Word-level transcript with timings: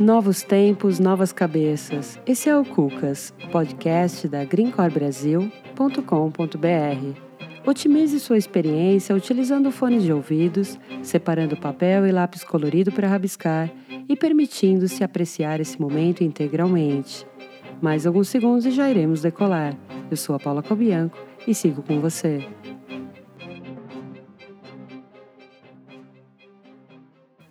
Novos 0.00 0.44
tempos, 0.44 1.00
novas 1.00 1.32
cabeças. 1.32 2.20
Esse 2.24 2.48
é 2.48 2.56
o 2.56 2.64
Cucas, 2.64 3.34
podcast 3.50 4.28
da 4.28 4.44
greencorbrasil.com.br. 4.44 7.20
Otimize 7.66 8.20
sua 8.20 8.38
experiência 8.38 9.16
utilizando 9.16 9.72
fones 9.72 10.04
de 10.04 10.12
ouvidos, 10.12 10.78
separando 11.02 11.56
papel 11.56 12.06
e 12.06 12.12
lápis 12.12 12.44
colorido 12.44 12.92
para 12.92 13.08
rabiscar 13.08 13.68
e 14.08 14.14
permitindo-se 14.14 15.02
apreciar 15.02 15.58
esse 15.58 15.80
momento 15.80 16.22
integralmente. 16.22 17.26
Mais 17.82 18.06
alguns 18.06 18.28
segundos 18.28 18.66
e 18.66 18.70
já 18.70 18.88
iremos 18.88 19.22
decolar. 19.22 19.76
Eu 20.08 20.16
sou 20.16 20.36
a 20.36 20.38
Paula 20.38 20.62
Cobianco 20.62 21.18
e 21.44 21.52
sigo 21.52 21.82
com 21.82 22.00
você. 22.00 22.46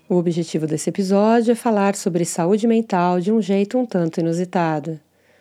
O 0.10 0.16
objetivo 0.16 0.66
desse 0.66 0.90
episódio 0.90 1.52
é 1.52 1.56
falar 1.56 1.94
sobre 1.94 2.24
saúde 2.24 2.66
mental 2.66 3.20
de 3.20 3.30
um 3.30 3.42
jeito 3.42 3.78
um 3.78 3.86
tanto 3.86 4.22
inusitado. 4.22 4.98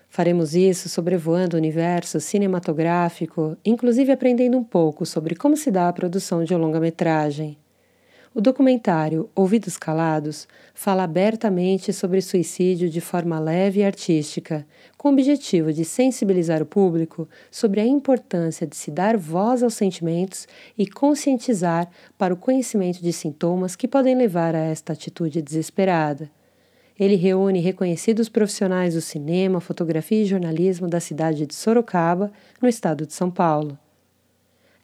Faremos 0.09 0.57
isso 0.57 0.89
sobrevoando 0.89 1.55
o 1.55 1.59
universo 1.59 2.19
cinematográfico, 2.19 3.57
inclusive 3.65 4.11
aprendendo 4.11 4.59
um 4.59 4.65
pouco 4.65 5.07
sobre 5.07 5.37
como 5.37 5.57
se 5.57 5.71
dá 5.71 5.89
a 5.89 5.93
produção 5.93 6.43
de 6.43 6.53
um 6.53 6.59
longa-metragem. 6.59 7.57
O 8.37 8.41
documentário 8.43 9.31
Ouvidos 9.35 9.79
Calados 9.79 10.47
fala 10.75 11.05
abertamente 11.05 11.91
sobre 11.91 12.21
suicídio 12.21 12.91
de 12.91 13.01
forma 13.01 13.41
leve 13.41 13.81
e 13.81 13.83
artística, 13.83 14.67
com 14.99 15.09
o 15.09 15.13
objetivo 15.13 15.73
de 15.73 15.87
sensibilizar 15.87 16.61
o 16.61 16.67
público 16.67 17.27
sobre 17.51 17.81
a 17.81 17.87
importância 17.87 18.67
de 18.67 18.77
se 18.77 18.91
dar 18.91 19.17
voz 19.17 19.63
aos 19.63 19.73
sentimentos 19.73 20.47
e 20.77 20.87
conscientizar 20.87 21.89
para 22.19 22.35
o 22.35 22.37
conhecimento 22.37 23.01
de 23.01 23.11
sintomas 23.11 23.75
que 23.75 23.89
podem 23.89 24.15
levar 24.15 24.55
a 24.55 24.59
esta 24.59 24.93
atitude 24.93 25.41
desesperada. 25.41 26.31
Ele 27.01 27.17
reúne 27.17 27.61
reconhecidos 27.61 28.29
profissionais 28.29 28.93
do 28.93 29.01
cinema, 29.01 29.63
fotografia 29.63 30.21
e 30.21 30.27
jornalismo 30.27 30.89
da 30.89 31.01
cidade 31.01 31.47
de 31.47 31.55
Sorocaba, 31.55 32.31
no 32.61 32.69
estado 32.69 33.07
de 33.07 33.15
São 33.15 33.31
Paulo. 33.31 33.79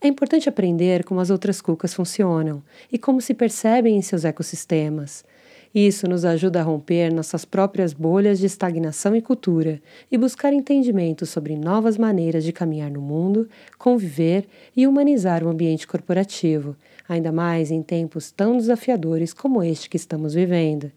É 0.05 0.08
importante 0.08 0.48
aprender 0.48 1.05
como 1.05 1.20
as 1.20 1.31
outras 1.31 1.61
cucas 1.61 1.95
funcionam 1.95 2.61
e 2.91 2.98
como 2.98 3.20
se 3.20 3.33
percebem 3.33 3.97
em 3.97 4.03
seus 4.03 4.25
ecossistemas. 4.25 5.25
Isso 5.72 6.08
nos 6.08 6.25
ajuda 6.25 6.58
a 6.58 6.62
romper 6.64 7.14
nossas 7.14 7.45
próprias 7.45 7.92
bolhas 7.92 8.41
de 8.41 8.47
estagnação 8.47 9.14
e 9.14 9.23
cultura 9.23 9.80
e 10.11 10.19
buscar 10.19 10.53
entendimento 10.53 11.25
sobre 11.25 11.56
novas 11.56 11.97
maneiras 11.97 12.42
de 12.42 12.53
caminhar 12.53 12.91
no 12.91 13.00
mundo, 13.00 13.48
conviver 13.78 14.45
e 14.77 14.89
humanizar 14.89 15.45
o 15.45 15.48
ambiente 15.48 15.86
corporativo, 15.86 16.77
ainda 17.08 17.30
mais 17.30 17.70
em 17.70 17.80
tempos 17.80 18.33
tão 18.33 18.56
desafiadores 18.56 19.33
como 19.33 19.62
este 19.62 19.89
que 19.89 19.97
estamos 19.97 20.34
vivendo. 20.34 20.91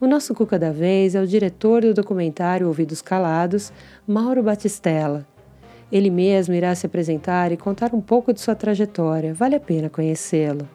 O 0.00 0.06
nosso 0.06 0.32
Cuca 0.34 0.56
da 0.56 0.70
Vez 0.70 1.16
é 1.16 1.20
o 1.20 1.26
diretor 1.26 1.82
do 1.82 1.92
documentário 1.92 2.68
Ouvidos 2.68 3.02
Calados, 3.02 3.72
Mauro 4.06 4.40
Batistella 4.40 5.33
ele 5.94 6.10
mesmo 6.10 6.52
irá 6.52 6.74
se 6.74 6.86
apresentar 6.86 7.52
e 7.52 7.56
contar 7.56 7.94
um 7.94 8.00
pouco 8.00 8.32
de 8.32 8.40
sua 8.40 8.56
trajetória, 8.56 9.32
vale 9.32 9.54
a 9.54 9.60
pena 9.60 9.88
conhecê-lo. 9.88 10.68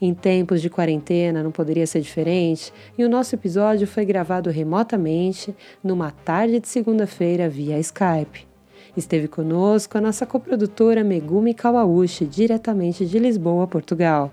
Em 0.00 0.14
tempos 0.14 0.62
de 0.62 0.70
quarentena 0.70 1.42
não 1.42 1.50
poderia 1.50 1.86
ser 1.86 2.00
diferente 2.00 2.72
e 2.96 3.04
o 3.04 3.10
nosso 3.10 3.34
episódio 3.34 3.86
foi 3.86 4.06
gravado 4.06 4.48
remotamente 4.48 5.54
numa 5.84 6.10
tarde 6.10 6.60
de 6.60 6.66
segunda-feira 6.66 7.46
via 7.46 7.78
Skype. 7.78 8.48
Esteve 8.96 9.28
conosco 9.28 9.98
a 9.98 10.00
nossa 10.00 10.24
coprodutora 10.24 11.04
Megumi 11.04 11.52
Kawauchi, 11.52 12.24
diretamente 12.24 13.04
de 13.04 13.18
Lisboa, 13.18 13.66
Portugal. 13.66 14.32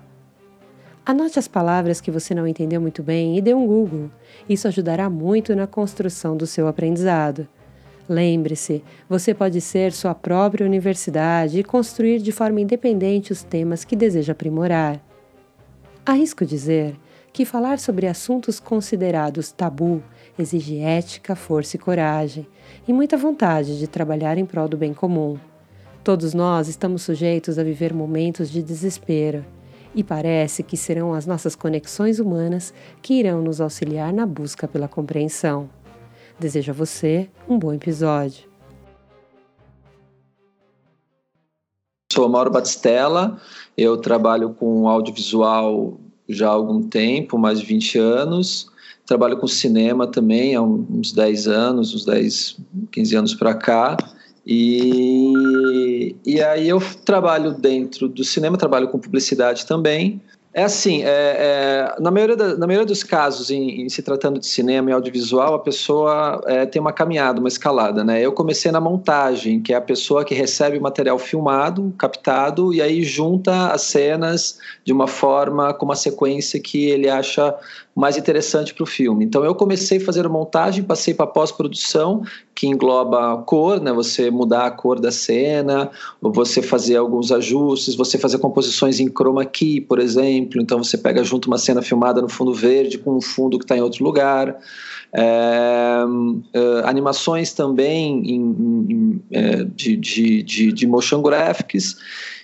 Anote 1.04 1.38
as 1.38 1.46
palavras 1.46 2.00
que 2.00 2.10
você 2.10 2.34
não 2.34 2.48
entendeu 2.48 2.80
muito 2.80 3.02
bem 3.02 3.36
e 3.36 3.42
dê 3.42 3.52
um 3.52 3.66
Google. 3.66 4.10
Isso 4.48 4.66
ajudará 4.66 5.10
muito 5.10 5.54
na 5.54 5.66
construção 5.66 6.34
do 6.38 6.46
seu 6.46 6.66
aprendizado. 6.66 7.46
Lembre-se, 8.08 8.84
você 9.08 9.34
pode 9.34 9.60
ser 9.60 9.92
sua 9.92 10.14
própria 10.14 10.64
universidade 10.64 11.58
e 11.58 11.64
construir 11.64 12.20
de 12.20 12.30
forma 12.30 12.60
independente 12.60 13.32
os 13.32 13.42
temas 13.42 13.84
que 13.84 13.96
deseja 13.96 14.32
aprimorar. 14.32 15.00
Arrisco 16.04 16.46
dizer 16.46 16.94
que 17.32 17.44
falar 17.44 17.80
sobre 17.80 18.06
assuntos 18.06 18.60
considerados 18.60 19.50
tabu 19.50 20.02
exige 20.38 20.78
ética, 20.78 21.34
força 21.34 21.76
e 21.76 21.78
coragem, 21.80 22.46
e 22.86 22.92
muita 22.92 23.16
vontade 23.16 23.78
de 23.78 23.88
trabalhar 23.88 24.38
em 24.38 24.46
prol 24.46 24.68
do 24.68 24.76
bem 24.76 24.94
comum. 24.94 25.36
Todos 26.04 26.32
nós 26.32 26.68
estamos 26.68 27.02
sujeitos 27.02 27.58
a 27.58 27.64
viver 27.64 27.92
momentos 27.92 28.48
de 28.50 28.62
desespero, 28.62 29.44
e 29.94 30.04
parece 30.04 30.62
que 30.62 30.76
serão 30.76 31.12
as 31.12 31.26
nossas 31.26 31.56
conexões 31.56 32.20
humanas 32.20 32.72
que 33.02 33.14
irão 33.14 33.42
nos 33.42 33.60
auxiliar 33.60 34.12
na 34.12 34.24
busca 34.24 34.68
pela 34.68 34.86
compreensão. 34.86 35.68
Desejo 36.38 36.70
a 36.70 36.74
você 36.74 37.30
um 37.48 37.58
bom 37.58 37.72
episódio. 37.72 38.44
Sou 42.12 42.28
Mauro 42.28 42.50
Batistella, 42.50 43.40
eu 43.76 43.96
trabalho 43.96 44.50
com 44.50 44.86
audiovisual 44.86 45.98
já 46.28 46.48
há 46.48 46.52
algum 46.52 46.82
tempo, 46.82 47.38
mais 47.38 47.60
de 47.60 47.66
20 47.66 47.98
anos. 47.98 48.70
Trabalho 49.06 49.38
com 49.38 49.46
cinema 49.46 50.06
também 50.06 50.54
há 50.54 50.60
uns 50.60 51.12
10 51.12 51.48
anos, 51.48 51.94
uns 51.94 52.04
10, 52.04 52.58
15 52.90 53.16
anos 53.16 53.34
para 53.34 53.54
cá. 53.54 53.96
E, 54.46 56.14
e 56.24 56.42
aí 56.42 56.68
eu 56.68 56.80
trabalho 57.04 57.54
dentro 57.54 58.08
do 58.08 58.22
cinema, 58.22 58.58
trabalho 58.58 58.88
com 58.88 58.98
publicidade 58.98 59.64
também. 59.64 60.20
É 60.56 60.62
assim, 60.62 61.02
é, 61.02 61.06
é, 61.06 61.96
na, 62.00 62.10
maioria 62.10 62.34
da, 62.34 62.56
na 62.56 62.66
maioria 62.66 62.86
dos 62.86 63.04
casos, 63.04 63.50
em, 63.50 63.82
em, 63.82 63.88
se 63.90 64.00
tratando 64.00 64.40
de 64.40 64.46
cinema 64.46 64.88
e 64.88 64.92
audiovisual, 64.94 65.52
a 65.52 65.58
pessoa 65.58 66.40
é, 66.46 66.64
tem 66.64 66.80
uma 66.80 66.94
caminhada, 66.94 67.38
uma 67.38 67.48
escalada, 67.48 68.02
né? 68.02 68.24
Eu 68.24 68.32
comecei 68.32 68.72
na 68.72 68.80
montagem, 68.80 69.60
que 69.60 69.74
é 69.74 69.76
a 69.76 69.82
pessoa 69.82 70.24
que 70.24 70.34
recebe 70.34 70.78
o 70.78 70.80
material 70.80 71.18
filmado, 71.18 71.92
captado, 71.98 72.72
e 72.72 72.80
aí 72.80 73.02
junta 73.02 73.66
as 73.66 73.82
cenas 73.82 74.58
de 74.82 74.94
uma 74.94 75.06
forma, 75.06 75.74
com 75.74 75.84
uma 75.84 75.94
sequência 75.94 76.58
que 76.58 76.86
ele 76.86 77.10
acha 77.10 77.54
mais 77.96 78.18
interessante 78.18 78.74
para 78.74 78.84
o 78.84 78.86
filme. 78.86 79.24
Então 79.24 79.42
eu 79.42 79.54
comecei 79.54 79.96
a 79.96 80.00
fazer 80.04 80.28
montagem, 80.28 80.84
passei 80.84 81.14
para 81.14 81.26
pós-produção, 81.26 82.22
que 82.54 82.66
engloba 82.66 83.42
cor, 83.46 83.80
né? 83.80 83.90
Você 83.92 84.30
mudar 84.30 84.66
a 84.66 84.70
cor 84.70 85.00
da 85.00 85.10
cena, 85.10 85.90
você 86.20 86.60
fazer 86.60 86.96
alguns 86.96 87.32
ajustes, 87.32 87.94
você 87.94 88.18
fazer 88.18 88.38
composições 88.38 89.00
em 89.00 89.08
chroma 89.08 89.46
key, 89.46 89.80
por 89.80 89.98
exemplo. 89.98 90.45
Então 90.54 90.82
você 90.82 90.96
pega 90.96 91.22
junto 91.24 91.46
uma 91.46 91.58
cena 91.58 91.82
filmada 91.82 92.20
no 92.22 92.28
fundo 92.28 92.52
verde 92.52 92.98
com 92.98 93.16
um 93.16 93.20
fundo 93.20 93.58
que 93.58 93.64
está 93.64 93.76
em 93.76 93.80
outro 93.80 94.04
lugar. 94.04 94.56
É, 95.12 96.02
é, 96.52 96.88
animações 96.88 97.52
também 97.52 98.22
em, 98.28 98.40
em, 98.90 99.22
é, 99.30 99.64
de, 99.64 99.96
de, 99.96 100.42
de, 100.42 100.72
de 100.72 100.86
motion 100.86 101.22
graphics. 101.22 101.96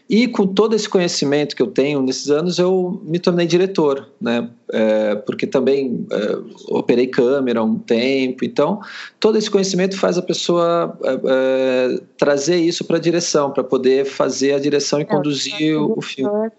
E 0.08 0.28
com 0.28 0.46
todo 0.46 0.74
esse 0.74 0.88
conhecimento 0.88 1.56
que 1.56 1.62
eu 1.62 1.68
tenho 1.68 2.02
nesses 2.02 2.30
anos, 2.30 2.58
eu 2.58 3.00
me 3.04 3.18
tornei 3.18 3.46
diretor, 3.46 4.10
né? 4.20 4.46
É, 4.70 5.14
porque 5.14 5.46
também 5.46 6.06
é, 6.10 6.38
operei 6.68 7.06
câmera 7.06 7.62
um 7.62 7.78
tempo. 7.78 8.44
Então, 8.44 8.80
todo 9.18 9.38
esse 9.38 9.50
conhecimento 9.50 9.96
faz 9.96 10.18
a 10.18 10.22
pessoa 10.22 10.98
é, 11.02 11.20
é 11.24 12.00
trazer 12.18 12.56
isso 12.56 12.84
para 12.84 12.96
a 12.96 13.00
direção, 13.00 13.50
para 13.52 13.64
poder 13.64 14.04
fazer 14.04 14.52
a 14.52 14.58
direção 14.58 14.98
e 14.98 15.02
é, 15.02 15.06
conduzir 15.06 15.76
o, 15.78 15.94
o 15.96 16.02
filme. 16.02 16.50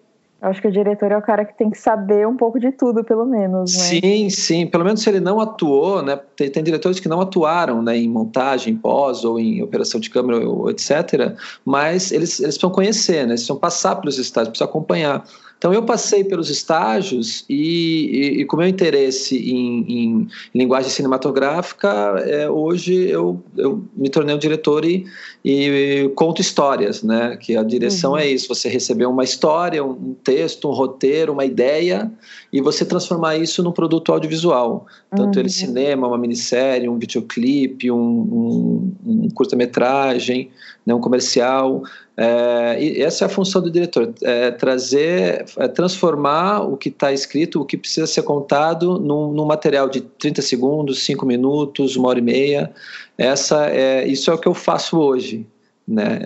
Acho 0.44 0.62
que 0.62 0.68
o 0.68 0.72
diretor 0.72 1.10
é 1.10 1.18
o 1.18 1.22
cara 1.22 1.46
que 1.46 1.58
tem 1.58 1.70
que 1.70 1.78
saber 1.78 2.28
um 2.28 2.36
pouco 2.36 2.60
de 2.60 2.70
tudo, 2.74 3.02
pelo 3.02 3.26
menos, 3.26 3.78
né? 3.78 3.84
Sim, 4.02 4.30
sim. 4.30 4.68
Pelo 4.68 4.84
menos 4.84 5.02
se 5.02 5.10
ele 5.10 5.22
não 5.22 5.40
atuou, 5.40 6.04
né? 6.04 6.20
Tem, 6.36 6.50
tem 6.50 6.62
diretores 6.62 7.00
que 7.00 7.08
não 7.08 7.22
atuaram 7.22 7.82
né, 7.82 7.98
em 7.98 8.10
montagem, 8.10 8.76
pós 8.76 9.24
ou 9.24 9.40
em 9.40 9.64
operação 9.64 10.02
de 10.02 10.10
câmera, 10.10 10.44
etc. 10.70 11.38
Mas 11.64 12.12
eles, 12.12 12.42
eles 12.42 12.58
precisam 12.58 12.70
conhecer, 12.72 13.26
né? 13.26 13.32
Eles 13.32 13.42
precisam 13.42 13.56
passar 13.56 13.96
pelos 13.96 14.18
estágios, 14.18 14.50
precisam 14.50 14.68
acompanhar. 14.68 15.24
Então 15.58 15.74
eu 15.74 15.84
passei 15.84 16.26
pelos 16.26 16.50
estágios 16.50 17.46
e, 17.48 17.56
e, 17.56 18.42
e 18.42 18.46
com 18.46 18.58
meu 18.58 18.68
interesse 18.68 19.38
em, 19.38 19.86
em 19.88 20.28
linguagem 20.54 20.90
cinematográfica, 20.90 21.88
é, 22.26 22.50
hoje 22.50 23.08
eu, 23.10 23.42
eu 23.56 23.82
me 23.96 24.10
tornei 24.10 24.36
um 24.36 24.38
diretor 24.38 24.84
e, 24.84 25.06
e 25.44 26.10
conto 26.16 26.42
histórias, 26.42 27.02
né? 27.02 27.38
Que 27.38 27.56
a 27.56 27.64
direção 27.64 28.12
uhum. 28.12 28.18
é 28.18 28.28
isso: 28.28 28.50
você 28.50 28.68
receber 28.68 29.06
uma 29.06 29.24
história, 29.24 29.84
um 29.84 30.14
texto, 30.22 30.68
um 30.68 30.74
roteiro, 30.74 31.32
uma 31.32 31.46
ideia 31.46 32.12
e 32.52 32.62
você 32.62 32.84
transformar 32.84 33.38
isso 33.38 33.64
num 33.64 33.72
produto 33.72 34.12
audiovisual, 34.12 34.86
tanto 35.10 35.36
uhum. 35.36 35.42
ele 35.42 35.50
cinema, 35.50 36.08
uma 36.08 36.18
minissérie, 36.18 36.90
um 36.90 36.98
videoclipe, 36.98 37.90
um, 37.90 37.98
um, 37.98 38.96
um 39.06 39.30
curta-metragem, 39.30 40.52
né, 40.86 40.94
um 40.94 41.00
comercial. 41.00 41.84
É, 42.16 42.78
e 42.80 43.02
essa 43.02 43.26
é 43.26 43.28
a 43.28 43.30
função 43.30 43.60
do 43.62 43.72
diretor, 43.72 44.14
é 44.22 44.52
trazer, 44.52 45.46
é 45.58 45.68
transformar 45.68 46.62
o 46.62 46.78
que 46.78 46.90
está 46.90 47.12
escrito, 47.12 47.60
o 47.60 47.66
que 47.66 47.76
precisa 47.76 48.06
ser 48.06 48.22
contado 48.22 49.00
num, 49.00 49.32
num, 49.32 49.46
material 49.46 49.90
de 49.90 50.02
30 50.02 50.42
segundos, 50.44 51.04
5 51.04 51.26
minutos, 51.26 51.96
uma 51.96 52.10
hora 52.10 52.20
e 52.20 52.22
meia. 52.22 52.72
Essa 53.18 53.68
é, 53.68 54.08
isso 54.08 54.30
é 54.30 54.34
o 54.34 54.38
que 54.38 54.48
eu 54.48 54.54
faço 54.54 55.00
hoje, 55.00 55.48
né? 55.88 56.20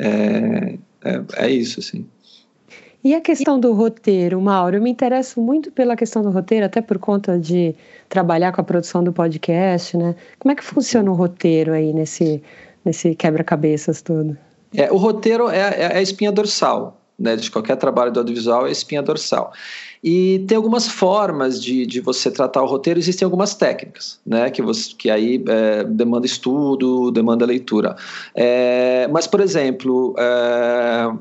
É, 1.04 1.10
é, 1.10 1.46
é 1.46 1.50
isso, 1.50 1.80
assim. 1.80 2.06
E 3.02 3.16
a 3.16 3.22
questão 3.22 3.58
do 3.58 3.72
roteiro, 3.72 4.42
Mauro? 4.42 4.76
Eu 4.76 4.82
me 4.82 4.90
interesso 4.90 5.40
muito 5.40 5.72
pela 5.72 5.96
questão 5.96 6.22
do 6.22 6.30
roteiro, 6.30 6.66
até 6.66 6.82
por 6.82 6.98
conta 6.98 7.40
de 7.40 7.74
trabalhar 8.10 8.52
com 8.52 8.60
a 8.60 8.64
produção 8.64 9.02
do 9.02 9.14
podcast, 9.14 9.96
né? 9.96 10.16
Como 10.38 10.52
é 10.52 10.56
que 10.56 10.64
funciona 10.64 11.10
o 11.10 11.14
roteiro 11.14 11.72
aí 11.72 11.94
nesse, 11.94 12.44
nesse 12.84 13.16
quebra-cabeças 13.16 14.02
todo? 14.02 14.38
É, 14.74 14.92
o 14.92 14.98
roteiro 14.98 15.50
é, 15.50 15.60
é, 15.60 15.82
é 15.94 15.98
a 15.98 16.02
espinha 16.02 16.32
dorsal, 16.32 17.00
né? 17.18 17.36
De 17.36 17.50
qualquer 17.50 17.76
trabalho 17.78 18.12
do 18.12 18.20
audiovisual 18.20 18.66
é 18.66 18.70
a 18.70 18.72
espinha 18.72 19.02
dorsal. 19.02 19.52
E 20.04 20.46
tem 20.48 20.56
algumas 20.56 20.88
formas 20.88 21.62
de, 21.62 21.86
de 21.86 22.00
você 22.00 22.30
tratar 22.30 22.62
o 22.62 22.68
roteiro, 22.68 23.00
existem 23.00 23.26
algumas 23.26 23.56
técnicas, 23.56 24.20
né? 24.26 24.50
Que, 24.50 24.62
você, 24.62 24.94
que 24.96 25.10
aí 25.10 25.44
é, 25.48 25.84
demanda 25.84 26.26
estudo, 26.26 27.12
demanda 27.12 27.46
leitura. 27.46 27.96
É, 28.36 29.08
mas, 29.12 29.26
por 29.26 29.40
exemplo, 29.40 30.16
é, 30.18 31.12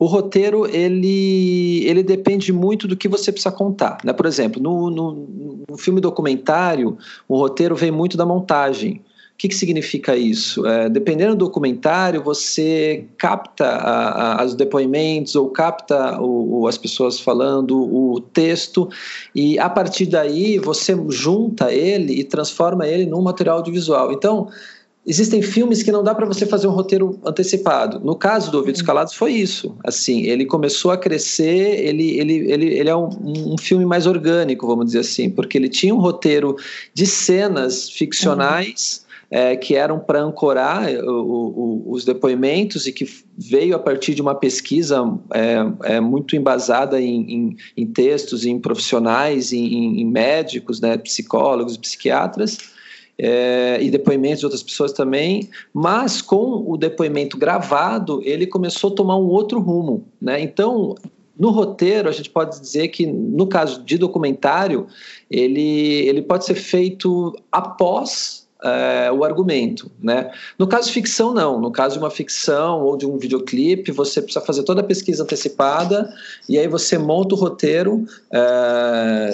o 0.00 0.06
roteiro 0.06 0.66
ele, 0.66 1.84
ele 1.86 2.02
depende 2.02 2.54
muito 2.54 2.88
do 2.88 2.96
que 2.96 3.06
você 3.06 3.30
precisa 3.30 3.52
contar. 3.52 3.98
Né? 4.02 4.14
Por 4.14 4.24
exemplo, 4.24 4.60
no, 4.60 4.88
no, 4.90 5.62
no 5.68 5.76
filme 5.76 6.00
documentário, 6.00 6.96
o 7.28 7.36
roteiro 7.36 7.76
vem 7.76 7.90
muito 7.90 8.16
da 8.16 8.24
montagem. 8.24 9.02
O 9.40 9.42
que, 9.42 9.48
que 9.48 9.54
significa 9.54 10.14
isso? 10.14 10.66
É, 10.66 10.90
dependendo 10.90 11.34
do 11.34 11.46
documentário, 11.46 12.22
você 12.22 13.06
capta 13.16 13.64
a, 13.64 14.42
a, 14.42 14.44
os 14.44 14.54
depoimentos 14.54 15.34
ou 15.34 15.48
capta 15.48 16.20
o, 16.20 16.60
o, 16.60 16.68
as 16.68 16.76
pessoas 16.76 17.18
falando 17.18 17.74
o 17.80 18.20
texto 18.20 18.86
e 19.34 19.58
a 19.58 19.70
partir 19.70 20.04
daí 20.04 20.58
você 20.58 20.94
junta 21.08 21.72
ele 21.72 22.20
e 22.20 22.22
transforma 22.22 22.86
ele 22.86 23.06
num 23.06 23.22
material 23.22 23.56
audiovisual. 23.56 24.12
Então, 24.12 24.50
Existem 25.06 25.40
filmes 25.40 25.82
que 25.82 25.90
não 25.90 26.04
dá 26.04 26.14
para 26.14 26.26
você 26.26 26.44
fazer 26.44 26.66
um 26.66 26.72
roteiro 26.72 27.18
antecipado. 27.24 27.98
No 28.00 28.14
caso 28.14 28.50
do 28.50 28.58
Ouvidos 28.58 28.82
Calados 28.82 29.14
foi 29.14 29.32
isso. 29.32 29.74
Assim, 29.82 30.24
ele 30.24 30.44
começou 30.44 30.90
a 30.90 30.98
crescer, 30.98 31.80
ele, 31.80 32.20
ele, 32.20 32.52
ele, 32.52 32.66
ele 32.74 32.90
é 32.90 32.94
um, 32.94 33.08
um 33.24 33.56
filme 33.56 33.86
mais 33.86 34.06
orgânico, 34.06 34.66
vamos 34.66 34.84
dizer 34.84 34.98
assim, 34.98 35.30
porque 35.30 35.56
ele 35.56 35.70
tinha 35.70 35.94
um 35.94 35.98
roteiro 35.98 36.54
de 36.92 37.06
cenas 37.06 37.88
ficcionais 37.88 39.02
uhum. 39.02 39.09
É, 39.30 39.56
que 39.56 39.76
eram 39.76 39.98
para 40.00 40.20
ancorar 40.20 40.92
o, 40.92 41.84
o, 41.86 41.92
os 41.92 42.04
depoimentos 42.04 42.86
e 42.86 42.92
que 42.92 43.06
veio 43.38 43.76
a 43.76 43.78
partir 43.78 44.14
de 44.14 44.20
uma 44.20 44.34
pesquisa 44.34 45.02
é, 45.32 45.94
é 45.94 46.00
muito 46.00 46.34
embasada 46.34 47.00
em, 47.00 47.32
em, 47.32 47.56
em, 47.76 47.86
textos, 47.86 48.44
em 48.44 48.58
profissionais, 48.58 49.52
em, 49.52 50.00
em 50.00 50.04
médicos, 50.04 50.80
né, 50.80 50.98
psicólogos, 50.98 51.76
psiquiatras 51.76 52.58
é, 53.22 53.78
e 53.80 53.90
depoimentos 53.90 54.40
de 54.40 54.46
outras 54.46 54.62
pessoas 54.62 54.92
também, 54.92 55.48
mas 55.74 56.22
com 56.22 56.64
o 56.66 56.76
depoimento 56.76 57.36
gravado, 57.36 58.22
ele 58.24 58.46
começou 58.46 58.90
a 58.90 58.94
tomar 58.94 59.18
um 59.18 59.26
outro 59.26 59.60
rumo. 59.60 60.06
Né? 60.20 60.40
Então, 60.40 60.94
no 61.38 61.50
roteiro, 61.50 62.08
a 62.08 62.12
gente 62.12 62.30
pode 62.30 62.58
dizer 62.58 62.88
que, 62.88 63.06
no 63.06 63.46
caso 63.46 63.82
de 63.84 63.98
documentário, 63.98 64.86
ele, 65.30 66.08
ele 66.08 66.22
pode 66.22 66.46
ser 66.46 66.54
feito 66.54 67.36
após 67.52 68.39
é, 68.62 69.10
o 69.10 69.24
argumento, 69.24 69.90
né? 70.02 70.30
No 70.58 70.66
caso 70.66 70.88
de 70.88 70.94
ficção, 70.94 71.32
não. 71.32 71.60
No 71.60 71.70
caso 71.70 71.94
de 71.94 72.00
uma 72.00 72.10
ficção 72.10 72.82
ou 72.82 72.96
de 72.96 73.06
um 73.06 73.16
videoclipe, 73.16 73.90
você 73.92 74.20
precisa 74.20 74.44
fazer 74.44 74.62
toda 74.62 74.80
a 74.80 74.84
pesquisa 74.84 75.22
antecipada 75.22 76.12
e 76.48 76.58
aí 76.58 76.68
você 76.68 76.98
monta 76.98 77.34
o 77.34 77.38
roteiro, 77.38 78.04
é, 78.32 79.30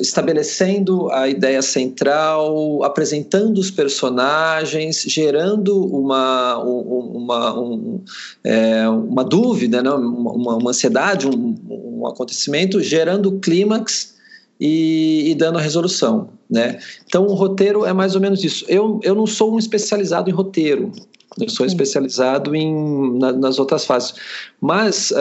estabelecendo 0.00 1.10
a 1.10 1.28
ideia 1.28 1.62
central, 1.62 2.82
apresentando 2.82 3.58
os 3.58 3.70
personagens, 3.70 5.02
gerando 5.06 5.86
uma, 5.86 6.58
uma, 6.58 7.60
um, 7.60 8.00
é, 8.44 8.88
uma 8.88 9.24
dúvida, 9.24 9.82
né? 9.82 9.90
uma, 9.90 10.56
uma 10.56 10.70
ansiedade, 10.70 11.26
um, 11.26 11.56
um 11.68 12.06
acontecimento, 12.06 12.80
gerando 12.82 13.38
clímax 13.40 14.19
e, 14.60 15.30
e, 15.30 15.34
dando 15.34 15.58
a 15.58 15.62
resolução. 15.62 16.28
Né? 16.48 16.78
Então, 17.06 17.26
o 17.26 17.34
roteiro 17.34 17.86
é 17.86 17.92
mais 17.92 18.14
ou 18.14 18.20
menos 18.20 18.44
isso. 18.44 18.64
Eu, 18.68 19.00
eu 19.02 19.14
não 19.14 19.26
sou 19.26 19.54
um 19.54 19.58
especializado 19.58 20.28
em 20.28 20.32
roteiro, 20.32 20.92
eu 21.38 21.48
sou 21.48 21.64
especializado 21.64 22.54
em, 22.54 23.18
na, 23.18 23.32
nas 23.32 23.58
outras 23.58 23.84
fases. 23.84 24.14
Mas 24.60 25.12
uh, 25.12 25.14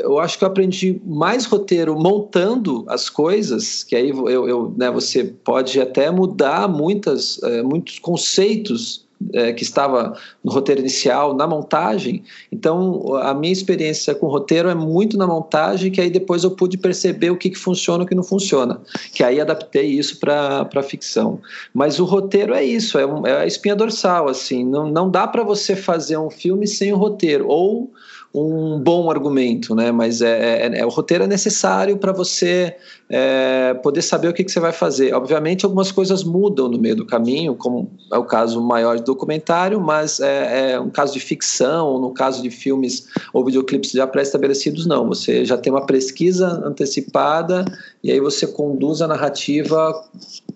eu 0.00 0.18
acho 0.18 0.38
que 0.38 0.44
eu 0.44 0.48
aprendi 0.48 1.00
mais 1.04 1.44
roteiro 1.44 1.94
montando 1.98 2.84
as 2.88 3.10
coisas, 3.10 3.84
que 3.84 3.94
aí 3.94 4.08
eu, 4.08 4.48
eu 4.48 4.74
né, 4.76 4.90
você 4.90 5.24
pode 5.24 5.80
até 5.80 6.10
mudar 6.10 6.66
muitas, 6.66 7.36
uh, 7.38 7.62
muitos 7.62 7.98
conceitos 7.98 9.06
é, 9.32 9.52
que 9.52 9.62
estava 9.62 10.16
no 10.42 10.52
roteiro 10.52 10.80
inicial, 10.80 11.34
na 11.34 11.46
montagem. 11.46 12.22
Então, 12.50 13.16
a 13.16 13.34
minha 13.34 13.52
experiência 13.52 14.14
com 14.14 14.26
roteiro 14.26 14.68
é 14.68 14.74
muito 14.74 15.16
na 15.16 15.26
montagem, 15.26 15.90
que 15.90 16.00
aí 16.00 16.10
depois 16.10 16.44
eu 16.44 16.50
pude 16.50 16.78
perceber 16.78 17.30
o 17.30 17.36
que, 17.36 17.50
que 17.50 17.58
funciona 17.58 18.02
e 18.02 18.06
o 18.06 18.08
que 18.08 18.14
não 18.14 18.22
funciona. 18.22 18.80
Que 19.12 19.22
aí 19.22 19.40
adaptei 19.40 19.86
isso 19.86 20.18
para 20.18 20.68
a 20.74 20.82
ficção. 20.82 21.40
Mas 21.72 21.98
o 21.98 22.04
roteiro 22.04 22.54
é 22.54 22.64
isso, 22.64 22.98
é, 22.98 23.06
um, 23.06 23.26
é 23.26 23.42
a 23.42 23.46
espinha 23.46 23.76
dorsal, 23.76 24.28
assim. 24.28 24.64
Não, 24.64 24.90
não 24.90 25.10
dá 25.10 25.26
para 25.26 25.42
você 25.42 25.76
fazer 25.76 26.16
um 26.16 26.30
filme 26.30 26.66
sem 26.66 26.92
o 26.92 26.96
roteiro. 26.96 27.46
Ou 27.48 27.90
um 28.34 28.80
bom 28.80 29.10
argumento, 29.10 29.74
né? 29.74 29.92
Mas 29.92 30.22
é, 30.22 30.66
é, 30.66 30.78
é 30.80 30.86
o 30.86 30.88
roteiro 30.88 31.24
é 31.24 31.26
necessário 31.26 31.98
para 31.98 32.12
você 32.12 32.74
é, 33.08 33.74
poder 33.74 34.00
saber 34.00 34.28
o 34.28 34.32
que, 34.32 34.42
que, 34.42 34.50
você 34.50 34.58
vai 34.58 34.72
fazer. 34.72 35.12
Obviamente, 35.12 35.66
algumas 35.66 35.92
coisas 35.92 36.24
mudam 36.24 36.66
no 36.68 36.78
meio 36.78 36.96
do 36.96 37.04
caminho, 37.04 37.54
como 37.54 37.90
é 38.10 38.16
o 38.16 38.24
caso 38.24 38.62
maior 38.62 38.96
de 38.96 39.04
documentário, 39.04 39.78
mas 39.80 40.18
é, 40.18 40.72
é 40.72 40.80
um 40.80 40.88
caso 40.88 41.12
de 41.12 41.20
ficção, 41.20 41.88
ou 41.88 42.00
no 42.00 42.14
caso 42.14 42.42
de 42.42 42.50
filmes 42.50 43.06
ou 43.34 43.44
videoclipes 43.44 43.90
já 43.90 44.06
pré-estabelecidos, 44.06 44.86
não. 44.86 45.06
Você 45.08 45.44
já 45.44 45.58
tem 45.58 45.70
uma 45.70 45.84
pesquisa 45.84 46.62
antecipada 46.64 47.66
e 48.02 48.10
aí 48.10 48.18
você 48.18 48.46
conduz 48.46 49.02
a 49.02 49.08
narrativa 49.08 49.92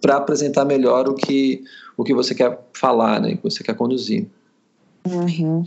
para 0.00 0.16
apresentar 0.16 0.64
melhor 0.64 1.08
o 1.08 1.14
que, 1.14 1.62
o 1.94 2.02
que 2.02 2.14
você 2.14 2.34
quer 2.34 2.58
falar, 2.72 3.20
né? 3.20 3.34
O 3.34 3.36
que 3.36 3.44
você 3.44 3.62
quer 3.62 3.74
conduzir. 3.74 4.26
Uhum 5.06 5.64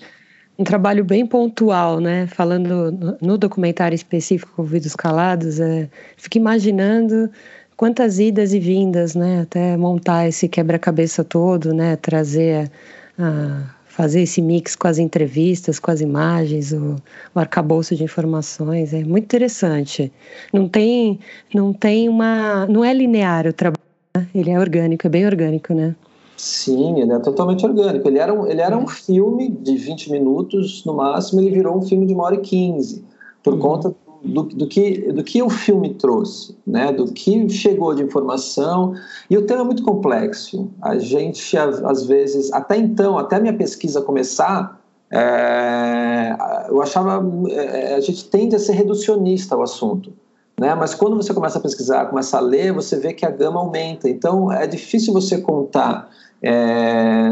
um 0.60 0.64
trabalho 0.66 1.06
bem 1.06 1.26
pontual, 1.26 2.02
né? 2.02 2.28
Falando 2.28 2.92
no, 3.22 3.38
documentário 3.38 3.96
específico 3.96 4.52
Ouvidos 4.58 4.94
Calados, 4.94 5.58
é, 5.58 5.90
fico 6.18 6.38
imaginando 6.38 7.32
quantas 7.78 8.20
idas 8.20 8.54
e 8.54 8.60
vindas, 8.60 9.16
né? 9.16 9.42
Até 9.44 9.78
montar 9.78 10.28
esse 10.28 10.50
quebra-cabeça 10.50 11.24
todo, 11.24 11.74
né? 11.74 11.96
Trazer 11.96 12.70
a, 13.18 13.74
fazer 13.88 14.22
esse 14.24 14.42
mix 14.42 14.76
com 14.76 14.90
as 14.90 14.98
entrevistas, 14.98 15.80
com 15.80 15.92
as 15.92 16.02
imagens, 16.02 16.74
o, 16.74 16.98
o 17.34 17.40
arcabouço 17.40 17.96
de 17.96 18.04
informações, 18.04 18.94
é 18.94 19.02
muito 19.06 19.24
interessante. 19.24 20.12
Não 20.54 20.68
tem, 20.68 21.20
não 21.54 21.72
tem 21.72 22.10
uma, 22.10 22.66
não 22.68 22.84
é 22.84 22.94
linear 22.94 23.48
o 23.48 23.54
trabalho, 23.54 23.80
né? 24.16 24.28
ele 24.36 24.52
é 24.52 24.60
orgânico, 24.60 25.08
é 25.08 25.10
bem 25.10 25.26
orgânico, 25.26 25.74
né? 25.74 25.96
Sim, 26.40 27.02
ele 27.02 27.12
é 27.12 27.20
totalmente 27.20 27.66
orgânico. 27.66 28.08
Ele 28.08 28.18
era, 28.18 28.34
um, 28.34 28.48
ele 28.48 28.62
era 28.62 28.78
um 28.78 28.88
filme 28.88 29.50
de 29.50 29.76
20 29.76 30.10
minutos 30.10 30.86
no 30.86 30.94
máximo, 30.94 31.42
ele 31.42 31.52
virou 31.52 31.78
um 31.78 31.82
filme 31.82 32.06
de 32.06 32.14
uma 32.14 32.24
hora 32.24 32.36
e 32.36 32.40
15, 32.40 33.04
por 33.44 33.56
uhum. 33.56 33.60
conta 33.60 33.96
do, 34.24 34.44
do, 34.44 34.66
que, 34.66 35.12
do 35.12 35.22
que 35.22 35.44
o 35.44 35.50
filme 35.50 35.96
trouxe, 35.96 36.58
né? 36.66 36.94
do 36.94 37.12
que 37.12 37.50
chegou 37.50 37.94
de 37.94 38.04
informação. 38.04 38.94
E 39.30 39.38
o 39.38 39.46
tema 39.46 39.64
é 39.64 39.64
muito 39.66 39.84
complexo. 39.84 40.70
A 40.82 40.98
gente, 40.98 41.58
às 41.58 42.06
vezes, 42.06 42.54
até 42.54 42.78
então, 42.78 43.18
até 43.18 43.38
minha 43.38 43.54
pesquisa 43.54 44.02
começar, 44.02 44.80
é, 45.12 46.38
eu 46.70 46.82
achava. 46.82 47.22
É, 47.50 47.96
a 47.96 48.00
gente 48.00 48.30
tende 48.30 48.56
a 48.56 48.60
ser 48.60 48.72
reducionista 48.74 49.56
ao 49.56 49.62
assunto. 49.62 50.14
Né? 50.58 50.74
Mas 50.76 50.94
quando 50.96 51.18
você 51.18 51.34
começa 51.34 51.58
a 51.58 51.62
pesquisar, 51.62 52.06
começa 52.06 52.38
a 52.38 52.42
ler, 52.42 52.74
você 52.74 52.98
vê 52.98 53.14
que 53.14 53.26
a 53.26 53.30
gama 53.30 53.60
aumenta. 53.60 54.10
Então 54.10 54.52
é 54.52 54.68
difícil 54.68 55.14
você 55.14 55.40
contar 55.40 56.10
é, 56.42 57.32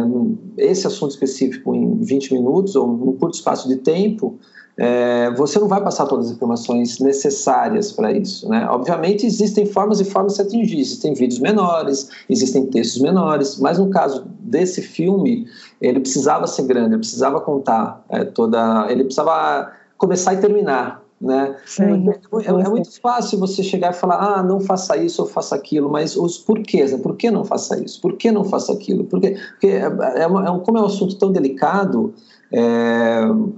esse 0.57 0.85
assunto 0.85 1.11
específico 1.11 1.73
em 1.73 1.97
20 1.97 2.33
minutos 2.33 2.75
ou 2.75 2.87
num 2.87 3.13
curto 3.13 3.35
espaço 3.35 3.67
de 3.67 3.77
tempo, 3.77 4.37
é, 4.77 5.31
você 5.31 5.57
não 5.57 5.67
vai 5.67 5.83
passar 5.83 6.05
todas 6.05 6.27
as 6.27 6.35
informações 6.35 6.99
necessárias 6.99 7.91
para 7.91 8.11
isso. 8.11 8.47
Né? 8.47 8.67
Obviamente, 8.69 9.25
existem 9.25 9.65
formas 9.65 9.99
e 9.99 10.05
formas 10.05 10.33
de 10.33 10.35
se 10.37 10.41
atingir. 10.43 10.79
Existem 10.79 11.13
vídeos 11.15 11.39
menores, 11.39 12.09
existem 12.29 12.67
textos 12.67 13.01
menores, 13.01 13.57
mas 13.57 13.79
no 13.79 13.89
caso 13.89 14.25
desse 14.39 14.81
filme, 14.81 15.47
ele 15.81 15.99
precisava 15.99 16.45
ser 16.45 16.63
grande, 16.63 16.89
ele 16.89 16.99
precisava 16.99 17.41
contar 17.41 18.05
é, 18.09 18.23
toda. 18.23 18.85
Ele 18.89 19.03
precisava 19.03 19.71
começar 19.97 20.35
e 20.35 20.37
terminar. 20.37 21.06
Né? 21.19 21.55
Sim, 21.65 22.09
é, 22.09 22.47
é, 22.47 22.69
muito 22.69 23.01
fácil 23.01 23.39
você 23.39 23.63
chegar 23.63 23.91
e 23.91 23.95
falar, 23.95 24.17
ah, 24.17 24.43
não 24.43 24.59
faça 24.59 24.95
isso 24.97 25.23
ou 25.23 25.27
faça 25.27 25.55
aquilo, 25.55 25.89
mas 25.89 26.15
os 26.15 26.37
porquês, 26.37 26.91
né? 26.91 26.99
por 26.99 27.15
que 27.15 27.31
não 27.31 27.43
faça 27.43 27.83
isso? 27.83 27.99
Por 27.99 28.13
que 28.13 28.31
não 28.31 28.43
faça 28.43 28.71
aquilo? 28.71 29.03
Porque, 29.03 29.35
porque 29.51 29.67
é, 29.67 30.21
é, 30.21 30.27
uma, 30.27 30.45
é 30.45 30.51
um, 30.51 30.59
como 30.59 30.77
é 30.77 30.81
um 30.81 30.85
assunto 30.85 31.15
tão 31.15 31.31
delicado, 31.31 32.13
é, 32.51 32.59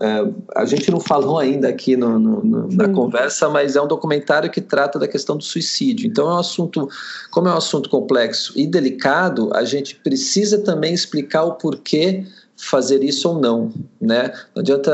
é, 0.02 0.34
a 0.56 0.66
gente 0.66 0.90
não 0.90 1.00
falou 1.00 1.38
ainda 1.38 1.68
aqui 1.68 1.96
no, 1.96 2.18
no, 2.18 2.44
no, 2.44 2.68
na 2.70 2.90
conversa, 2.90 3.50
mas 3.50 3.76
é 3.76 3.82
um 3.82 3.88
documentário 3.88 4.50
que 4.50 4.62
trata 4.62 4.98
da 4.98 5.08
questão 5.08 5.38
do 5.38 5.44
suicídio. 5.44 6.08
Então 6.08 6.30
é 6.30 6.36
um 6.36 6.40
assunto, 6.40 6.90
como 7.30 7.50
é 7.50 7.54
um 7.54 7.58
assunto 7.58 7.90
complexo 7.90 8.54
e 8.56 8.66
delicado, 8.66 9.52
a 9.54 9.64
gente 9.64 9.96
precisa 9.96 10.60
também 10.60 10.94
explicar 10.94 11.44
o 11.44 11.54
porquê 11.54 12.26
fazer 12.60 13.02
isso 13.06 13.30
ou 13.30 13.40
não, 13.40 13.72
né? 14.02 14.34
Não 14.54 14.62
adianta 14.62 14.92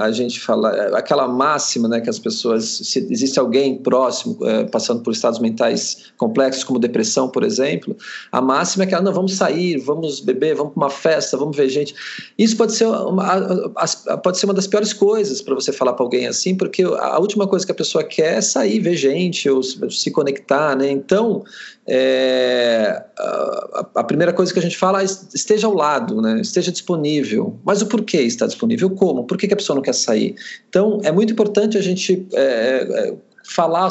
a 0.00 0.10
gente 0.10 0.40
falar 0.40 0.72
aquela 0.96 1.28
máxima, 1.28 1.86
né, 1.86 2.00
que 2.00 2.10
as 2.10 2.18
pessoas 2.18 2.64
se 2.64 3.06
existe 3.08 3.38
alguém 3.38 3.78
próximo 3.78 4.36
é, 4.42 4.64
passando 4.64 5.00
por 5.00 5.12
estados 5.12 5.38
mentais 5.38 6.12
complexos 6.18 6.64
como 6.64 6.78
depressão, 6.78 7.28
por 7.28 7.44
exemplo, 7.44 7.96
a 8.32 8.40
máxima 8.40 8.82
é 8.82 8.86
que 8.88 8.94
ah, 8.96 9.00
não 9.00 9.12
vamos 9.12 9.34
sair, 9.36 9.78
vamos 9.78 10.18
beber, 10.18 10.56
vamos 10.56 10.74
para 10.74 10.82
uma 10.82 10.90
festa, 10.90 11.36
vamos 11.36 11.56
ver 11.56 11.68
gente. 11.68 11.94
Isso 12.36 12.56
pode 12.56 12.72
ser 12.72 12.86
uma, 12.86 13.68
pode 14.22 14.38
ser 14.38 14.46
uma 14.46 14.54
das 14.54 14.66
piores 14.66 14.92
coisas 14.92 15.40
para 15.40 15.54
você 15.54 15.72
falar 15.72 15.92
para 15.92 16.04
alguém 16.04 16.26
assim, 16.26 16.56
porque 16.56 16.82
a 16.82 17.18
última 17.20 17.46
coisa 17.46 17.64
que 17.64 17.72
a 17.72 17.76
pessoa 17.76 18.02
quer 18.02 18.38
é 18.38 18.40
sair, 18.40 18.80
ver 18.80 18.96
gente 18.96 19.48
ou 19.48 19.62
se 19.62 20.10
conectar, 20.10 20.76
né? 20.76 20.90
Então 20.90 21.44
é, 21.86 23.04
a, 23.18 23.86
a, 23.96 24.04
primeira 24.04 24.32
coisa 24.32 24.52
que 24.52 24.58
a 24.58 24.62
gente 24.62 24.76
fala 24.76 25.02
é 25.02 25.04
esteja 25.04 25.66
ao 25.66 25.74
lado, 25.74 26.22
né? 26.22 26.40
esteja 26.40 26.72
disponível. 26.72 27.58
Mas 27.64 27.82
o 27.82 27.86
porquê 27.86 28.22
está 28.22 28.46
disponível? 28.46 28.90
Como? 28.90 29.24
Por 29.24 29.36
que, 29.36 29.46
que 29.46 29.54
a 29.54 29.56
pessoa 29.56 29.74
não 29.74 29.82
quer 29.82 29.94
sair? 29.94 30.34
Então, 30.68 31.00
é 31.04 31.12
muito 31.12 31.32
importante 31.32 31.76
a 31.76 31.82
gente 31.82 32.26
é, 32.32 32.40
é, 32.40 33.14
falar 33.46 33.90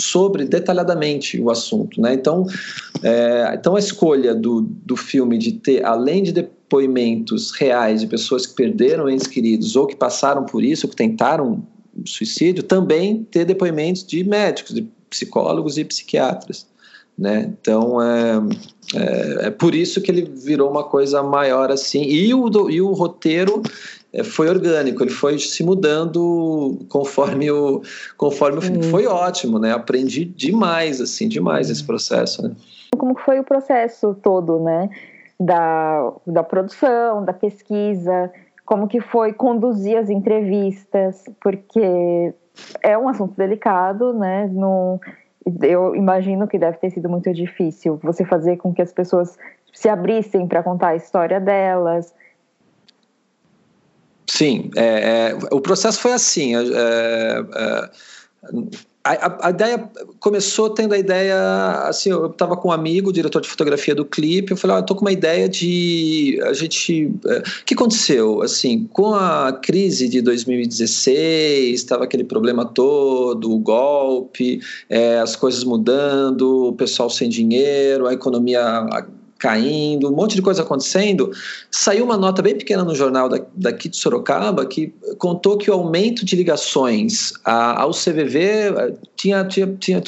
sobre 0.00 0.46
detalhadamente 0.46 1.38
o 1.38 1.50
assunto. 1.50 2.00
Né? 2.00 2.14
Então, 2.14 2.46
é, 3.02 3.54
então, 3.54 3.76
a 3.76 3.78
escolha 3.78 4.34
do, 4.34 4.62
do 4.62 4.96
filme 4.96 5.36
de 5.36 5.52
ter, 5.52 5.84
além 5.84 6.22
de 6.22 6.32
depoimentos 6.32 7.52
reais 7.52 8.00
de 8.00 8.06
pessoas 8.06 8.46
que 8.46 8.54
perderam 8.54 9.08
entes 9.08 9.26
queridos 9.26 9.76
ou 9.76 9.86
que 9.86 9.94
passaram 9.94 10.44
por 10.46 10.64
isso, 10.64 10.86
ou 10.86 10.90
que 10.90 10.96
tentaram 10.96 11.62
suicídio, 12.06 12.62
também 12.62 13.22
ter 13.30 13.44
depoimentos 13.44 14.04
de 14.04 14.24
médicos, 14.24 14.74
de 14.74 14.88
psicólogos 15.10 15.76
e 15.76 15.84
psiquiatras. 15.84 16.66
Né? 17.16 17.52
Então 17.60 18.02
é, 18.02 18.42
é, 18.94 19.46
é, 19.46 19.50
por 19.50 19.74
isso 19.74 20.00
que 20.00 20.10
ele 20.10 20.24
virou 20.24 20.68
uma 20.68 20.82
coisa 20.82 21.22
maior 21.22 21.70
assim. 21.70 22.02
E 22.02 22.34
o, 22.34 22.70
e 22.70 22.82
o 22.82 22.92
roteiro 22.92 23.62
é, 24.12 24.24
foi 24.24 24.48
orgânico, 24.48 25.02
ele 25.02 25.10
foi 25.10 25.38
se 25.38 25.62
mudando 25.62 26.78
conforme 26.88 27.50
o 27.50 27.82
conforme 28.16 28.58
o, 28.58 28.62
uhum. 28.62 28.82
foi 28.84 29.06
ótimo, 29.06 29.58
né? 29.60 29.72
Aprendi 29.72 30.24
demais 30.24 31.00
assim, 31.00 31.28
demais 31.28 31.70
esse 31.70 31.84
processo, 31.84 32.42
né? 32.42 32.54
Como 32.96 33.16
foi 33.18 33.38
o 33.38 33.44
processo 33.44 34.16
todo, 34.20 34.58
né? 34.60 34.88
Da, 35.38 36.12
da 36.26 36.42
produção, 36.42 37.24
da 37.24 37.32
pesquisa, 37.32 38.30
como 38.64 38.88
que 38.88 39.00
foi 39.00 39.32
conduzir 39.32 39.98
as 39.98 40.08
entrevistas, 40.08 41.24
porque 41.40 42.32
é 42.82 42.96
um 42.96 43.08
assunto 43.08 43.36
delicado, 43.36 44.12
né? 44.14 44.48
No, 44.52 45.00
eu 45.62 45.94
imagino 45.94 46.48
que 46.48 46.58
deve 46.58 46.78
ter 46.78 46.90
sido 46.90 47.08
muito 47.08 47.32
difícil 47.32 47.98
você 48.02 48.24
fazer 48.24 48.56
com 48.56 48.72
que 48.72 48.82
as 48.82 48.92
pessoas 48.92 49.36
se 49.72 49.88
abrissem 49.88 50.46
para 50.46 50.62
contar 50.62 50.88
a 50.88 50.96
história 50.96 51.40
delas. 51.40 52.14
Sim, 54.26 54.70
é, 54.76 55.30
é, 55.30 55.38
o 55.52 55.60
processo 55.60 56.00
foi 56.00 56.12
assim. 56.12 56.56
É, 56.56 56.60
é 56.60 57.90
a, 59.04 59.48
a, 59.48 59.50
ideia 59.50 59.90
começou 60.18 60.70
tendo 60.70 60.94
a 60.94 60.98
ideia 60.98 61.36
assim 61.86 62.08
eu 62.08 62.26
estava 62.26 62.56
com 62.56 62.68
um 62.68 62.72
amigo 62.72 63.12
diretor 63.12 63.42
de 63.42 63.48
fotografia 63.48 63.94
do 63.94 64.04
clipe 64.04 64.52
eu 64.52 64.56
falei 64.56 64.76
ah, 64.76 64.80
eu 64.80 64.82
tô 64.82 64.94
com 64.94 65.02
uma 65.02 65.12
ideia 65.12 65.46
de 65.46 66.40
a 66.44 66.54
gente 66.54 67.12
é, 67.26 67.38
o 67.38 67.64
que 67.66 67.74
aconteceu 67.74 68.40
assim 68.40 68.88
com 68.90 69.14
a 69.14 69.52
crise 69.52 70.08
de 70.08 70.22
2016 70.22 71.74
estava 71.74 72.04
aquele 72.04 72.24
problema 72.24 72.64
todo 72.64 73.52
o 73.52 73.58
golpe 73.58 74.60
é, 74.88 75.18
as 75.18 75.36
coisas 75.36 75.64
mudando 75.64 76.68
o 76.68 76.72
pessoal 76.72 77.10
sem 77.10 77.28
dinheiro 77.28 78.06
a 78.06 78.14
economia 78.14 78.86
caindo, 79.44 80.08
um 80.08 80.16
monte 80.16 80.36
de 80.36 80.40
coisa 80.40 80.62
acontecendo. 80.62 81.30
Saiu 81.70 82.06
uma 82.06 82.16
nota 82.16 82.40
bem 82.40 82.56
pequena 82.56 82.82
no 82.82 82.94
jornal 82.94 83.28
daqui 83.56 83.88
de 83.88 83.96
Sorocaba 83.96 84.66
que 84.66 84.92
contou 85.18 85.56
que 85.56 85.70
o 85.70 85.74
aumento 85.74 86.24
de 86.24 86.34
ligações 86.36 87.32
ao 87.44 87.90
CVV 87.90 88.40
eh, 88.40 88.92
tinha, 89.16 89.44
tinha, 89.44 89.66
tinha, 89.78 90.00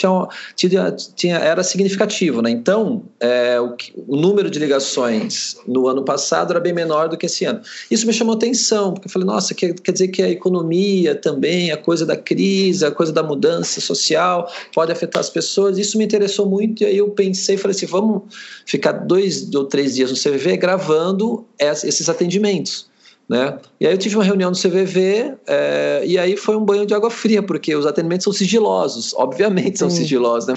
tinha, 0.56 0.96
tinha 1.14 1.36
era 1.36 1.62
significativo. 1.62 2.42
Né? 2.42 2.50
Então, 2.50 3.04
é, 3.20 3.60
o, 3.60 3.76
o, 4.06 4.16
número 4.16 4.50
de 4.50 4.58
ligações 4.58 5.56
no 5.66 5.86
ano 5.86 6.04
passado 6.04 6.50
era 6.50 6.60
bem 6.60 6.72
menor 6.72 7.08
do 7.08 7.16
que 7.16 7.26
esse 7.26 7.44
ano. 7.44 7.60
Isso 7.90 8.06
me 8.06 8.12
chamou 8.12 8.34
atenção, 8.34 8.92
porque 8.92 9.06
eu 9.06 9.12
falei, 9.12 9.26
nossa, 9.26 9.54
quer, 9.54 9.74
quer 9.74 9.92
dizer 9.92 10.08
que 10.08 10.22
a 10.22 10.28
economia 10.28 11.14
também, 11.14 11.70
a 11.70 11.76
coisa 11.76 12.04
da 12.04 12.16
crise, 12.16 12.84
a 12.84 12.90
coisa 12.90 13.12
da 13.12 13.22
mudança 13.22 13.80
social 13.80 14.50
pode 14.74 14.92
afetar 14.92 15.20
as 15.20 15.30
pessoas. 15.30 15.78
Isso 15.78 15.96
me 15.96 16.04
interessou 16.04 16.46
muito 16.46 16.82
e 16.82 16.86
aí 16.86 16.96
eu 16.96 17.10
pensei, 17.10 17.56
falei 17.56 17.76
assim, 17.76 17.86
vamos 17.86 18.22
ficar 18.64 18.92
dois 18.92 19.52
ou 19.54 19.64
três 19.64 19.94
dias 19.94 20.10
no 20.10 20.16
CVV 20.16 20.56
gravando 20.56 21.46
esses 21.58 22.08
atendimentos. 22.08 22.86
Né? 23.28 23.58
E 23.80 23.86
aí 23.86 23.92
eu 23.92 23.98
tive 23.98 24.16
uma 24.16 24.24
reunião 24.24 24.50
no 24.50 24.56
CVV 24.56 25.34
é, 25.46 26.02
e 26.06 26.16
aí 26.16 26.36
foi 26.36 26.56
um 26.56 26.64
banho 26.64 26.86
de 26.86 26.94
água 26.94 27.10
fria, 27.10 27.42
porque 27.42 27.74
os 27.74 27.84
atendimentos 27.84 28.24
são 28.24 28.32
sigilosos, 28.32 29.14
obviamente 29.14 29.78
são 29.78 29.90
sigilosos. 29.90 30.48
Né? 30.48 30.54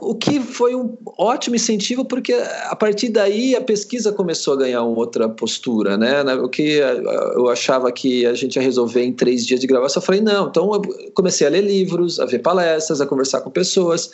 O 0.00 0.14
que 0.14 0.40
foi 0.40 0.74
um 0.74 0.96
ótimo 1.16 1.56
incentivo 1.56 2.04
porque 2.04 2.32
a 2.32 2.76
partir 2.76 3.08
daí 3.08 3.56
a 3.56 3.60
pesquisa 3.60 4.12
começou 4.12 4.54
a 4.54 4.56
ganhar 4.56 4.82
uma 4.82 4.96
outra 4.96 5.28
postura, 5.28 5.96
né? 5.96 6.22
O 6.34 6.48
que 6.48 6.80
eh, 6.80 7.02
eu 7.34 7.48
achava 7.48 7.90
que 7.90 8.24
a 8.24 8.34
gente 8.34 8.56
ia 8.56 8.62
resolver 8.62 9.02
em 9.02 9.12
três 9.12 9.44
dias 9.44 9.60
de 9.60 9.66
gravação, 9.66 10.00
eu 10.00 10.06
falei 10.06 10.20
não. 10.20 10.48
Então 10.48 10.72
eu 10.72 10.82
comecei 11.12 11.46
a 11.46 11.50
ler 11.50 11.62
livros, 11.62 12.20
a 12.20 12.26
ver 12.26 12.38
palestras, 12.38 13.00
a 13.00 13.06
conversar 13.06 13.40
com 13.40 13.50
pessoas 13.50 14.10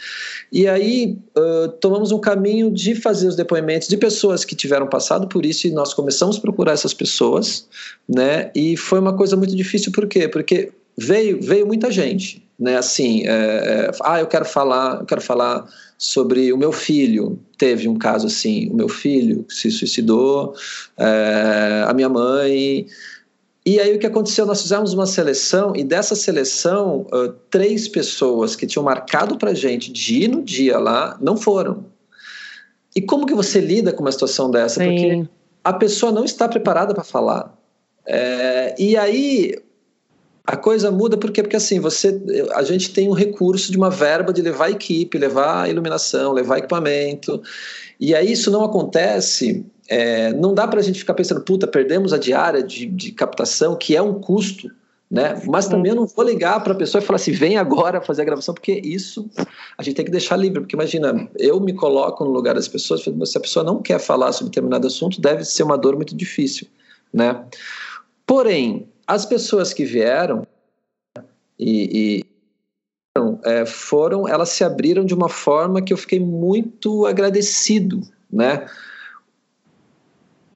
e 0.50 0.66
aí 0.66 1.18
uh, 1.36 1.68
tomamos 1.80 2.12
um 2.12 2.18
caminho 2.18 2.70
de 2.70 2.94
fazer 2.94 3.28
os 3.28 3.36
depoimentos 3.36 3.88
de 3.88 3.96
pessoas 3.96 4.44
que 4.44 4.54
tiveram 4.54 4.86
passado 4.86 5.28
por 5.28 5.44
isso 5.44 5.66
e 5.66 5.70
nós 5.70 5.92
começamos 5.92 6.38
a 6.38 6.40
procurar 6.40 6.72
essas 6.72 6.94
pessoas, 6.94 7.68
né? 8.08 8.50
E 8.54 8.76
foi 8.76 8.98
uma 8.98 9.16
coisa 9.16 9.36
muito 9.36 9.54
difícil 9.54 9.92
por 9.92 10.06
quê? 10.06 10.28
Porque 10.28 10.72
veio 10.96 11.40
veio 11.42 11.66
muita 11.66 11.90
gente 11.90 12.43
né? 12.58 12.76
Assim, 12.76 13.26
é, 13.26 13.30
é, 13.30 13.90
ah, 14.02 14.20
eu 14.20 14.26
quero 14.26 14.44
falar, 14.44 15.00
eu 15.00 15.06
quero 15.06 15.20
falar 15.20 15.66
sobre 15.98 16.52
o 16.52 16.56
meu 16.56 16.72
filho. 16.72 17.38
Teve 17.58 17.88
um 17.88 17.96
caso 17.96 18.26
assim, 18.26 18.68
o 18.70 18.74
meu 18.74 18.88
filho 18.88 19.44
se 19.48 19.70
suicidou, 19.70 20.54
é, 20.96 21.84
a 21.86 21.92
minha 21.94 22.08
mãe. 22.08 22.86
E 23.66 23.80
aí 23.80 23.96
o 23.96 23.98
que 23.98 24.06
aconteceu? 24.06 24.44
Nós 24.44 24.60
fizemos 24.60 24.92
uma 24.92 25.06
seleção 25.06 25.74
e 25.74 25.82
dessa 25.82 26.14
seleção 26.14 27.06
uh, 27.12 27.32
três 27.50 27.88
pessoas 27.88 28.54
que 28.54 28.66
tinham 28.66 28.84
marcado 28.84 29.38
para 29.38 29.54
gente 29.54 29.90
de 29.90 30.24
ir 30.24 30.28
no 30.28 30.42
dia 30.42 30.78
lá 30.78 31.16
não 31.20 31.34
foram. 31.34 31.86
E 32.94 33.00
como 33.00 33.24
que 33.24 33.34
você 33.34 33.60
lida 33.60 33.90
com 33.90 34.02
uma 34.02 34.12
situação 34.12 34.50
dessa? 34.50 34.82
Sim. 34.82 34.90
Porque 34.90 35.30
a 35.64 35.72
pessoa 35.72 36.12
não 36.12 36.24
está 36.24 36.46
preparada 36.46 36.94
para 36.94 37.02
falar. 37.02 37.56
É, 38.06 38.74
e 38.78 38.98
aí 38.98 39.54
a 40.46 40.56
coisa 40.56 40.90
muda 40.90 41.16
porque 41.16 41.56
assim 41.56 41.80
você 41.80 42.20
a 42.52 42.62
gente 42.62 42.92
tem 42.92 43.08
um 43.08 43.12
recurso 43.12 43.70
de 43.70 43.78
uma 43.78 43.90
verba 43.90 44.32
de 44.32 44.42
levar 44.42 44.70
equipe 44.70 45.18
levar 45.18 45.70
iluminação 45.70 46.32
levar 46.32 46.58
equipamento 46.58 47.42
e 47.98 48.14
aí 48.14 48.32
isso 48.32 48.50
não 48.50 48.62
acontece 48.62 49.64
é, 49.88 50.32
não 50.32 50.54
dá 50.54 50.66
para 50.68 50.80
a 50.80 50.82
gente 50.82 50.98
ficar 50.98 51.14
pensando 51.14 51.40
puta 51.40 51.66
perdemos 51.66 52.12
a 52.12 52.18
diária 52.18 52.62
de, 52.62 52.86
de 52.86 53.12
captação 53.12 53.76
que 53.76 53.96
é 53.96 54.02
um 54.02 54.14
custo 54.14 54.70
né? 55.10 55.40
Mas 55.46 55.68
também 55.68 55.90
eu 55.90 55.96
não 55.96 56.06
vou 56.06 56.24
ligar 56.24 56.60
para 56.64 56.72
a 56.72 56.76
pessoa 56.76 57.00
e 57.00 57.06
falar 57.06 57.16
assim, 57.16 57.30
vem 57.30 57.56
agora 57.56 58.00
fazer 58.00 58.22
a 58.22 58.24
gravação, 58.24 58.52
porque 58.52 58.72
isso 58.72 59.30
a 59.78 59.82
gente 59.82 59.94
tem 59.94 60.04
que 60.04 60.10
deixar 60.10 60.36
livre, 60.36 60.60
porque 60.60 60.74
imagina, 60.74 61.28
eu 61.38 61.60
me 61.60 61.72
coloco 61.72 62.24
no 62.24 62.32
lugar 62.32 62.56
das 62.56 62.66
pessoas, 62.66 63.02
se 63.02 63.38
a 63.38 63.40
pessoa 63.40 63.64
não 63.64 63.80
quer 63.80 64.00
falar 64.00 64.32
sobre 64.32 64.50
determinado 64.50 64.88
assunto, 64.88 65.20
deve 65.20 65.44
ser 65.44 65.62
uma 65.62 65.78
dor 65.78 65.94
muito 65.94 66.16
difícil, 66.16 66.66
né? 67.12 67.44
Porém, 68.26 68.88
as 69.06 69.26
pessoas 69.26 69.72
que 69.72 69.84
vieram 69.84 70.46
e, 71.58 72.22
e 72.22 72.24
é, 73.44 73.64
foram, 73.64 74.26
elas 74.26 74.48
se 74.50 74.64
abriram 74.64 75.04
de 75.04 75.14
uma 75.14 75.28
forma 75.28 75.82
que 75.82 75.92
eu 75.92 75.96
fiquei 75.96 76.18
muito 76.18 77.06
agradecido, 77.06 78.00
né? 78.30 78.66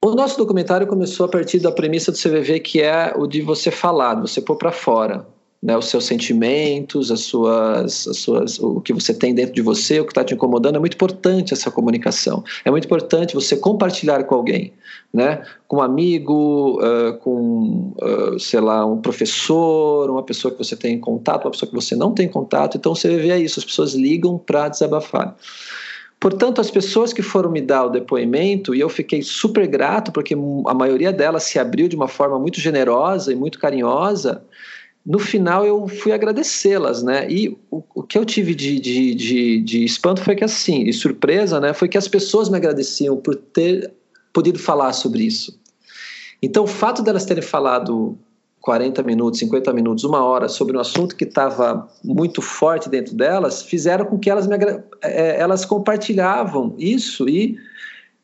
O 0.04 0.14
nosso 0.14 0.38
documentário 0.38 0.86
começou 0.86 1.26
a 1.26 1.28
partir 1.28 1.58
da 1.58 1.72
premissa 1.72 2.12
do 2.12 2.18
CVV 2.18 2.60
que 2.60 2.80
é 2.80 3.12
o 3.16 3.26
de 3.26 3.42
você 3.42 3.70
falar, 3.70 4.14
você 4.14 4.40
pôr 4.40 4.56
para 4.56 4.72
fora, 4.72 5.26
né, 5.60 5.76
os 5.76 5.86
seus 5.86 6.04
sentimentos, 6.04 7.10
as 7.10 7.20
suas, 7.20 8.06
as 8.06 8.16
suas, 8.18 8.58
o 8.60 8.80
que 8.80 8.92
você 8.92 9.12
tem 9.12 9.34
dentro 9.34 9.54
de 9.54 9.62
você, 9.62 9.98
o 9.98 10.04
que 10.04 10.12
está 10.12 10.22
te 10.22 10.34
incomodando, 10.34 10.76
é 10.76 10.78
muito 10.78 10.94
importante 10.94 11.52
essa 11.52 11.70
comunicação. 11.70 12.44
É 12.64 12.70
muito 12.70 12.84
importante 12.84 13.34
você 13.34 13.56
compartilhar 13.56 14.22
com 14.24 14.36
alguém, 14.36 14.72
né, 15.12 15.42
com 15.66 15.78
um 15.78 15.82
amigo, 15.82 16.80
uh, 16.80 17.18
com, 17.18 17.92
uh, 17.96 18.38
sei 18.38 18.60
lá, 18.60 18.86
um 18.86 19.00
professor, 19.00 20.08
uma 20.08 20.22
pessoa 20.22 20.52
que 20.52 20.58
você 20.58 20.76
tem 20.76 20.98
contato, 20.98 21.44
uma 21.44 21.50
pessoa 21.50 21.68
que 21.68 21.74
você 21.74 21.96
não 21.96 22.12
tem 22.12 22.28
contato. 22.28 22.76
Então 22.76 22.94
você 22.94 23.16
vê 23.16 23.36
isso, 23.38 23.58
as 23.58 23.64
pessoas 23.64 23.94
ligam 23.94 24.38
para 24.38 24.68
desabafar. 24.68 25.36
Portanto, 26.20 26.60
as 26.60 26.70
pessoas 26.70 27.12
que 27.12 27.22
foram 27.22 27.50
me 27.50 27.60
dar 27.60 27.84
o 27.84 27.90
depoimento, 27.90 28.74
e 28.74 28.80
eu 28.80 28.88
fiquei 28.88 29.22
super 29.22 29.66
grato, 29.68 30.10
porque 30.10 30.34
a 30.66 30.74
maioria 30.74 31.12
delas 31.12 31.44
se 31.44 31.60
abriu 31.60 31.86
de 31.86 31.94
uma 31.94 32.08
forma 32.08 32.38
muito 32.40 32.60
generosa 32.60 33.32
e 33.32 33.36
muito 33.36 33.58
carinhosa, 33.58 34.42
no 35.08 35.18
final 35.18 35.64
eu 35.64 35.88
fui 35.88 36.12
agradecê-las, 36.12 37.02
né? 37.02 37.26
E 37.30 37.56
o, 37.70 37.82
o, 37.94 38.02
que 38.02 38.18
eu 38.18 38.26
tive 38.26 38.54
de, 38.54 38.78
de, 38.78 39.14
de, 39.14 39.60
de, 39.62 39.82
espanto 39.82 40.20
foi 40.20 40.36
que 40.36 40.44
assim, 40.44 40.82
e 40.82 40.92
surpresa, 40.92 41.58
né? 41.58 41.72
Foi 41.72 41.88
que 41.88 41.96
as 41.96 42.06
pessoas 42.06 42.50
me 42.50 42.58
agradeciam 42.58 43.16
por 43.16 43.34
ter 43.34 43.90
podido 44.34 44.58
falar 44.58 44.92
sobre 44.92 45.22
isso. 45.22 45.58
Então, 46.42 46.64
o 46.64 46.66
fato 46.66 47.02
delas 47.02 47.24
terem 47.24 47.42
falado 47.42 48.18
40 48.60 49.02
minutos, 49.02 49.40
50 49.40 49.72
minutos, 49.72 50.04
uma 50.04 50.22
hora 50.22 50.46
sobre 50.46 50.76
um 50.76 50.80
assunto 50.80 51.16
que 51.16 51.24
estava 51.24 51.88
muito 52.04 52.42
forte 52.42 52.90
dentro 52.90 53.16
delas, 53.16 53.62
fizeram 53.62 54.04
com 54.04 54.18
que 54.18 54.28
elas, 54.28 54.46
me, 54.46 54.56
é, 55.00 55.40
elas 55.40 55.64
compartilhavam 55.64 56.74
isso 56.78 57.26
e 57.26 57.56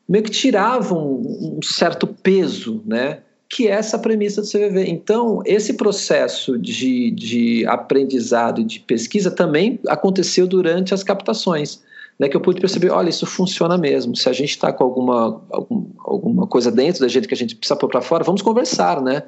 meio 0.07 0.23
que 0.23 0.29
tiravam 0.29 1.19
um 1.19 1.59
certo 1.63 2.05
peso, 2.05 2.83
né? 2.85 3.21
Que 3.55 3.67
é 3.67 3.71
essa 3.71 3.97
premissa 3.97 4.41
do 4.41 4.47
CVV. 4.47 4.85
Então, 4.87 5.41
esse 5.45 5.73
processo 5.73 6.57
de, 6.57 7.11
de 7.11 7.65
aprendizado 7.67 8.59
e 8.59 8.63
de 8.63 8.79
pesquisa 8.79 9.31
também 9.31 9.79
aconteceu 9.87 10.45
durante 10.45 10.93
as 10.93 11.03
captações 11.03 11.81
né, 12.19 12.29
que 12.29 12.35
eu 12.35 12.41
pude 12.41 12.61
perceber, 12.61 12.89
olha, 12.91 13.09
isso 13.09 13.25
funciona 13.25 13.77
mesmo. 13.77 14.15
Se 14.15 14.29
a 14.29 14.33
gente 14.33 14.51
está 14.51 14.71
com 14.71 14.83
alguma, 14.83 15.41
algum, 15.49 15.85
alguma 15.99 16.47
coisa 16.47 16.71
dentro 16.71 17.01
da 17.01 17.07
gente 17.07 17.27
que 17.27 17.33
a 17.33 17.37
gente 17.37 17.55
precisa 17.55 17.77
pôr 17.77 17.89
para 17.89 18.01
fora, 18.01 18.23
vamos 18.23 18.41
conversar, 18.41 19.01
né? 19.01 19.21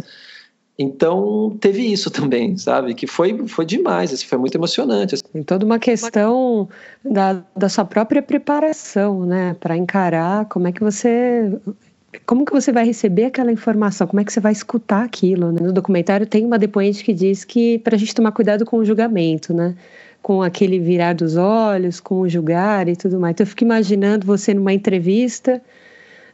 Então 0.80 1.58
teve 1.60 1.82
isso 1.82 2.12
também, 2.12 2.56
sabe? 2.56 2.94
Que 2.94 3.08
foi, 3.08 3.48
foi 3.48 3.66
demais, 3.66 4.14
assim, 4.14 4.26
foi 4.26 4.38
muito 4.38 4.56
emocionante. 4.56 5.16
Assim. 5.16 5.24
Tem 5.34 5.44
toda 5.44 5.66
uma 5.66 5.80
questão 5.80 6.70
da, 7.04 7.44
da 7.56 7.68
sua 7.68 7.84
própria 7.84 8.22
preparação, 8.22 9.26
né? 9.26 9.56
Para 9.60 9.76
encarar 9.76 10.46
como 10.46 10.68
é 10.68 10.72
que 10.72 10.82
você. 10.82 11.52
Como 12.26 12.46
que 12.46 12.52
você 12.52 12.72
vai 12.72 12.86
receber 12.86 13.26
aquela 13.26 13.52
informação? 13.52 14.08
Como 14.08 14.20
é 14.20 14.24
que 14.24 14.34
você 14.34 14.40
vai 14.40 14.52
escutar 14.52 15.04
aquilo? 15.04 15.52
Né? 15.52 15.60
No 15.62 15.74
documentário 15.74 16.26
tem 16.26 16.46
uma 16.46 16.58
depoente 16.58 17.04
que 17.04 17.14
diz 17.14 17.44
que 17.44 17.80
para 17.80 17.96
a 17.96 18.00
gente 18.00 18.14
tomar 18.14 18.32
cuidado 18.32 18.66
com 18.66 18.78
o 18.78 18.86
julgamento, 18.86 19.54
né? 19.54 19.76
com 20.22 20.42
aquele 20.42 20.78
virar 20.78 21.14
dos 21.14 21.38
olhos, 21.38 22.02
com 22.02 22.20
o 22.20 22.28
julgar 22.28 22.90
e 22.90 22.96
tudo 22.96 23.20
mais. 23.20 23.32
Então 23.32 23.46
eu 23.46 23.48
fico 23.48 23.64
imaginando 23.64 24.28
você 24.28 24.54
numa 24.54 24.74
entrevista, 24.74 25.62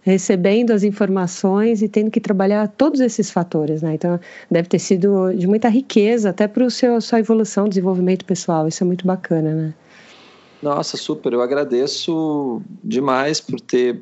recebendo 0.02 0.72
as 0.72 0.84
informações 0.84 1.82
e 1.84 1.88
tendo 1.88 2.10
que 2.10 2.20
trabalhar 2.20 2.68
todos 2.70 3.00
esses 3.00 3.30
fatores, 3.30 3.84
né? 3.84 3.94
Então 3.94 4.20
deve 4.50 4.68
ter 4.68 4.80
sido 4.80 5.32
de 5.34 5.46
muita 5.46 5.70
riqueza 5.70 6.32
até 6.32 6.48
para 6.48 6.66
o 6.66 6.72
seu 6.72 7.00
sua 7.02 7.20
evolução, 7.20 7.70
desenvolvimento 7.70 8.26
pessoal. 8.26 8.68
Isso 8.68 8.84
é 8.84 8.88
muito 8.88 9.06
bacana, 9.06 9.54
né? 9.54 9.74
Nossa, 10.62 10.98
super. 10.98 11.32
Eu 11.34 11.42
agradeço 11.42 12.62
demais 12.84 13.40
por 13.40 13.60
ter 13.62 14.02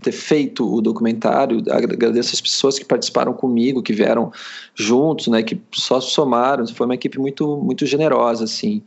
ter 0.00 0.12
feito 0.12 0.72
o 0.72 0.80
documentário. 0.80 1.62
Agradeço 1.70 2.34
as 2.34 2.40
pessoas 2.40 2.78
que 2.78 2.84
participaram 2.84 3.32
comigo, 3.32 3.82
que 3.82 3.92
vieram 3.92 4.32
juntos, 4.74 5.28
né, 5.28 5.42
que 5.42 5.60
só 5.72 6.00
somaram. 6.00 6.66
Foi 6.66 6.86
uma 6.86 6.94
equipe 6.94 7.18
muito 7.18 7.56
muito 7.56 7.86
generosa, 7.86 8.44
assim. 8.44 8.82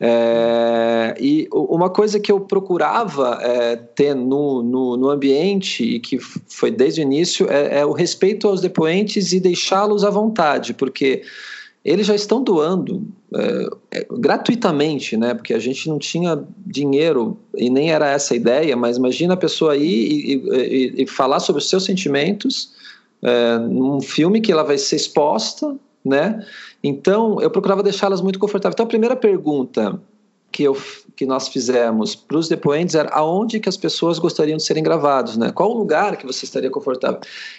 É, 0.00 1.14
e 1.20 1.48
uma 1.52 1.88
coisa 1.88 2.18
que 2.18 2.30
eu 2.30 2.40
procurava 2.40 3.38
é, 3.40 3.76
ter 3.76 4.14
no, 4.14 4.62
no, 4.62 4.96
no, 4.96 5.08
ambiente, 5.08 5.84
e 5.84 6.00
que 6.00 6.18
foi 6.18 6.70
desde 6.70 7.00
o 7.00 7.02
início, 7.02 7.46
é, 7.48 7.80
é 7.80 7.86
o 7.86 7.92
respeito 7.92 8.48
aos 8.48 8.60
depoentes 8.60 9.32
e 9.32 9.38
deixá-los 9.38 10.04
à 10.04 10.10
vontade, 10.10 10.74
porque 10.74 11.22
eles 11.84 12.06
já 12.06 12.14
estão 12.14 12.42
doando 12.42 13.06
é, 13.34 13.68
é, 13.90 14.06
gratuitamente, 14.10 15.16
né? 15.16 15.34
Porque 15.34 15.52
a 15.52 15.58
gente 15.58 15.88
não 15.88 15.98
tinha 15.98 16.42
dinheiro 16.66 17.36
e 17.56 17.68
nem 17.68 17.90
era 17.90 18.08
essa 18.08 18.34
a 18.34 18.36
ideia, 18.36 18.76
mas 18.76 18.96
imagina 18.96 19.34
a 19.34 19.36
pessoa 19.36 19.76
ir 19.76 19.82
e, 19.82 20.34
e, 20.34 21.02
e 21.02 21.06
falar 21.06 21.40
sobre 21.40 21.60
os 21.60 21.68
seus 21.68 21.84
sentimentos 21.84 22.72
é, 23.22 23.58
num 23.58 24.00
filme 24.00 24.40
que 24.40 24.50
ela 24.50 24.62
vai 24.62 24.78
ser 24.78 24.96
exposta 24.96 25.76
né? 26.04 26.44
Então, 26.82 27.40
eu 27.40 27.50
procurava 27.50 27.82
deixá-las 27.82 28.20
muito 28.20 28.38
confortáveis. 28.38 28.74
Então, 28.74 28.84
a 28.84 28.88
primeira 28.88 29.16
pergunta 29.16 29.98
que, 30.54 30.62
eu, 30.62 30.80
que 31.16 31.26
nós 31.26 31.48
fizemos 31.48 32.14
para 32.14 32.36
os 32.38 32.48
depoentes 32.48 32.94
era 32.94 33.10
aonde 33.10 33.58
que 33.58 33.68
as 33.68 33.76
pessoas 33.76 34.20
gostariam 34.20 34.56
de 34.56 34.62
serem 34.62 34.84
gravados, 34.84 35.36
né? 35.36 35.50
Qual 35.50 35.72
o 35.72 35.76
lugar 35.76 36.16
que 36.16 36.24
você 36.24 36.44
estaria 36.44 36.70
confortável? 36.70 37.18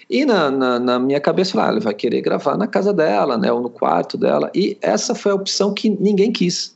E 0.09 0.23
na, 0.23 0.49
na, 0.49 0.79
na 0.79 0.97
minha 0.97 1.19
cabeça, 1.19 1.61
ah, 1.61 1.69
ele 1.69 1.81
vai 1.81 1.93
querer 1.93 2.21
gravar 2.21 2.55
na 2.55 2.67
casa 2.67 2.93
dela, 2.93 3.37
né? 3.37 3.51
Ou 3.51 3.59
no 3.59 3.69
quarto 3.69 4.17
dela. 4.17 4.49
E 4.55 4.77
essa 4.81 5.13
foi 5.13 5.33
a 5.33 5.35
opção 5.35 5.73
que 5.73 5.89
ninguém 5.89 6.31
quis. 6.31 6.73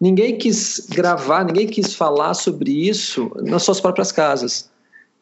Ninguém 0.00 0.36
quis 0.36 0.88
gravar, 0.90 1.44
ninguém 1.44 1.68
quis 1.68 1.94
falar 1.94 2.34
sobre 2.34 2.72
isso 2.72 3.30
nas 3.36 3.62
suas 3.62 3.80
próprias 3.80 4.10
casas 4.10 4.68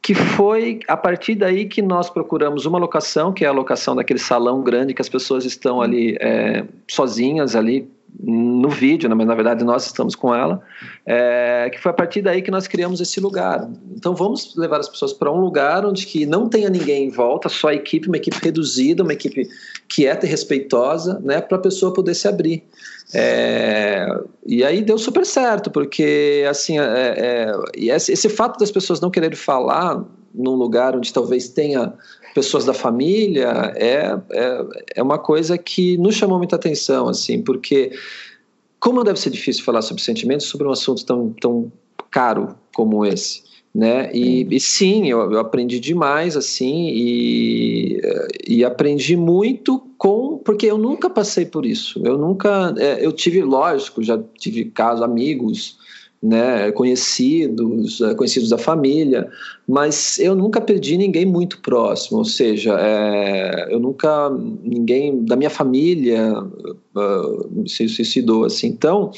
que 0.00 0.14
foi 0.14 0.80
a 0.86 0.98
partir 0.98 1.34
daí 1.34 1.64
que 1.64 1.80
nós 1.80 2.10
procuramos 2.10 2.66
uma 2.66 2.78
locação, 2.78 3.32
que 3.32 3.42
é 3.42 3.48
a 3.48 3.52
locação 3.52 3.96
daquele 3.96 4.18
salão 4.18 4.62
grande 4.62 4.92
que 4.92 5.00
as 5.00 5.08
pessoas 5.08 5.46
estão 5.46 5.80
ali 5.80 6.14
é, 6.20 6.62
sozinhas 6.86 7.56
ali 7.56 7.88
no 8.22 8.68
vídeo, 8.68 9.08
né, 9.08 9.14
mas 9.14 9.26
na 9.26 9.34
verdade 9.34 9.64
nós 9.64 9.86
estamos 9.86 10.14
com 10.14 10.34
ela, 10.34 10.62
é, 11.04 11.68
que 11.72 11.80
foi 11.80 11.90
a 11.90 11.94
partir 11.94 12.22
daí 12.22 12.42
que 12.42 12.50
nós 12.50 12.66
criamos 12.66 13.00
esse 13.00 13.20
lugar. 13.20 13.68
Então 13.94 14.14
vamos 14.14 14.54
levar 14.56 14.80
as 14.80 14.88
pessoas 14.88 15.12
para 15.12 15.32
um 15.32 15.40
lugar 15.40 15.84
onde 15.84 16.06
que 16.06 16.24
não 16.24 16.48
tenha 16.48 16.70
ninguém 16.70 17.06
em 17.06 17.10
volta, 17.10 17.48
só 17.48 17.68
a 17.68 17.74
equipe, 17.74 18.06
uma 18.06 18.16
equipe 18.16 18.36
reduzida, 18.40 19.02
uma 19.02 19.12
equipe 19.12 19.48
quieta 19.88 20.26
e 20.26 20.28
respeitosa, 20.28 21.20
né, 21.20 21.40
para 21.40 21.58
a 21.58 21.60
pessoa 21.60 21.92
poder 21.92 22.14
se 22.14 22.28
abrir. 22.28 22.62
É, 23.12 24.06
e 24.46 24.64
aí 24.64 24.80
deu 24.80 24.96
super 24.96 25.26
certo, 25.26 25.70
porque 25.70 26.44
assim, 26.48 26.78
é, 26.78 27.52
é, 27.76 27.96
esse 27.96 28.28
fato 28.28 28.58
das 28.58 28.70
pessoas 28.70 29.00
não 29.00 29.10
quererem 29.10 29.36
falar 29.36 30.02
num 30.34 30.54
lugar 30.54 30.96
onde 30.96 31.12
talvez 31.12 31.48
tenha 31.48 31.92
pessoas 32.34 32.64
da 32.64 32.74
família 32.74 33.72
é, 33.76 34.18
é, 34.30 34.64
é 34.96 35.02
uma 35.02 35.18
coisa 35.18 35.56
que 35.56 35.96
nos 35.98 36.16
chamou 36.16 36.36
muita 36.38 36.56
atenção, 36.56 37.08
assim, 37.08 37.40
porque 37.40 37.92
como 38.80 39.04
deve 39.04 39.18
ser 39.18 39.30
difícil 39.30 39.64
falar 39.64 39.80
sobre 39.80 40.02
sentimentos 40.02 40.46
sobre 40.46 40.66
um 40.66 40.70
assunto 40.70 41.06
tão, 41.06 41.34
tão 41.40 41.72
caro 42.10 42.54
como 42.74 43.06
esse, 43.06 43.42
né? 43.74 44.10
E, 44.12 44.46
e 44.50 44.60
sim, 44.60 45.08
eu, 45.08 45.32
eu, 45.32 45.38
aprendi 45.38 45.80
demais, 45.80 46.36
assim, 46.36 46.88
e, 46.88 48.00
e 48.46 48.64
aprendi 48.64 49.16
muito 49.16 49.78
com, 49.96 50.38
porque 50.38 50.66
eu 50.66 50.76
nunca 50.76 51.08
passei 51.08 51.46
por 51.46 51.64
isso, 51.64 52.00
eu 52.04 52.18
nunca, 52.18 52.74
é, 52.76 53.04
eu 53.04 53.12
tive, 53.12 53.42
lógico, 53.42 54.02
já 54.02 54.20
tive 54.38 54.66
casos, 54.66 55.02
amigos, 55.02 55.78
né, 56.24 56.72
conhecidos, 56.72 58.00
é, 58.00 58.14
conhecidos 58.14 58.48
da 58.48 58.56
família, 58.56 59.30
mas 59.66 60.18
eu 60.18 60.34
nunca 60.34 60.60
perdi 60.60 60.96
ninguém 60.96 61.24
muito 61.24 61.60
próximo, 61.60 62.18
ou 62.18 62.24
seja, 62.24 62.76
é, 62.78 63.68
eu 63.70 63.80
nunca 63.80 64.30
ninguém 64.62 65.24
da 65.24 65.36
minha 65.36 65.48
família 65.48 66.38
uh, 66.38 67.68
se 67.68 67.88
suicidou 67.88 68.44
assim. 68.44 68.66
Então, 68.66 69.10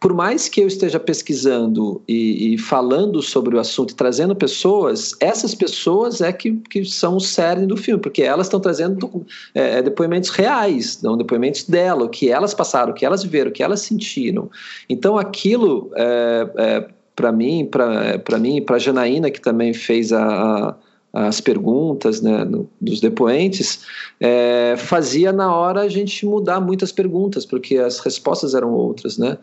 por 0.00 0.14
mais 0.14 0.48
que 0.48 0.60
eu 0.60 0.66
esteja 0.66 0.98
pesquisando 0.98 2.02
e, 2.08 2.54
e, 2.54 2.58
falando 2.58 3.20
sobre 3.20 3.54
o 3.54 3.60
assunto 3.60 3.90
e 3.90 3.94
trazendo 3.94 4.34
pessoas, 4.34 5.14
essas 5.20 5.54
pessoas 5.54 6.20
é 6.22 6.32
que, 6.32 6.52
que 6.70 6.84
são 6.86 7.16
o 7.16 7.20
cerne 7.20 7.66
do 7.66 7.76
filme, 7.76 8.00
porque 8.00 8.22
elas 8.22 8.46
estão 8.46 8.60
trazendo 8.60 9.26
é, 9.54 9.82
depoimentos 9.82 10.30
reais, 10.30 11.00
não 11.02 11.16
depoimentos 11.18 11.64
dela, 11.64 12.04
o 12.04 12.08
que 12.08 12.30
elas 12.30 12.54
passaram, 12.54 12.92
o 12.92 12.94
que 12.94 13.04
elas 13.04 13.22
viveram, 13.22 13.50
o 13.50 13.52
que 13.52 13.62
elas 13.62 13.80
sentiram. 13.80 14.50
Então, 14.88 15.18
aquilo 15.18 15.90
é, 15.94 16.50
é, 16.56 16.88
para 17.14 17.32
mim, 17.32 17.66
para 17.66 18.38
mim, 18.38 18.62
para 18.62 18.78
Janaína 18.78 19.30
que 19.30 19.40
também 19.40 19.72
fez 19.72 20.12
a, 20.12 20.24
a 20.24 20.74
as 21.12 21.40
perguntas 21.40 22.22
né, 22.22 22.44
no, 22.44 22.68
dos 22.80 23.00
depoentes, 23.00 23.84
é, 24.18 24.74
fazia 24.78 25.30
na 25.30 25.54
hora 25.54 25.82
a 25.82 25.88
gente 25.88 26.24
mudar 26.24 26.58
muitas 26.58 26.90
perguntas, 26.90 27.44
porque 27.44 27.76
as 27.76 27.98
respostas 27.98 28.54
eram 28.54 28.72
outras, 28.72 29.18
né? 29.18 29.36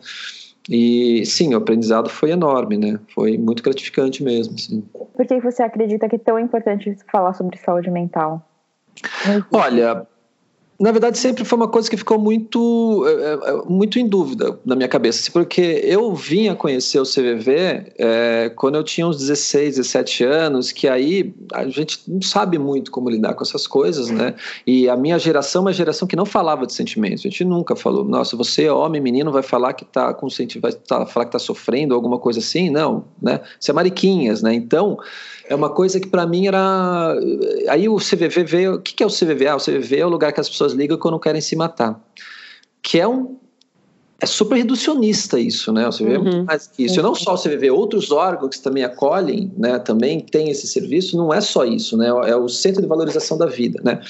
E 0.68 1.24
sim, 1.24 1.54
o 1.54 1.56
aprendizado 1.56 2.08
foi 2.08 2.30
enorme, 2.32 2.76
né? 2.76 2.98
Foi 3.14 3.38
muito 3.38 3.62
gratificante 3.62 4.22
mesmo. 4.22 4.58
Sim. 4.58 4.82
Por 4.92 5.26
que 5.26 5.40
você 5.40 5.62
acredita 5.62 6.08
que 6.08 6.16
é 6.16 6.18
tão 6.18 6.38
importante 6.38 6.96
falar 7.10 7.32
sobre 7.34 7.56
saúde 7.56 7.90
mental? 7.90 8.46
Olha, 9.52 10.06
na 10.80 10.90
verdade, 10.92 11.18
sempre 11.18 11.44
foi 11.44 11.58
uma 11.58 11.68
coisa 11.68 11.90
que 11.90 11.96
ficou 11.96 12.18
muito, 12.18 13.04
é, 13.06 13.50
é, 13.50 13.62
muito 13.68 13.98
em 13.98 14.08
dúvida 14.08 14.58
na 14.64 14.74
minha 14.74 14.88
cabeça, 14.88 15.20
assim, 15.20 15.30
porque 15.30 15.60
eu 15.84 16.14
vinha 16.14 16.54
conhecer 16.54 16.98
o 16.98 17.04
CVV 17.04 17.92
é, 17.98 18.50
quando 18.56 18.76
eu 18.76 18.82
tinha 18.82 19.06
uns 19.06 19.18
16, 19.18 19.76
17 19.76 20.24
anos, 20.24 20.72
que 20.72 20.88
aí 20.88 21.34
a 21.52 21.68
gente 21.68 22.00
não 22.08 22.22
sabe 22.22 22.58
muito 22.58 22.90
como 22.90 23.10
lidar 23.10 23.34
com 23.34 23.44
essas 23.44 23.66
coisas, 23.66 24.08
né? 24.08 24.34
E 24.66 24.88
a 24.88 24.96
minha 24.96 25.18
geração 25.18 25.60
é 25.60 25.64
uma 25.66 25.72
geração 25.74 26.08
que 26.08 26.16
não 26.16 26.24
falava 26.24 26.66
de 26.66 26.72
sentimentos, 26.72 27.26
a 27.26 27.28
gente 27.28 27.44
nunca 27.44 27.76
falou, 27.76 28.02
nossa, 28.02 28.34
você, 28.34 28.70
homem, 28.70 29.02
menino, 29.02 29.30
vai 29.30 29.42
falar 29.42 29.74
que 29.74 29.84
tá 29.84 30.14
com 30.14 30.28
vai 30.62 30.72
tá, 30.72 31.04
falar 31.04 31.26
que 31.26 31.32
tá 31.32 31.38
sofrendo, 31.38 31.94
alguma 31.94 32.18
coisa 32.18 32.38
assim? 32.38 32.70
Não, 32.70 33.04
né? 33.20 33.40
Isso 33.60 33.70
é 33.70 33.74
mariquinhas, 33.74 34.40
né? 34.40 34.54
Então, 34.54 34.98
é 35.50 35.54
uma 35.54 35.68
coisa 35.68 35.98
que 35.98 36.06
para 36.06 36.24
mim 36.24 36.46
era. 36.46 37.12
Aí 37.68 37.88
o 37.88 37.96
CVV 37.96 38.44
veio. 38.44 38.74
O 38.76 38.80
que 38.80 39.02
é 39.02 39.06
o 39.06 39.10
CVV? 39.10 39.48
Ah, 39.48 39.56
o 39.56 39.58
CVV 39.58 39.98
é 39.98 40.06
o 40.06 40.08
lugar 40.08 40.32
que 40.32 40.40
as 40.40 40.48
pessoas 40.48 40.72
ligam 40.72 40.96
quando 40.96 41.18
querem 41.18 41.40
se 41.40 41.56
matar. 41.56 42.00
Que 42.80 43.00
é 43.00 43.08
um. 43.08 43.36
É 44.20 44.26
super 44.26 44.54
reducionista 44.54 45.40
isso, 45.40 45.72
né? 45.72 45.88
O 45.88 45.90
CVV 45.90 46.04
uhum. 46.04 46.14
é 46.14 46.18
muito 46.18 46.44
mais 46.44 46.68
que 46.68 46.84
isso. 46.84 47.00
Uhum. 47.00 47.06
Não 47.06 47.14
só 47.16 47.34
o 47.34 47.36
CVV, 47.36 47.68
outros 47.72 48.12
órgãos 48.12 48.56
que 48.56 48.62
também 48.62 48.84
acolhem, 48.84 49.52
né? 49.58 49.80
Também 49.80 50.20
tem 50.20 50.50
esse 50.50 50.68
serviço. 50.68 51.16
Não 51.16 51.34
é 51.34 51.40
só 51.40 51.64
isso, 51.64 51.96
né? 51.96 52.06
É 52.06 52.36
o 52.36 52.48
Centro 52.48 52.80
de 52.80 52.86
Valorização 52.86 53.36
da 53.36 53.46
Vida, 53.46 53.80
né? 53.82 54.00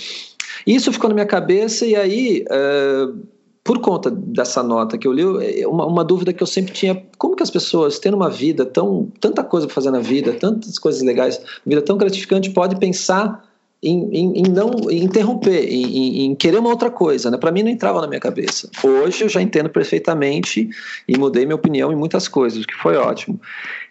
Isso 0.67 0.93
ficou 0.93 1.09
na 1.09 1.15
minha 1.15 1.27
cabeça 1.27 1.87
e 1.87 1.97
aí. 1.97 2.45
Uh, 2.51 3.40
por 3.63 3.81
conta 3.81 4.11
dessa 4.11 4.63
nota 4.63 4.97
que 4.97 5.07
eu 5.07 5.13
li, 5.13 5.61
é, 5.61 5.67
uma, 5.67 5.87
uma, 5.87 6.05
dúvida 6.05 6.33
que 6.33 6.43
eu 6.43 6.47
sempre 6.47 6.73
tinha: 6.73 7.07
como 7.19 7.37
que 7.37 7.43
as 7.43 7.51
pessoas, 7.51 7.99
tendo 7.99 8.17
uma 8.17 8.31
vida 8.31 8.65
tão. 8.65 9.11
tanta 9.21 9.45
coisa 9.45 9.67
para 9.67 9.75
fazer 9.75 9.91
na 9.91 10.01
vida, 10.01 10.33
tantas 10.33 10.79
coisas 10.79 11.03
legais, 11.03 11.41
vida 11.67 11.83
tão 11.83 11.97
gratificante, 11.97 12.51
pode 12.51 12.77
pensar 12.77 13.50
em, 13.83 14.11
em, 14.15 14.33
em 14.41 14.43
não 14.43 14.91
em 14.91 15.05
interromper, 15.05 15.67
em, 15.67 16.35
querer 16.35 16.59
uma 16.59 16.69
outra 16.69 16.91
coisa. 16.91 17.31
Né? 17.31 17.39
Para 17.39 17.51
mim 17.51 17.63
não 17.63 17.71
entrava 17.71 18.01
na 18.01 18.07
minha 18.07 18.21
cabeça. 18.21 18.71
Hoje 18.85 19.25
eu 19.25 19.29
já 19.29 19.41
entendo 19.41 19.71
perfeitamente 19.71 20.69
e 21.09 21.19
mudei 21.19 21.47
minha 21.47 21.57
opinião 21.57 21.91
em 21.91 21.97
muitas 21.97 22.29
coisas, 22.29 22.63
o 22.63 22.67
que 22.67 22.75
foi 22.75 22.97
ótimo. 22.97 23.41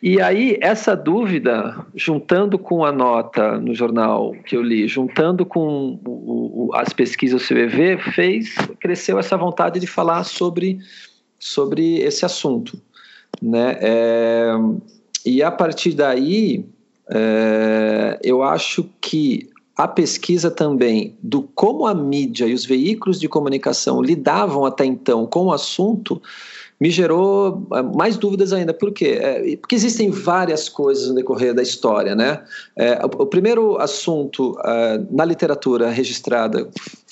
E 0.02 0.22
aí, 0.22 0.58
essa 0.62 0.96
dúvida, 0.96 1.86
juntando 1.96 2.58
com 2.60 2.86
a 2.86 2.92
nota 2.92 3.60
no 3.60 3.74
jornal 3.74 4.34
que 4.46 4.56
eu 4.56 4.62
li, 4.62 4.88
juntando 4.88 5.46
com 5.46 6.00
o, 6.06 6.68
o, 6.68 6.76
as 6.76 6.94
pesquisas 6.94 7.42
do 7.42 7.48
CVV, 7.48 7.98
fez, 8.14 8.56
cresceu 8.80 9.18
essa 9.18 9.36
vontade 9.36 9.80
de 9.80 9.88
falar 9.88 10.24
sobre, 10.24 10.80
sobre 11.40 11.98
esse 12.00 12.24
assunto. 12.24 12.80
Né? 13.42 13.78
É, 13.82 14.54
e 15.26 15.42
a 15.42 15.52
partir 15.52 15.94
daí, 15.94 16.66
é, 17.12 18.20
eu 18.24 18.44
acho 18.44 18.88
que 19.02 19.49
a 19.80 19.88
pesquisa 19.88 20.52
também 20.52 21.18
do 21.24 21.42
como 21.42 21.88
a 21.88 21.94
mídia 21.94 22.46
e 22.46 22.54
os 22.54 22.66
veículos 22.66 23.18
de 23.18 23.30
comunicação 23.30 24.02
lidavam 24.02 24.66
até 24.66 24.84
então 24.84 25.26
com 25.26 25.46
o 25.46 25.54
assunto 25.54 26.22
me 26.78 26.90
gerou 26.90 27.66
eh, 27.74 27.82
mais 27.82 28.18
dúvidas 28.18 28.52
ainda. 28.52 28.74
Por 28.74 28.92
quê? 28.92 29.18
É, 29.22 29.56
porque 29.56 29.76
existem 29.76 30.12
várias 30.12 30.68
coisas 30.68 31.08
no 31.08 31.16
decorrer 31.16 31.54
da 31.54 31.62
história, 31.62 32.14
né? 32.14 32.44
É, 32.76 33.00
o, 33.06 33.24
o, 33.24 33.26
primeiro 33.26 33.78
assunto 33.78 34.52
uh, 34.60 35.08
na 35.10 35.24
literatura 35.24 35.90
registrada 35.90 36.70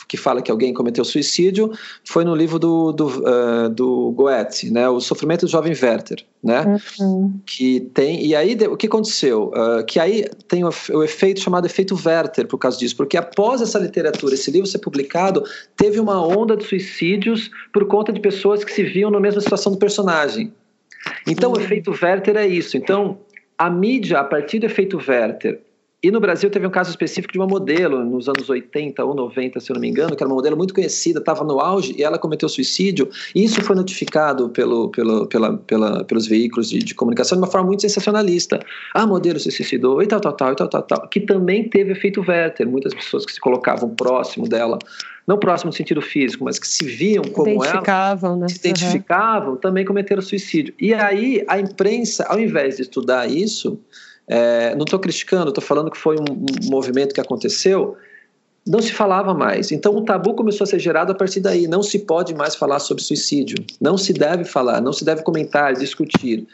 que 0.07 0.15
fala 0.15 0.41
que 0.41 0.49
alguém 0.49 0.73
cometeu 0.73 1.03
suicídio 1.03 1.71
foi 2.05 2.23
no 2.23 2.33
livro 2.33 2.57
do, 2.57 2.91
do, 2.91 3.07
uh, 3.07 3.69
do 3.69 4.11
Goethe, 4.11 4.71
né, 4.71 4.87
O 4.87 4.99
Sofrimento 4.99 5.45
do 5.45 5.51
Jovem 5.51 5.73
Werther, 5.73 6.23
né, 6.41 6.79
uhum. 6.99 7.39
que 7.45 7.81
tem, 7.93 8.25
e 8.25 8.35
aí 8.35 8.57
o 8.69 8.77
que 8.77 8.87
aconteceu? 8.87 9.51
Uh, 9.53 9.85
que 9.85 9.99
aí 9.99 10.25
tem 10.47 10.63
o, 10.63 10.69
o, 10.91 11.03
efeito 11.03 11.41
chamado 11.41 11.65
efeito 11.65 11.95
Werther 11.95 12.47
por 12.47 12.57
causa 12.57 12.77
disso, 12.77 12.95
porque 12.95 13.17
após 13.17 13.61
essa 13.61 13.77
literatura, 13.77 14.33
esse 14.33 14.49
livro 14.49 14.67
ser 14.67 14.79
publicado, 14.79 15.43
teve 15.75 15.99
uma 15.99 16.25
onda 16.25 16.55
de 16.55 16.63
suicídios 16.63 17.51
por 17.73 17.85
conta 17.85 18.13
de 18.13 18.19
pessoas 18.19 18.63
que 18.63 18.71
se 18.71 18.83
viam 18.83 19.11
na 19.11 19.19
mesma 19.19 19.41
situação 19.41 19.71
do 19.71 19.77
personagem. 19.77 20.53
Então 21.25 21.51
uhum. 21.51 21.57
o 21.57 21.61
efeito 21.61 21.91
Werther 21.91 22.37
é 22.37 22.47
isso, 22.47 22.77
então 22.77 23.19
a 23.57 23.69
mídia, 23.69 24.19
a 24.19 24.23
partir 24.23 24.59
do 24.59 24.67
efeito 24.67 24.97
Werther, 24.97 25.59
e 26.01 26.11
no 26.11 26.19
Brasil 26.19 26.47
teve 26.51 26.67
um 26.67 26.69
caso 26.69 26.91
específico 26.91 27.33
de 27.33 27.39
uma 27.39 27.47
modelo, 27.47 28.05
nos 28.05 28.29
anos 28.29 28.47
80 28.47 29.03
ou 29.03 29.15
90, 29.15 29.59
se 29.59 29.71
eu 29.71 29.73
não 29.73 29.81
me 29.81 29.89
engano, 29.89 30.15
que 30.15 30.21
era 30.21 30.29
uma 30.29 30.35
modelo 30.35 30.55
muito 30.55 30.71
conhecida, 30.71 31.17
estava 31.17 31.43
no 31.43 31.59
auge 31.59 31.95
e 31.97 32.03
ela 32.03 32.19
cometeu 32.19 32.47
suicídio. 32.47 33.09
E 33.33 33.43
isso 33.43 33.63
foi 33.63 33.75
notificado 33.75 34.47
pelo, 34.49 34.89
pelo, 34.89 35.25
pela, 35.25 35.57
pela, 35.57 36.03
pelos 36.03 36.27
veículos 36.27 36.69
de, 36.69 36.79
de, 36.79 36.93
comunicação 36.93 37.35
de 37.35 37.43
uma 37.43 37.51
forma 37.51 37.65
muito 37.65 37.81
sensacionalista. 37.81 38.59
Ah, 38.93 39.01
a 39.01 39.07
modelo 39.07 39.39
se 39.39 39.49
suicidou 39.49 39.99
e 40.03 40.05
tal, 40.05 40.21
tal, 40.21 40.33
tal, 40.33 40.51
e 40.51 40.55
tal, 40.55 40.67
tal, 40.67 40.83
tal. 40.83 41.07
Que 41.07 41.19
também 41.19 41.67
teve 41.67 41.93
efeito 41.93 42.21
Werther. 42.21 42.67
Muitas 42.67 42.93
pessoas 42.93 43.25
que 43.25 43.33
se 43.33 43.39
colocavam 43.39 43.89
próximo 43.89 44.47
dela, 44.47 44.77
não 45.25 45.39
próximo 45.39 45.69
no 45.69 45.75
sentido 45.75 46.01
físico, 46.01 46.45
mas 46.45 46.59
que 46.59 46.67
se 46.67 46.85
viam 46.85 47.23
como 47.23 47.49
identificavam, 47.49 48.31
ela, 48.33 48.39
né? 48.41 48.47
se 48.49 48.57
identificavam, 48.57 49.53
uhum. 49.53 49.57
também 49.57 49.83
cometeram 49.83 50.21
suicídio. 50.21 50.75
E 50.79 50.93
aí 50.93 51.43
a 51.47 51.59
imprensa, 51.59 52.23
ao 52.29 52.39
invés 52.39 52.75
de 52.75 52.83
estudar 52.83 53.27
isso 53.27 53.79
é, 54.27 54.75
não 54.75 54.83
estou 54.83 54.99
criticando, 54.99 55.49
estou 55.49 55.63
falando 55.63 55.89
que 55.89 55.97
foi 55.97 56.17
um, 56.17 56.69
movimento 56.69 57.13
que 57.13 57.21
aconteceu. 57.21 57.95
Não 58.65 58.81
se 58.81 58.91
falava 58.91 59.33
mais. 59.33 59.71
Então 59.71 59.95
o 59.95 60.03
tabu 60.03 60.33
começou 60.33 60.65
a 60.65 60.67
ser 60.67 60.79
gerado 60.79 61.13
a 61.13 61.15
partir 61.15 61.39
daí. 61.39 61.67
Não 61.67 61.81
se 61.81 61.99
pode 61.99 62.35
mais 62.35 62.55
falar 62.55 62.79
sobre 62.79 63.01
suicídio. 63.01 63.57
Não 63.79 63.97
se 63.97 64.11
deve 64.11 64.43
falar, 64.43 64.81
não 64.81 64.91
se 64.91 65.05
deve 65.05 65.23
comentar, 65.23 65.73
discutir. 65.73 66.45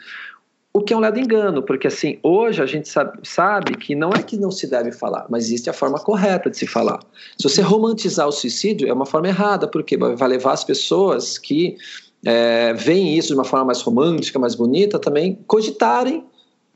O 0.72 0.80
que 0.80 0.92
é 0.92 0.96
um 0.96 1.00
lado 1.00 1.18
engano, 1.20 1.62
porque 1.62 1.86
assim, 1.86 2.18
hoje 2.20 2.60
a 2.60 2.66
gente 2.66 2.88
sabe, 2.88 3.18
sabe, 3.22 3.76
que 3.76 3.94
não 3.94 4.10
é 4.10 4.22
que 4.22 4.36
não 4.36 4.50
se 4.50 4.66
deve 4.66 4.90
falar, 4.90 5.24
mas 5.30 5.44
existe 5.44 5.70
a 5.70 5.72
forma 5.72 6.00
correta 6.00 6.50
de 6.50 6.56
se 6.56 6.66
falar. 6.66 6.98
Se 7.38 7.48
você 7.48 7.62
romantizar 7.62 8.26
o 8.26 8.32
suicídio, 8.32 8.88
é 8.88 8.92
uma 8.92 9.06
forma 9.06 9.28
errada, 9.28 9.68
porque 9.68 9.96
vai 9.96 10.28
levar 10.28 10.52
as 10.52 10.64
pessoas 10.64 11.38
que 11.38 11.76
é, 12.24 12.72
veem 12.74 13.16
isso 13.16 13.28
de 13.28 13.34
uma 13.34 13.44
forma 13.44 13.66
mais 13.66 13.82
romântica, 13.82 14.36
mais 14.36 14.56
bonita, 14.56 14.98
também 14.98 15.38
cogitarem 15.46 16.24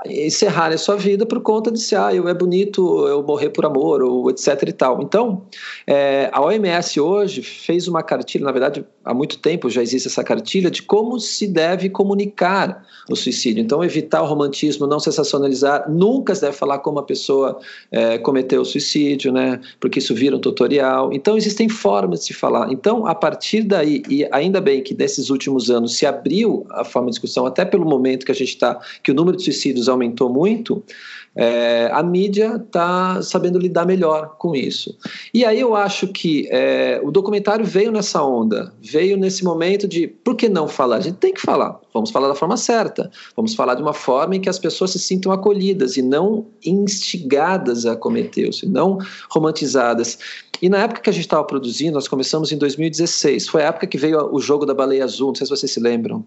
encerrar 0.07 0.73
a 0.73 0.79
sua 0.79 0.97
vida 0.97 1.27
por 1.27 1.41
conta 1.41 1.73
de 1.73 1.81
se 1.81 1.97
ah, 1.97 2.15
eu 2.15 2.29
é 2.29 2.35
bonito 2.35 3.07
eu 3.09 3.23
morrer 3.23 3.51
por 3.51 3.67
amor 3.67 4.03
ou 4.03 4.31
etc 4.31 4.63
e 4.69 4.73
tal. 4.73 5.03
Então, 5.03 5.43
é, 5.87 6.31
a 6.33 6.41
OMS 6.41 7.01
hoje 7.01 7.43
fez 7.43 7.89
uma 7.89 8.03
cartilha, 8.03 8.45
na 8.45 8.53
verdade, 8.53 8.85
há 9.05 9.13
muito 9.13 9.39
tempo 9.39 9.69
já 9.69 9.83
existe 9.83 10.07
essa 10.07 10.23
cartilha 10.23 10.71
de 10.71 10.83
como 10.83 11.19
se 11.19 11.49
deve 11.49 11.89
comunicar 11.89 12.87
o 13.11 13.17
suicídio. 13.17 13.63
Então, 13.63 13.83
evitar 13.83 14.23
o 14.23 14.27
romantismo, 14.27 14.87
não 14.87 15.01
sensacionalizar, 15.01 15.91
nunca 15.91 16.35
se 16.35 16.43
deve 16.43 16.57
falar 16.57 16.79
como 16.79 16.99
a 16.99 17.03
pessoa 17.03 17.59
é, 17.91 18.19
cometeu 18.19 18.61
o 18.61 18.65
suicídio, 18.65 19.33
né? 19.33 19.61
Porque 19.81 19.99
isso 19.99 20.15
vira 20.15 20.37
um 20.37 20.41
tutorial. 20.41 21.13
Então, 21.13 21.37
existem 21.37 21.69
formas 21.69 22.21
de 22.21 22.27
se 22.27 22.35
falar. 22.35 22.71
Então, 22.71 23.07
a 23.07 23.15
partir 23.15 23.63
daí, 23.63 24.03
e 24.09 24.29
ainda 24.31 24.61
bem 24.61 24.83
que 24.83 24.95
nesses 24.95 25.31
últimos 25.31 25.71
anos 25.71 25.97
se 25.97 26.07
abriu 26.07 26.67
a 26.71 26.85
forma 26.85 27.07
de 27.07 27.13
discussão, 27.13 27.47
até 27.47 27.65
pelo 27.65 27.87
momento 27.87 28.27
que 28.27 28.33
a 28.33 28.35
gente 28.35 28.51
está, 28.51 28.79
que 29.03 29.11
o 29.11 29.15
número 29.15 29.37
de 29.37 29.43
suicídios 29.43 29.88
aumentou 29.89 30.29
muito, 30.29 30.83
é, 31.41 31.89
a 31.93 32.03
mídia 32.03 32.57
está 32.57 33.23
sabendo 33.23 33.61
lidar 33.61 33.87
melhor 33.87 34.35
com 34.39 34.57
isso. 34.57 34.99
E 35.33 35.45
aí 35.45 35.61
eu 35.61 35.77
acho 35.77 36.09
que 36.09 36.49
é, 36.51 37.01
o 37.01 37.13
documentário 37.13 37.65
veio 37.65 37.93
nessa 37.93 38.21
onda, 38.25 38.73
veio 38.83 39.17
nesse 39.17 39.45
momento 39.45 39.87
de 39.87 40.09
por 40.09 40.35
que 40.35 40.49
não 40.49 40.67
falar? 40.67 40.97
A 40.97 41.01
gente 41.01 41.19
tem 41.19 41.33
que 41.33 41.41
falar, 41.41 41.79
vamos 41.95 42.11
falar 42.11 42.27
da 42.27 42.35
forma 42.35 42.57
certa, 42.57 43.09
vamos 43.37 43.55
falar 43.55 43.77
de 43.77 43.83
uma 43.83 43.93
forma 43.93 44.35
em 44.35 44.41
que 44.41 44.49
as 44.49 44.59
pessoas 44.59 44.91
se 44.91 44.99
sintam 44.99 45.31
acolhidas 45.31 45.97
e 45.97 46.03
não 46.03 46.45
instigadas 46.67 47.87
a 47.87 47.95
cometer, 47.95 48.51
não 48.65 48.99
romantizadas. 49.31 50.19
E 50.61 50.69
na 50.69 50.79
época 50.79 51.03
que 51.03 51.11
a 51.11 51.13
gente 51.13 51.27
estava 51.27 51.45
produzindo, 51.45 51.93
nós 51.93 52.09
começamos 52.09 52.51
em 52.51 52.59
2016, 52.59 53.47
foi 53.47 53.63
a 53.63 53.67
época 53.67 53.87
que 53.87 53.97
veio 53.97 54.35
o 54.35 54.41
jogo 54.41 54.67
da 54.67 54.75
baleia 54.75 55.05
azul, 55.05 55.29
não 55.29 55.35
sei 55.37 55.47
se 55.47 55.51
vocês 55.51 55.71
se 55.71 55.79
lembram. 55.79 56.25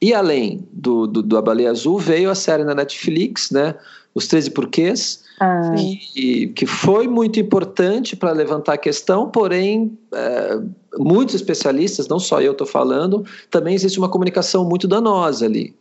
E 0.00 0.14
além 0.14 0.66
do, 0.72 1.06
do, 1.06 1.22
do 1.22 1.36
A 1.36 1.42
Baleia 1.42 1.70
Azul, 1.70 1.98
veio 1.98 2.30
a 2.30 2.34
série 2.34 2.64
na 2.64 2.74
Netflix, 2.74 3.50
né? 3.50 3.74
Os 4.14 4.26
13 4.26 4.50
Porquês, 4.50 5.22
ah. 5.40 5.74
e, 5.76 6.48
que 6.48 6.66
foi 6.66 7.06
muito 7.06 7.38
importante 7.38 8.16
para 8.16 8.32
levantar 8.32 8.74
a 8.74 8.78
questão, 8.78 9.30
porém, 9.30 9.96
é, 10.12 10.60
muitos 10.98 11.34
especialistas, 11.34 12.08
não 12.08 12.18
só 12.18 12.40
eu 12.40 12.52
estou 12.52 12.66
falando, 12.66 13.24
também 13.50 13.74
existe 13.74 13.98
uma 13.98 14.08
comunicação 14.08 14.64
muito 14.64 14.88
danosa 14.88 15.46
ali. 15.46 15.74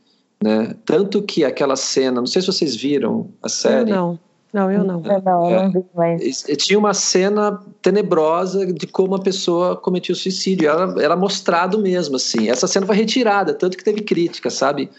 Né? 0.43 0.75
Tanto 0.86 1.21
que 1.23 1.43
aquela 1.43 1.75
cena, 1.75 2.19
não 2.19 2.27
sei 2.27 2.41
se 2.41 2.47
vocês 2.47 2.75
viram 2.75 3.30
a 3.41 3.49
série. 3.49 3.89
Eu 3.89 3.95
não. 3.95 4.19
Não, 4.58 4.72
eu 4.72 4.84
não. 4.84 5.04
Eu 5.06 5.22
não, 5.22 5.52
eu 5.52 5.63
não 5.63 5.72
vi 5.72 5.86
mais. 5.93 6.43
Tinha 6.58 6.80
uma 6.80 6.91
cena 6.91 7.63
tenebrosa 7.80 8.65
de 8.65 8.88
como 8.88 9.13
a 9.13 9.22
pessoa 9.22 9.76
cometia 9.76 10.13
o 10.13 10.15
suicídio. 10.15 10.67
Era, 10.67 10.96
era 11.00 11.15
mostrado 11.15 11.78
mesmo, 11.78 12.15
assim. 12.15 12.50
Essa 12.50 12.65
cena 12.65 12.88
foi 12.88 12.96
retirada, 12.96 13.54
tanto 13.54 13.78
que 13.78 13.84
teve 13.84 14.02
crítica, 14.02 14.50
sabe? 14.50 14.89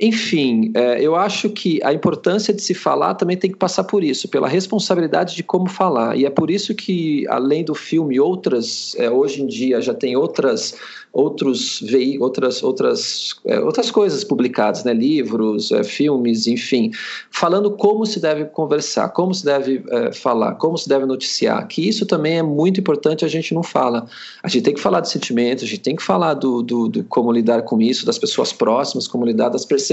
Enfim, 0.00 0.70
é, 0.74 1.02
eu 1.02 1.16
acho 1.16 1.50
que 1.50 1.80
a 1.82 1.92
importância 1.92 2.54
de 2.54 2.62
se 2.62 2.72
falar 2.72 3.14
também 3.14 3.36
tem 3.36 3.50
que 3.50 3.56
passar 3.56 3.82
por 3.82 4.04
isso, 4.04 4.28
pela 4.28 4.46
responsabilidade 4.46 5.34
de 5.34 5.42
como 5.42 5.68
falar. 5.68 6.16
E 6.16 6.24
é 6.24 6.30
por 6.30 6.52
isso 6.52 6.72
que, 6.72 7.26
além 7.28 7.64
do 7.64 7.74
filme, 7.74 8.20
outras, 8.20 8.94
é, 8.96 9.10
hoje 9.10 9.42
em 9.42 9.46
dia 9.48 9.80
já 9.80 9.92
tem 9.92 10.16
outras 10.16 10.76
outros 11.10 11.80
veículos, 11.80 12.20
outras 12.20 12.62
outras 12.62 13.40
é, 13.46 13.58
outras 13.58 13.90
coisas 13.90 14.22
publicadas, 14.22 14.84
né, 14.84 14.92
livros, 14.92 15.70
filmes, 15.84 16.46
enfim, 16.46 16.92
falando 17.30 17.70
como 17.70 18.04
se 18.06 18.20
deve 18.20 18.44
conversar, 18.44 19.08
como 19.08 19.34
se 19.34 19.44
deve 19.44 19.82
falar, 20.12 20.54
como 20.56 20.78
se 20.78 20.88
deve 20.88 21.06
noticiar. 21.06 21.66
Que 21.66 21.88
isso 21.88 22.06
também 22.06 22.38
é 22.38 22.42
muito 22.42 22.78
importante. 22.78 23.24
A 23.24 23.28
gente 23.28 23.52
não 23.52 23.62
fala. 23.64 24.06
A 24.42 24.48
gente 24.48 24.62
tem 24.62 24.74
que 24.74 24.80
falar 24.80 25.00
de 25.00 25.08
sentimentos, 25.08 25.64
a 25.64 25.66
gente 25.66 25.80
tem 25.80 25.96
que 25.96 26.02
falar 26.02 26.34
do, 26.34 26.62
do, 26.62 26.88
do 26.88 27.04
como 27.04 27.32
lidar 27.32 27.62
com 27.62 27.80
isso, 27.80 28.06
das 28.06 28.18
pessoas 28.18 28.52
próximas, 28.52 29.08
como 29.08 29.24
lidar 29.24 29.48
das 29.48 29.64
percepções. 29.64 29.87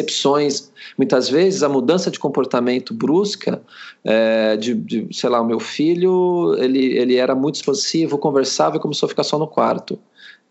Muitas 0.98 1.30
vezes 1.30 1.64
a 1.64 1.70
mudança 1.70 2.12
de 2.12 2.20
comportamento 2.20 2.94
brusca, 2.94 3.62
é, 4.04 4.58
de, 4.58 4.74
de, 4.74 5.08
sei 5.12 5.30
lá, 5.30 5.42
o 5.42 5.46
meu 5.46 5.60
filho, 5.60 6.56
ele 6.58 6.98
ele 6.98 7.16
era 7.16 7.36
muito 7.36 7.56
expansivo, 7.56 8.18
conversava 8.18 8.78
e 8.78 8.80
começou 8.80 9.08
a 9.08 9.10
ficar 9.10 9.24
só 9.24 9.38
no 9.38 9.48
quarto 9.48 10.00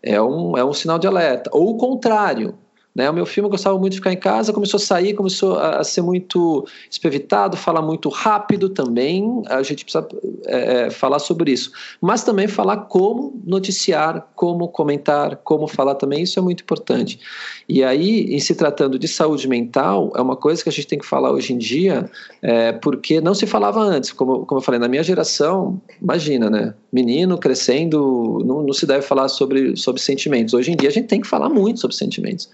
é 0.05 0.21
um, 0.21 0.55
é 0.55 0.63
um 0.63 0.71
sinal 0.71 0.99
de 0.99 1.07
alerta. 1.07 1.49
Ou 1.51 1.71
o 1.71 1.77
contrário, 1.77 2.53
né? 2.95 3.09
O 3.09 3.13
meu 3.13 3.25
filme 3.25 3.49
gostava 3.49 3.77
muito 3.77 3.91
de 3.91 3.97
ficar 3.97 4.13
em 4.13 4.17
casa, 4.17 4.53
começou 4.53 4.77
a 4.77 4.81
sair, 4.81 5.13
começou 5.13 5.59
a, 5.59 5.79
a 5.79 5.83
ser 5.83 6.01
muito 6.01 6.65
espevitado, 6.89 7.57
falar 7.57 7.81
muito 7.81 8.07
rápido 8.07 8.69
também. 8.69 9.43
A 9.47 9.61
gente 9.63 9.83
precisa 9.83 10.07
é, 10.45 10.85
é, 10.85 10.89
falar 10.89 11.19
sobre 11.19 11.51
isso. 11.51 11.71
Mas 11.99 12.23
também 12.23 12.47
falar 12.47 12.77
como 12.77 13.37
noticiar, 13.45 14.29
como 14.33 14.69
comentar, 14.69 15.35
como 15.43 15.67
falar 15.67 15.95
também, 15.95 16.23
isso 16.23 16.39
é 16.39 16.41
muito 16.41 16.61
importante. 16.61 17.19
E 17.67 17.83
aí, 17.83 18.33
em 18.33 18.39
se 18.39 18.55
tratando 18.55 18.97
de 18.97 19.09
saúde 19.09 19.47
mental, 19.47 20.13
é 20.15 20.21
uma 20.21 20.37
coisa 20.37 20.63
que 20.63 20.69
a 20.69 20.71
gente 20.71 20.87
tem 20.87 20.99
que 20.99 21.05
falar 21.05 21.31
hoje 21.31 21.51
em 21.51 21.57
dia, 21.57 22.09
é, 22.41 22.71
porque 22.71 23.19
não 23.19 23.33
se 23.33 23.45
falava 23.45 23.81
antes. 23.81 24.13
Como, 24.13 24.45
como 24.45 24.59
eu 24.59 24.63
falei, 24.63 24.79
na 24.79 24.87
minha 24.87 25.03
geração, 25.03 25.81
imagina, 26.01 26.49
né? 26.49 26.73
Menino 26.93 27.37
crescendo, 27.37 28.41
não, 28.45 28.63
não 28.63 28.73
se 28.73 28.85
deve 28.85 29.01
falar 29.01 29.27
sobre, 29.27 29.75
sobre 29.75 30.01
sentimentos. 30.01 30.53
Hoje 30.53 30.71
em 30.71 30.77
dia, 30.77 30.87
a 30.87 30.91
gente 30.91 31.07
tem 31.07 31.19
que 31.19 31.27
falar 31.27 31.49
muito 31.49 31.81
sobre 31.81 31.97
sentimentos. 31.97 32.49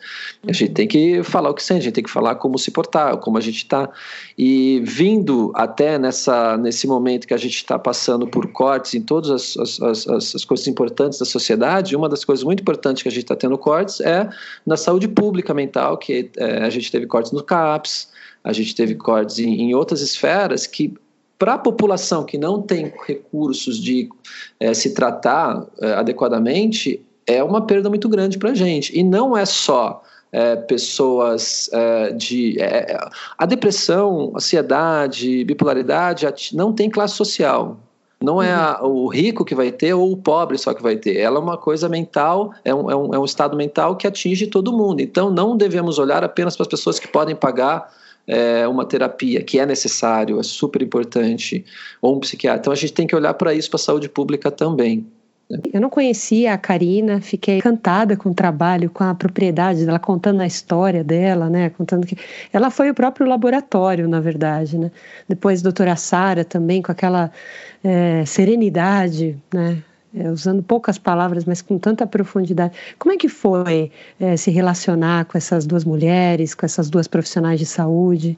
A 0.48 0.52
gente 0.52 0.72
tem 0.72 0.88
que 0.88 1.24
falar 1.24 1.50
o 1.50 1.54
que 1.54 1.64
sente, 1.64 1.80
a 1.80 1.84
gente 1.84 1.94
tem 1.94 2.04
que 2.04 2.10
falar 2.10 2.36
como 2.36 2.58
se 2.58 2.72
portar, 2.72 3.18
como 3.18 3.38
a 3.38 3.42
gente 3.42 3.58
está. 3.58 3.90
E 4.38 4.82
vindo 4.84 5.52
até 5.56 6.00
nessa, 6.00 6.58
nesse 6.58 6.88
momento 6.88 7.28
que 7.28 7.34
a 7.34 7.38
gente 7.38 7.56
está 7.56 7.78
passando 7.78 8.28
por 8.28 8.52
cortes 8.52 8.94
em 8.94 9.02
todas 9.02 9.30
as, 9.58 9.82
as, 9.82 10.08
as, 10.08 10.36
as, 10.36 10.46
coisas 10.46 10.68
importantes 10.68 11.20
da 11.20 11.26
sociedade, 11.26 11.96
uma 11.96 12.10
das 12.10 12.26
coisas 12.26 12.44
muito 12.44 12.62
importantes 12.62 13.04
que 13.04 13.10
a 13.10 13.12
gente 13.12 13.24
está 13.24 13.36
tendo 13.36 13.58
cortes 13.58 14.02
é 14.02 14.30
na 14.66 14.78
saúde 14.78 15.08
pública 15.08 15.54
mental, 15.54 15.98
que 15.98 16.30
é, 16.38 16.64
a 16.64 16.70
gente 16.70 16.92
teve 16.92 17.06
cortes 17.06 17.32
no 17.32 17.44
CAPS, 17.44 18.10
a 18.44 18.52
gente 18.52 18.76
teve 18.76 18.96
cortes 18.96 19.40
em, 19.40 19.62
em 19.62 19.76
outras 19.76 20.02
esferas 20.02 20.66
que 20.66 20.94
para 21.42 21.56
a 21.56 21.58
população 21.58 22.24
que 22.24 22.38
não 22.38 22.62
tem 22.62 22.94
recursos 23.08 23.80
de 23.80 24.08
é, 24.60 24.76
se 24.76 24.94
tratar 24.94 25.66
é, 25.82 25.94
adequadamente, 25.94 27.04
é 27.26 27.44
uma 27.44 27.66
perda 27.66 27.90
muito 27.90 28.08
grande 28.08 28.38
para 28.38 28.52
a 28.52 28.54
gente. 28.54 28.96
E 28.96 29.02
não 29.02 29.36
é 29.36 29.44
só 29.44 30.04
é, 30.32 30.56
pessoas 30.56 31.70
é, 31.74 32.12
de. 32.12 32.60
É, 32.60 32.98
a 33.38 33.46
depressão, 33.46 34.32
ansiedade, 34.36 35.44
bipolaridade 35.44 36.56
não 36.56 36.72
tem 36.72 36.90
classe 36.90 37.16
social. 37.16 37.78
Não 38.22 38.42
é 38.42 38.54
a, 38.54 38.80
o 38.84 39.08
rico 39.08 39.44
que 39.44 39.56
vai 39.56 39.72
ter 39.72 39.96
ou 39.96 40.12
o 40.12 40.18
pobre 40.18 40.58
só 40.58 40.74
que 40.74 40.84
vai 40.84 40.96
ter. 40.96 41.18
Ela 41.18 41.38
é 41.38 41.42
uma 41.42 41.58
coisa 41.58 41.90
mental, 41.90 42.54
é 42.64 42.74
um, 42.74 42.92
é 42.92 42.96
um, 42.96 43.16
é 43.16 43.20
um 43.20 43.26
estado 43.26 43.58
mental 43.58 43.96
que 43.96 44.06
atinge 44.06 44.46
todo 44.46 44.72
mundo. 44.72 45.02
Então 45.02 45.32
não 45.32 45.58
devemos 45.58 45.98
olhar 45.98 46.24
apenas 46.24 46.56
para 46.56 46.64
as 46.64 46.68
pessoas 46.68 47.00
que 47.00 47.08
podem 47.08 47.36
pagar 47.36 47.92
é, 48.28 48.68
uma 48.68 48.86
terapia, 48.86 49.42
que 49.42 49.60
é 49.60 49.66
necessário, 49.66 50.40
é 50.40 50.44
super 50.44 50.82
importante, 50.84 51.66
ou 52.00 52.16
um 52.16 52.20
psiquiatra. 52.20 52.60
Então 52.60 52.74
a 52.74 52.76
gente 52.76 52.94
tem 52.94 53.08
que 53.08 53.16
olhar 53.16 53.34
para 53.34 53.54
isso, 53.56 53.70
para 53.70 53.78
a 53.78 53.84
saúde 53.84 54.08
pública 54.08 54.52
também. 54.52 55.06
Eu 55.74 55.82
não 55.82 55.90
conhecia 55.90 56.54
a 56.54 56.58
Karina, 56.58 57.20
fiquei 57.20 57.58
encantada 57.58 58.16
com 58.16 58.30
o 58.30 58.34
trabalho, 58.34 58.90
com 58.90 59.04
a 59.04 59.14
propriedade 59.14 59.86
dela, 59.86 60.00
contando 60.00 60.42
a 60.42 60.46
história 60.46 61.04
dela, 61.04 61.50
né? 61.50 61.70
Contando 61.72 62.06
que 62.06 62.18
ela 62.54 62.70
foi 62.70 62.90
o 62.90 62.94
próprio 62.94 63.28
laboratório, 63.28 64.08
na 64.08 64.20
verdade, 64.20 64.78
né? 64.78 64.92
Depois 65.28 65.62
a 65.62 65.64
doutora 65.64 65.96
Sara 65.96 66.46
também, 66.46 66.82
com 66.82 66.92
aquela 66.92 67.32
é, 67.84 68.26
serenidade, 68.26 69.38
né? 69.54 69.84
É, 70.14 70.30
usando 70.30 70.62
poucas 70.62 70.98
palavras, 70.98 71.46
mas 71.46 71.62
com 71.62 71.78
tanta 71.78 72.06
profundidade. 72.06 72.74
Como 73.00 73.14
é 73.14 73.18
que 73.18 73.30
foi 73.30 73.90
é, 74.20 74.36
se 74.36 74.52
relacionar 74.52 75.24
com 75.24 75.38
essas 75.38 75.66
duas 75.66 75.86
mulheres, 75.86 76.54
com 76.54 76.66
essas 76.66 76.90
duas 76.90 77.08
profissionais 77.08 77.60
de 77.60 77.66
saúde? 77.66 78.38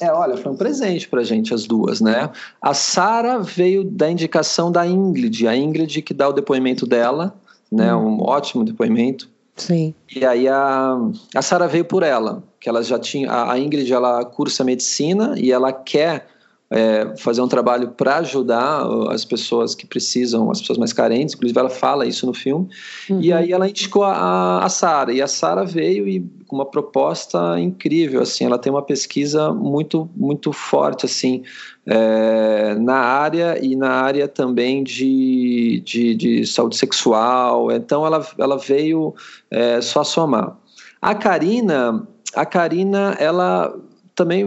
É, 0.00 0.12
olha, 0.12 0.36
foi 0.36 0.52
um 0.52 0.56
presente 0.56 1.08
para 1.08 1.20
a 1.20 1.24
gente 1.24 1.54
as 1.54 1.66
duas, 1.66 2.00
né? 2.00 2.30
A 2.60 2.74
Sara 2.74 3.38
veio 3.38 3.84
da 3.84 4.10
indicação 4.10 4.70
da 4.70 4.86
Ingrid, 4.86 5.46
a 5.46 5.56
Ingrid 5.56 6.02
que 6.02 6.12
dá 6.12 6.28
o 6.28 6.32
depoimento 6.32 6.86
dela, 6.86 7.34
né? 7.70 7.94
Hum. 7.94 8.18
Um 8.18 8.22
ótimo 8.22 8.64
depoimento. 8.64 9.28
Sim. 9.56 9.94
E 10.14 10.24
aí 10.24 10.48
a, 10.48 10.96
a 11.34 11.42
Sara 11.42 11.68
veio 11.68 11.84
por 11.84 12.02
ela, 12.02 12.42
que 12.60 12.68
ela 12.68 12.82
já 12.82 12.98
tinha 12.98 13.50
a, 13.50 13.58
Ingrid 13.58 13.92
ela 13.92 14.24
cursa 14.24 14.64
medicina 14.64 15.34
e 15.36 15.52
ela 15.52 15.72
quer 15.72 16.26
é, 16.70 17.14
fazer 17.16 17.40
um 17.40 17.46
trabalho 17.46 17.88
para 17.90 18.16
ajudar 18.16 18.84
as 19.10 19.24
pessoas 19.24 19.74
que 19.74 19.86
precisam, 19.86 20.50
as 20.50 20.60
pessoas 20.60 20.78
mais 20.78 20.92
carentes, 20.92 21.34
inclusive 21.34 21.58
ela 21.58 21.70
fala 21.70 22.04
isso 22.04 22.26
no 22.26 22.34
filme. 22.34 22.68
Uhum. 23.08 23.20
E 23.20 23.32
aí 23.32 23.52
ela 23.52 23.68
indicou 23.68 24.02
a, 24.02 24.64
a 24.64 24.68
Sara, 24.68 25.12
e 25.12 25.22
a 25.22 25.28
Sara 25.28 25.64
veio 25.64 26.08
e 26.08 26.26
uma 26.54 26.64
proposta 26.64 27.58
incrível, 27.58 28.22
assim, 28.22 28.44
ela 28.44 28.58
tem 28.58 28.72
uma 28.72 28.82
pesquisa 28.82 29.52
muito, 29.52 30.08
muito 30.16 30.52
forte, 30.52 31.04
assim, 31.06 31.42
é, 31.86 32.74
na 32.76 32.96
área 32.96 33.58
e 33.62 33.74
na 33.76 33.90
área 33.90 34.28
também 34.28 34.82
de, 34.82 35.82
de, 35.84 36.14
de 36.14 36.46
saúde 36.46 36.76
sexual, 36.76 37.70
então 37.72 38.06
ela, 38.06 38.26
ela 38.38 38.56
veio 38.56 39.14
é, 39.50 39.80
só 39.80 40.04
somar. 40.04 40.56
A 41.02 41.14
Karina, 41.14 42.06
a 42.34 42.46
Karina, 42.46 43.16
ela 43.18 43.74
também, 44.14 44.44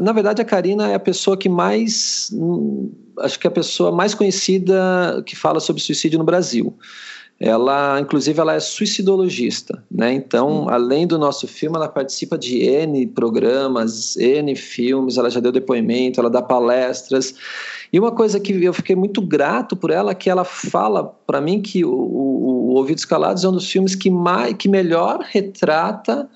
na 0.00 0.12
verdade, 0.12 0.42
a 0.42 0.44
Karina 0.44 0.90
é 0.90 0.94
a 0.94 1.00
pessoa 1.00 1.36
que 1.36 1.48
mais, 1.48 2.30
hum, 2.32 2.92
acho 3.20 3.38
que 3.38 3.46
é 3.46 3.50
a 3.50 3.52
pessoa 3.52 3.90
mais 3.90 4.14
conhecida 4.14 5.22
que 5.24 5.34
fala 5.34 5.58
sobre 5.58 5.82
suicídio 5.82 6.18
no 6.18 6.24
Brasil. 6.24 6.76
Ela, 7.38 8.00
inclusive, 8.00 8.40
ela 8.40 8.54
é 8.54 8.60
suicidologista, 8.60 9.84
né? 9.90 10.10
Então, 10.10 10.70
além 10.70 11.06
do 11.06 11.18
nosso 11.18 11.46
filme, 11.46 11.76
ela 11.76 11.86
participa 11.86 12.38
de 12.38 12.60
N 12.60 13.06
programas, 13.08 14.16
N 14.16 14.56
filmes, 14.56 15.18
ela 15.18 15.28
já 15.28 15.38
deu 15.38 15.52
depoimento, 15.52 16.18
ela 16.18 16.30
dá 16.30 16.40
palestras. 16.40 17.34
E 17.92 18.00
uma 18.00 18.10
coisa 18.10 18.40
que 18.40 18.64
eu 18.64 18.72
fiquei 18.72 18.96
muito 18.96 19.20
grato 19.20 19.76
por 19.76 19.90
ela, 19.90 20.12
é 20.12 20.14
que 20.14 20.30
ela 20.30 20.44
fala 20.44 21.04
para 21.26 21.38
mim 21.42 21.60
que 21.60 21.84
o, 21.84 21.90
o, 21.90 22.70
o 22.70 22.74
Ouvidos 22.74 23.04
Calados 23.04 23.44
é 23.44 23.48
um 23.48 23.52
dos 23.52 23.70
filmes 23.70 23.94
que, 23.94 24.10
mais, 24.10 24.54
que 24.54 24.66
melhor 24.66 25.20
retrata 25.20 26.26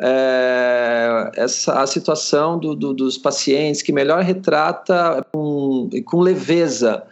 é, 0.00 1.32
essa, 1.36 1.82
a 1.82 1.86
situação 1.86 2.58
do, 2.58 2.74
do, 2.74 2.94
dos 2.94 3.18
pacientes, 3.18 3.82
que 3.82 3.92
melhor 3.92 4.22
retrata 4.22 5.22
com, 5.30 5.90
com 6.06 6.20
leveza 6.20 7.02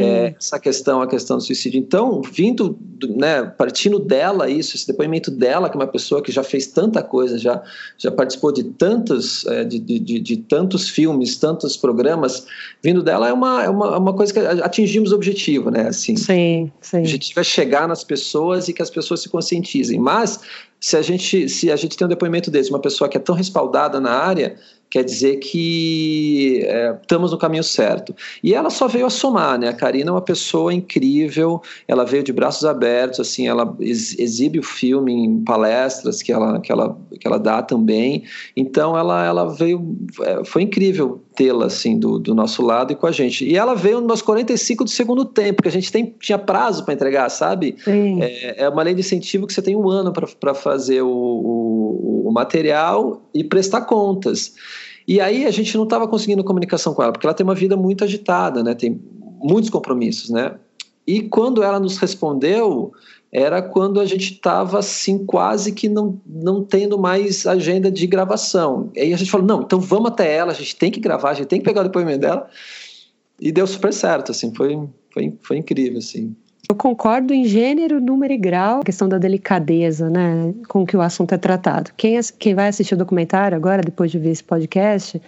é, 0.00 0.34
essa 0.38 0.58
questão, 0.58 1.00
a 1.02 1.06
questão 1.06 1.36
do 1.36 1.42
suicídio. 1.42 1.78
Então, 1.78 2.22
vindo, 2.22 2.78
né, 3.16 3.42
partindo 3.42 3.98
dela 3.98 4.48
isso, 4.48 4.76
esse 4.76 4.86
depoimento 4.86 5.30
dela, 5.30 5.68
que 5.68 5.76
é 5.76 5.80
uma 5.80 5.86
pessoa 5.86 6.22
que 6.22 6.30
já 6.30 6.42
fez 6.42 6.66
tanta 6.66 7.02
coisa, 7.02 7.38
já, 7.38 7.62
já 7.98 8.10
participou 8.10 8.52
de 8.52 8.64
tantos, 8.64 9.46
é, 9.46 9.64
de, 9.64 9.78
de, 9.78 9.98
de, 9.98 10.20
de, 10.20 10.36
tantos 10.36 10.88
filmes, 10.88 11.36
tantos 11.36 11.76
programas, 11.76 12.46
vindo 12.82 13.02
dela 13.02 13.28
é 13.28 13.32
uma, 13.32 13.64
é 13.64 13.68
uma, 13.68 13.94
é 13.94 13.98
uma 13.98 14.14
coisa 14.14 14.32
que 14.32 14.38
atingimos 14.38 15.12
o 15.12 15.14
objetivo, 15.14 15.70
né? 15.70 15.88
Assim, 15.88 16.16
sim, 16.16 16.70
sim. 16.80 16.96
O 16.96 17.00
objetivo 17.00 17.40
é 17.40 17.44
chegar 17.44 17.86
nas 17.88 18.04
pessoas 18.04 18.68
e 18.68 18.72
que 18.72 18.82
as 18.82 18.90
pessoas 18.90 19.20
se 19.20 19.28
conscientizem. 19.28 19.98
Mas 19.98 20.40
se 20.80 20.96
a 20.96 21.02
gente, 21.02 21.48
se 21.48 21.70
a 21.70 21.76
gente 21.76 21.96
tem 21.96 22.04
um 22.04 22.08
depoimento 22.08 22.50
desse, 22.50 22.70
uma 22.70 22.80
pessoa 22.80 23.08
que 23.08 23.16
é 23.16 23.20
tão 23.20 23.34
respaldada 23.34 24.00
na 24.00 24.10
área, 24.10 24.56
quer 24.92 25.04
dizer 25.04 25.36
que 25.36 26.60
é, 26.66 26.94
estamos 27.00 27.32
no 27.32 27.38
caminho 27.38 27.64
certo. 27.64 28.14
E 28.44 28.52
ela 28.52 28.68
só 28.68 28.86
veio 28.86 29.06
a 29.06 29.10
somar, 29.10 29.58
né? 29.58 29.68
A 29.68 29.72
Karina 29.72 30.10
é 30.10 30.12
uma 30.12 30.20
pessoa 30.20 30.72
incrível, 30.72 31.62
ela 31.88 32.04
veio 32.04 32.22
de 32.22 32.30
braços 32.30 32.66
abertos, 32.66 33.18
assim, 33.18 33.48
ela 33.48 33.74
exibe 33.80 34.58
o 34.58 34.62
filme 34.62 35.10
em 35.10 35.42
palestras 35.42 36.20
que 36.20 36.30
ela, 36.30 36.60
que 36.60 36.70
ela, 36.70 36.94
que 37.18 37.26
ela 37.26 37.38
dá 37.38 37.62
também. 37.62 38.24
Então 38.54 38.94
ela, 38.94 39.24
ela 39.24 39.46
veio, 39.46 39.96
é, 40.20 40.44
foi 40.44 40.60
incrível 40.60 41.22
tê-la 41.34 41.66
assim 41.66 41.98
do, 41.98 42.18
do 42.18 42.34
nosso 42.34 42.62
lado 42.62 42.92
e 42.92 42.96
com 42.96 43.06
a 43.06 43.12
gente. 43.12 43.44
E 43.44 43.56
ela 43.56 43.74
veio 43.74 44.00
nos 44.00 44.22
45 44.22 44.84
do 44.84 44.90
segundo 44.90 45.24
tempo, 45.24 45.62
que 45.62 45.68
a 45.68 45.72
gente 45.72 45.90
tem, 45.90 46.14
tinha 46.20 46.38
prazo 46.38 46.84
para 46.84 46.94
entregar, 46.94 47.28
sabe? 47.30 47.76
É, 48.22 48.64
é, 48.64 48.68
uma 48.68 48.82
lei 48.82 48.94
de 48.94 49.00
incentivo 49.00 49.46
que 49.46 49.52
você 49.52 49.62
tem 49.62 49.76
um 49.76 49.88
ano 49.88 50.12
para 50.12 50.54
fazer 50.54 51.02
o, 51.02 51.08
o, 51.08 52.28
o 52.28 52.32
material 52.32 53.22
e 53.34 53.42
prestar 53.42 53.82
contas. 53.82 54.54
E 55.06 55.20
aí 55.20 55.46
a 55.46 55.50
gente 55.50 55.76
não 55.76 55.84
estava 55.84 56.06
conseguindo 56.06 56.44
comunicação 56.44 56.94
com 56.94 57.02
ela, 57.02 57.12
porque 57.12 57.26
ela 57.26 57.34
tem 57.34 57.44
uma 57.44 57.54
vida 57.54 57.76
muito 57.76 58.04
agitada, 58.04 58.62
né? 58.62 58.74
Tem 58.74 59.00
muitos 59.42 59.70
compromissos, 59.70 60.30
né? 60.30 60.54
E 61.06 61.22
quando 61.22 61.62
ela 61.62 61.80
nos 61.80 61.98
respondeu, 61.98 62.92
era 63.32 63.62
quando 63.62 63.98
a 63.98 64.04
gente 64.04 64.34
estava 64.34 64.78
assim 64.78 65.24
quase 65.24 65.72
que 65.72 65.88
não, 65.88 66.20
não 66.26 66.62
tendo 66.62 66.98
mais 66.98 67.46
agenda 67.46 67.90
de 67.90 68.06
gravação. 68.06 68.90
Aí 68.96 69.12
a 69.12 69.16
gente 69.16 69.30
falou, 69.30 69.46
não, 69.46 69.62
então 69.62 69.80
vamos 69.80 70.10
até 70.10 70.36
ela, 70.36 70.52
a 70.52 70.54
gente 70.54 70.76
tem 70.76 70.90
que 70.90 71.00
gravar, 71.00 71.30
a 71.30 71.34
gente 71.34 71.46
tem 71.46 71.58
que 71.58 71.64
pegar 71.64 71.80
o 71.80 71.84
depoimento 71.84 72.20
dela. 72.20 72.46
E 73.40 73.50
deu 73.50 73.66
super 73.66 73.92
certo, 73.92 74.30
assim, 74.30 74.54
foi, 74.54 74.78
foi, 75.10 75.34
foi 75.40 75.56
incrível, 75.56 75.98
assim. 75.98 76.36
Eu 76.68 76.76
concordo 76.76 77.34
em 77.34 77.44
gênero, 77.44 78.00
número 78.00 78.32
e 78.32 78.36
grau, 78.36 78.80
a 78.80 78.84
questão 78.84 79.08
da 79.08 79.18
delicadeza, 79.18 80.08
né, 80.08 80.54
com 80.68 80.86
que 80.86 80.96
o 80.96 81.00
assunto 81.00 81.34
é 81.34 81.38
tratado. 81.38 81.90
Quem, 81.96 82.20
quem 82.38 82.54
vai 82.54 82.68
assistir 82.68 82.94
o 82.94 82.98
documentário 82.98 83.56
agora, 83.56 83.82
depois 83.82 84.10
de 84.10 84.18
ver 84.18 84.30
esse 84.30 84.44
podcast, 84.44 85.20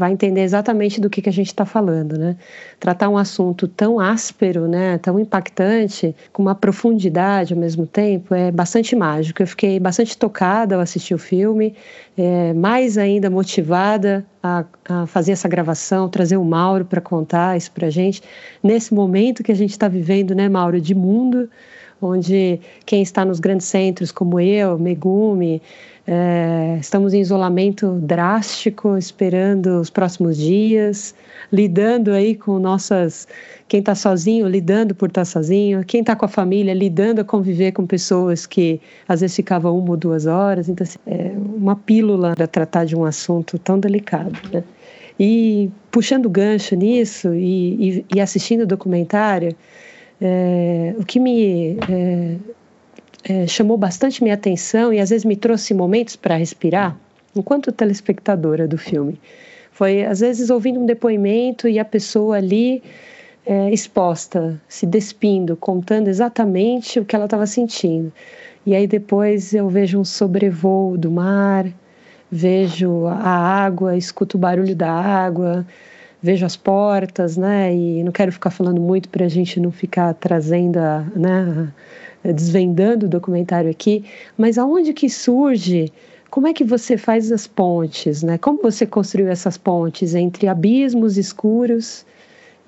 vai 0.00 0.12
entender 0.12 0.40
exatamente 0.40 0.98
do 0.98 1.10
que, 1.10 1.20
que 1.20 1.28
a 1.28 1.32
gente 1.32 1.48
está 1.48 1.66
falando, 1.66 2.18
né? 2.18 2.36
Tratar 2.80 3.10
um 3.10 3.18
assunto 3.18 3.68
tão 3.68 4.00
áspero, 4.00 4.66
né, 4.66 4.96
tão 4.96 5.20
impactante, 5.20 6.16
com 6.32 6.40
uma 6.40 6.54
profundidade 6.54 7.52
ao 7.52 7.60
mesmo 7.60 7.86
tempo, 7.86 8.34
é 8.34 8.50
bastante 8.50 8.96
mágico. 8.96 9.42
Eu 9.42 9.46
fiquei 9.46 9.78
bastante 9.78 10.16
tocada 10.16 10.74
ao 10.74 10.80
assistir 10.80 11.14
o 11.14 11.18
filme, 11.18 11.74
é, 12.16 12.54
mais 12.54 12.96
ainda 12.96 13.28
motivada 13.28 14.24
a, 14.42 14.64
a, 14.88 15.06
fazer 15.06 15.32
essa 15.32 15.48
gravação, 15.48 16.08
trazer 16.08 16.38
o 16.38 16.44
Mauro 16.44 16.86
para 16.86 17.02
contar 17.02 17.58
isso 17.58 17.70
para 17.70 17.88
a 17.88 17.90
gente, 17.90 18.22
nesse 18.62 18.94
momento 18.94 19.42
que 19.42 19.52
a 19.52 19.56
gente 19.56 19.72
está 19.72 19.86
vivendo, 19.86 20.34
né, 20.34 20.48
Mauro, 20.48 20.80
de 20.80 20.94
mundo, 20.94 21.46
onde 22.00 22.58
quem 22.86 23.02
está 23.02 23.22
nos 23.22 23.38
grandes 23.38 23.66
centros, 23.66 24.10
como 24.10 24.40
eu, 24.40 24.78
Megumi, 24.78 25.60
é, 26.12 26.76
estamos 26.80 27.14
em 27.14 27.20
isolamento 27.20 27.92
drástico, 28.02 28.96
esperando 28.96 29.80
os 29.80 29.90
próximos 29.90 30.36
dias, 30.36 31.14
lidando 31.52 32.10
aí 32.10 32.34
com 32.34 32.58
nossas. 32.58 33.28
Quem 33.68 33.78
está 33.78 33.94
sozinho, 33.94 34.48
lidando 34.48 34.92
por 34.92 35.08
estar 35.08 35.20
tá 35.20 35.24
sozinho, 35.24 35.84
quem 35.84 36.00
está 36.00 36.16
com 36.16 36.24
a 36.24 36.28
família, 36.28 36.74
lidando 36.74 37.20
a 37.20 37.24
conviver 37.24 37.70
com 37.70 37.86
pessoas 37.86 38.44
que 38.44 38.80
às 39.06 39.20
vezes 39.20 39.36
ficavam 39.36 39.78
uma 39.78 39.90
ou 39.90 39.96
duas 39.96 40.26
horas. 40.26 40.68
Então, 40.68 40.84
assim, 40.84 40.98
é 41.06 41.30
uma 41.36 41.76
pílula 41.76 42.34
para 42.34 42.48
tratar 42.48 42.86
de 42.86 42.96
um 42.96 43.04
assunto 43.04 43.56
tão 43.56 43.78
delicado. 43.78 44.32
Né? 44.52 44.64
E 45.16 45.70
puxando 45.92 46.28
gancho 46.28 46.74
nisso 46.74 47.32
e, 47.32 48.00
e, 48.00 48.06
e 48.16 48.20
assistindo 48.20 48.62
o 48.62 48.66
documentário, 48.66 49.54
é, 50.20 50.92
o 50.98 51.04
que 51.04 51.20
me 51.20 51.78
é, 51.88 52.36
é, 53.24 53.46
chamou 53.46 53.76
bastante 53.76 54.22
minha 54.22 54.34
atenção 54.34 54.92
e 54.92 54.98
às 54.98 55.10
vezes 55.10 55.24
me 55.24 55.36
trouxe 55.36 55.74
momentos 55.74 56.16
para 56.16 56.36
respirar, 56.36 56.96
enquanto 57.34 57.72
telespectadora 57.72 58.66
do 58.66 58.78
filme. 58.78 59.20
Foi, 59.72 60.04
às 60.04 60.20
vezes, 60.20 60.50
ouvindo 60.50 60.80
um 60.80 60.86
depoimento 60.86 61.68
e 61.68 61.78
a 61.78 61.84
pessoa 61.84 62.36
ali 62.36 62.82
é, 63.46 63.72
exposta, 63.72 64.60
se 64.68 64.86
despindo, 64.86 65.56
contando 65.56 66.08
exatamente 66.08 67.00
o 67.00 67.04
que 67.04 67.16
ela 67.16 67.24
estava 67.24 67.46
sentindo. 67.46 68.12
E 68.66 68.74
aí 68.74 68.86
depois 68.86 69.54
eu 69.54 69.68
vejo 69.68 69.98
um 69.98 70.04
sobrevoo 70.04 70.98
do 70.98 71.10
mar, 71.10 71.66
vejo 72.30 73.06
a 73.06 73.28
água, 73.64 73.96
escuto 73.96 74.36
o 74.36 74.40
barulho 74.40 74.76
da 74.76 74.92
água, 74.92 75.66
vejo 76.22 76.44
as 76.44 76.56
portas, 76.56 77.36
né? 77.36 77.74
E 77.74 78.04
não 78.04 78.12
quero 78.12 78.30
ficar 78.30 78.50
falando 78.50 78.80
muito 78.80 79.08
para 79.08 79.24
a 79.24 79.28
gente 79.28 79.58
não 79.58 79.70
ficar 79.70 80.12
trazendo, 80.14 80.76
a, 80.78 81.04
né? 81.16 81.72
Desvendando 82.24 83.06
o 83.06 83.08
documentário 83.08 83.70
aqui, 83.70 84.04
mas 84.36 84.58
aonde 84.58 84.92
que 84.92 85.08
surge? 85.08 85.92
Como 86.30 86.46
é 86.46 86.52
que 86.52 86.62
você 86.62 86.96
faz 86.96 87.32
as 87.32 87.46
pontes, 87.46 88.22
né? 88.22 88.38
Como 88.38 88.60
você 88.62 88.86
construiu 88.86 89.28
essas 89.28 89.58
pontes 89.58 90.14
entre 90.14 90.46
abismos 90.46 91.16
escuros 91.18 92.06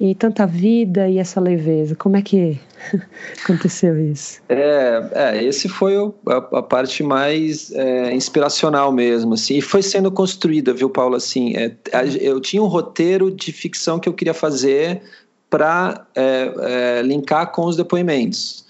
e 0.01 0.17
tanta 0.17 0.45
vida 0.47 1.09
e 1.09 1.19
essa 1.19 1.41
leveza? 1.41 1.95
Como 1.95 2.17
é 2.17 2.23
que 2.23 2.59
aconteceu 3.45 3.97
isso? 4.05 4.41
É, 4.49 5.11
é 5.12 5.45
esse 5.45 5.69
foi 5.69 5.97
o, 5.97 6.12
a, 6.27 6.37
a, 6.59 6.62
parte 6.62 7.05
mais 7.05 7.71
é, 7.73 8.12
inspiracional 8.12 8.91
mesmo, 8.91 9.35
assim, 9.35 9.59
e 9.59 9.62
foi 9.62 9.81
sendo 9.81 10.11
construída, 10.11 10.75
viu, 10.75 10.91
Paulo? 10.91 11.15
Assim, 11.15 11.55
é, 11.57 11.77
eu 12.21 12.41
tinha 12.41 12.61
um 12.61 12.67
roteiro 12.67 13.31
de 13.31 13.53
ficção 13.53 14.01
que 14.01 14.09
eu 14.09 14.12
queria 14.12 14.35
fazer 14.35 15.03
para 15.49 16.05
é, 16.17 16.53
é, 16.59 17.03
linkar 17.03 17.53
com 17.53 17.67
os 17.67 17.77
depoimentos. 17.77 18.65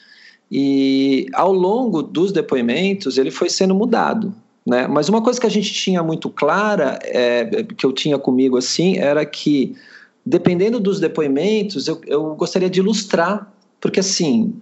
E 0.55 1.29
ao 1.33 1.51
longo 1.51 2.03
dos 2.03 2.31
depoimentos 2.31 3.17
ele 3.17 3.31
foi 3.31 3.49
sendo 3.49 3.75
mudado. 3.75 4.35
Né? 4.67 4.87
Mas 4.87 5.09
uma 5.09 5.23
coisa 5.23 5.41
que 5.41 5.47
a 5.47 5.51
gente 5.51 5.73
tinha 5.73 6.03
muito 6.03 6.29
clara, 6.29 6.99
é, 7.05 7.65
que 7.65 7.87
eu 7.87 7.91
tinha 7.91 8.19
comigo 8.19 8.59
assim, 8.59 8.99
era 8.99 9.25
que 9.25 9.75
dependendo 10.27 10.79
dos 10.79 11.01
depoimentos, 11.01 11.89
eu, 11.89 11.99
eu 12.07 12.35
gostaria 12.35 12.69
de 12.69 12.81
ilustrar, 12.81 13.51
porque 13.81 14.01
assim, 14.01 14.53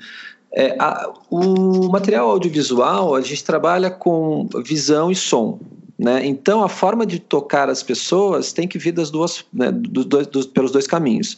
é, 0.53 0.77
a, 0.79 1.13
o 1.29 1.89
material 1.91 2.31
audiovisual, 2.31 3.17
a 3.17 3.21
gente 3.21 3.43
trabalha 3.43 3.91
com 3.91 4.49
visão 4.65 5.11
e 5.11 5.17
som. 5.17 5.59
Né? 5.99 6.25
Então, 6.25 6.63
a 6.63 6.69
forma 6.69 7.05
de 7.05 7.19
tocar 7.19 7.69
as 7.69 7.83
pessoas 7.83 8.53
tem 8.53 8.69
que 8.69 8.79
vir 8.79 8.93
das 8.93 9.11
duas, 9.11 9.45
né, 9.53 9.71
dos 9.71 10.05
dois, 10.07 10.27
dos, 10.29 10.47
pelos 10.47 10.71
dois 10.71 10.87
caminhos. 10.87 11.37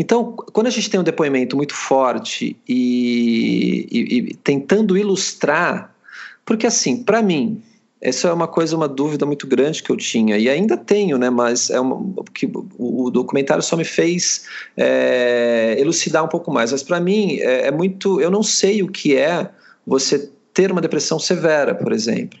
Então, 0.00 0.32
quando 0.32 0.66
a 0.66 0.70
gente 0.70 0.88
tem 0.88 0.98
um 0.98 1.02
depoimento 1.04 1.54
muito 1.54 1.74
forte 1.74 2.56
e, 2.66 3.86
e, 3.92 4.16
e 4.16 4.34
tentando 4.36 4.96
ilustrar, 4.96 5.94
porque 6.42 6.66
assim, 6.66 7.02
para 7.02 7.20
mim, 7.20 7.62
essa 8.00 8.28
é 8.28 8.32
uma 8.32 8.48
coisa, 8.48 8.74
uma 8.74 8.88
dúvida 8.88 9.26
muito 9.26 9.46
grande 9.46 9.82
que 9.82 9.90
eu 9.92 9.98
tinha 9.98 10.38
e 10.38 10.48
ainda 10.48 10.74
tenho, 10.74 11.18
né? 11.18 11.28
Mas 11.28 11.68
é 11.68 11.78
uma, 11.78 12.24
que 12.32 12.50
o 12.78 13.10
documentário 13.10 13.62
só 13.62 13.76
me 13.76 13.84
fez 13.84 14.46
é, 14.74 15.76
elucidar 15.78 16.24
um 16.24 16.28
pouco 16.28 16.50
mais. 16.50 16.72
Mas 16.72 16.82
para 16.82 16.98
mim 16.98 17.36
é, 17.38 17.66
é, 17.66 17.70
muito, 17.70 18.22
eu 18.22 18.30
não 18.30 18.42
sei 18.42 18.82
o 18.82 18.88
que 18.88 19.14
é 19.14 19.50
você 19.86 20.30
ter 20.54 20.72
uma 20.72 20.80
depressão 20.80 21.18
severa, 21.18 21.74
por 21.74 21.92
exemplo. 21.92 22.38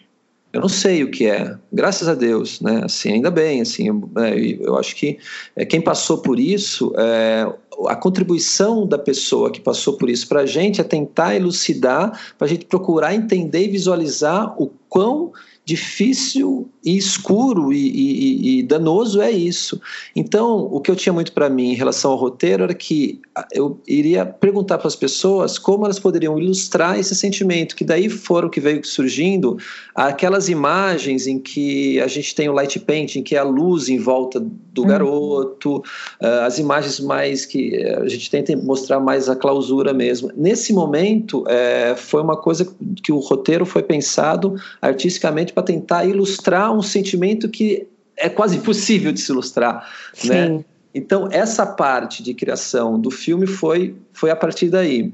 Eu 0.52 0.60
não 0.60 0.68
sei 0.68 1.04
o 1.04 1.10
que 1.10 1.26
é, 1.26 1.56
graças 1.72 2.08
a 2.08 2.14
Deus, 2.14 2.60
né? 2.60 2.82
Assim, 2.84 3.12
ainda 3.12 3.30
bem, 3.30 3.60
assim, 3.60 3.86
eu, 3.86 4.10
é, 4.18 4.34
eu 4.60 4.76
acho 4.76 4.96
que 4.96 5.16
é, 5.54 5.64
quem 5.64 5.80
passou 5.80 6.18
por 6.18 6.40
isso, 6.40 6.92
é, 6.98 7.46
a 7.86 7.94
contribuição 7.94 8.84
da 8.84 8.98
pessoa 8.98 9.50
que 9.50 9.60
passou 9.60 9.96
por 9.96 10.10
isso 10.10 10.28
para 10.28 10.40
a 10.40 10.46
gente 10.46 10.80
é 10.80 10.84
tentar 10.84 11.36
elucidar, 11.36 12.34
para 12.36 12.46
a 12.46 12.50
gente 12.50 12.64
procurar 12.64 13.14
entender 13.14 13.66
e 13.66 13.68
visualizar 13.68 14.60
o 14.60 14.72
quão 14.88 15.32
difícil 15.64 16.68
e 16.84 16.96
escuro 16.96 17.72
e, 17.72 17.76
e, 17.76 18.58
e, 18.58 18.62
danoso 18.62 19.20
é 19.20 19.30
isso. 19.30 19.80
Então, 20.16 20.68
o 20.70 20.80
que 20.80 20.90
eu 20.90 20.96
tinha 20.96 21.12
muito 21.12 21.32
para 21.32 21.48
mim 21.48 21.70
em 21.70 21.74
relação 21.74 22.10
ao 22.10 22.16
roteiro 22.16 22.64
era 22.64 22.74
que 22.74 23.20
eu 23.52 23.78
iria 23.86 24.24
perguntar 24.24 24.78
para 24.78 24.88
as 24.88 24.96
pessoas 24.96 25.58
como 25.58 25.84
elas 25.84 25.98
poderiam 25.98 26.38
ilustrar 26.38 26.98
esse 26.98 27.14
sentimento, 27.14 27.76
que 27.76 27.84
daí 27.84 28.08
foram 28.08 28.48
que 28.48 28.60
veio 28.60 28.84
surgindo 28.84 29.58
aquelas 29.94 30.48
imagens 30.48 31.26
em 31.26 31.38
que 31.38 32.00
a 32.00 32.08
gente 32.08 32.34
tem 32.34 32.48
o 32.48 32.52
light 32.52 32.78
painting, 32.80 33.22
que 33.22 33.36
é 33.36 33.38
a 33.38 33.44
luz 33.44 33.88
em 33.88 33.98
volta 33.98 34.44
do 34.80 34.82
uhum. 34.82 34.88
garoto, 34.88 35.82
eh, 36.20 36.40
as 36.44 36.58
imagens 36.58 37.00
mais 37.00 37.44
que 37.44 37.76
a 37.84 38.08
gente 38.08 38.30
tenta 38.30 38.56
mostrar 38.56 38.98
mais 39.00 39.28
a 39.28 39.36
clausura 39.36 39.92
mesmo. 39.92 40.30
Nesse 40.36 40.72
momento, 40.72 41.44
é, 41.48 41.94
foi 41.96 42.22
uma 42.22 42.36
coisa 42.36 42.66
que 43.02 43.12
o 43.12 43.18
roteiro 43.18 43.66
foi 43.66 43.82
pensado 43.82 44.54
artisticamente 44.80 45.52
para 45.52 45.62
tentar 45.62 46.04
ilustrar 46.04 46.72
um 46.72 46.82
sentimento 46.82 47.48
que 47.48 47.86
é 48.16 48.28
quase 48.28 48.56
impossível 48.56 49.12
de 49.12 49.20
se 49.20 49.30
ilustrar, 49.32 49.88
Sim. 50.12 50.28
né? 50.28 50.64
Então 50.94 51.28
essa 51.30 51.64
parte 51.64 52.22
de 52.22 52.34
criação 52.34 52.98
do 52.98 53.10
filme 53.10 53.46
foi 53.46 53.94
foi 54.12 54.30
a 54.30 54.36
partir 54.36 54.68
daí. 54.68 55.12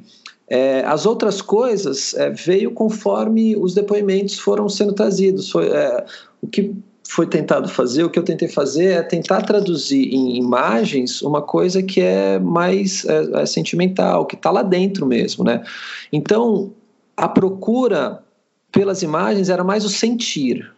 É, 0.48 0.85
as 0.87 1.07
outras 1.07 1.42
coisas 1.42 2.14
é, 2.14 2.31
veio 2.31 2.70
conforme 2.70 3.57
os 3.57 3.74
depoimentos 3.74 4.38
foram 4.38 4.68
sendo 4.68 4.92
trazidos. 4.92 5.50
Foi, 5.50 5.66
é, 5.68 6.05
o 6.40 6.46
que 6.46 6.72
foi 7.08 7.26
tentado 7.26 7.68
fazer, 7.68 8.04
o 8.04 8.10
que 8.10 8.18
eu 8.18 8.22
tentei 8.22 8.48
fazer 8.48 8.92
é 8.92 9.02
tentar 9.02 9.42
traduzir 9.42 10.12
em 10.12 10.36
imagens 10.36 11.22
uma 11.22 11.42
coisa 11.42 11.82
que 11.82 12.00
é 12.00 12.38
mais 12.38 13.04
é, 13.04 13.42
é 13.42 13.46
sentimental, 13.46 14.26
que 14.26 14.34
está 14.34 14.50
lá 14.50 14.62
dentro 14.62 15.06
mesmo, 15.06 15.44
né? 15.44 15.62
Então 16.12 16.72
a 17.16 17.28
procura 17.28 18.22
pelas 18.70 19.02
imagens 19.02 19.48
era 19.48 19.64
mais 19.64 19.84
o 19.84 19.88
sentir. 19.88 20.70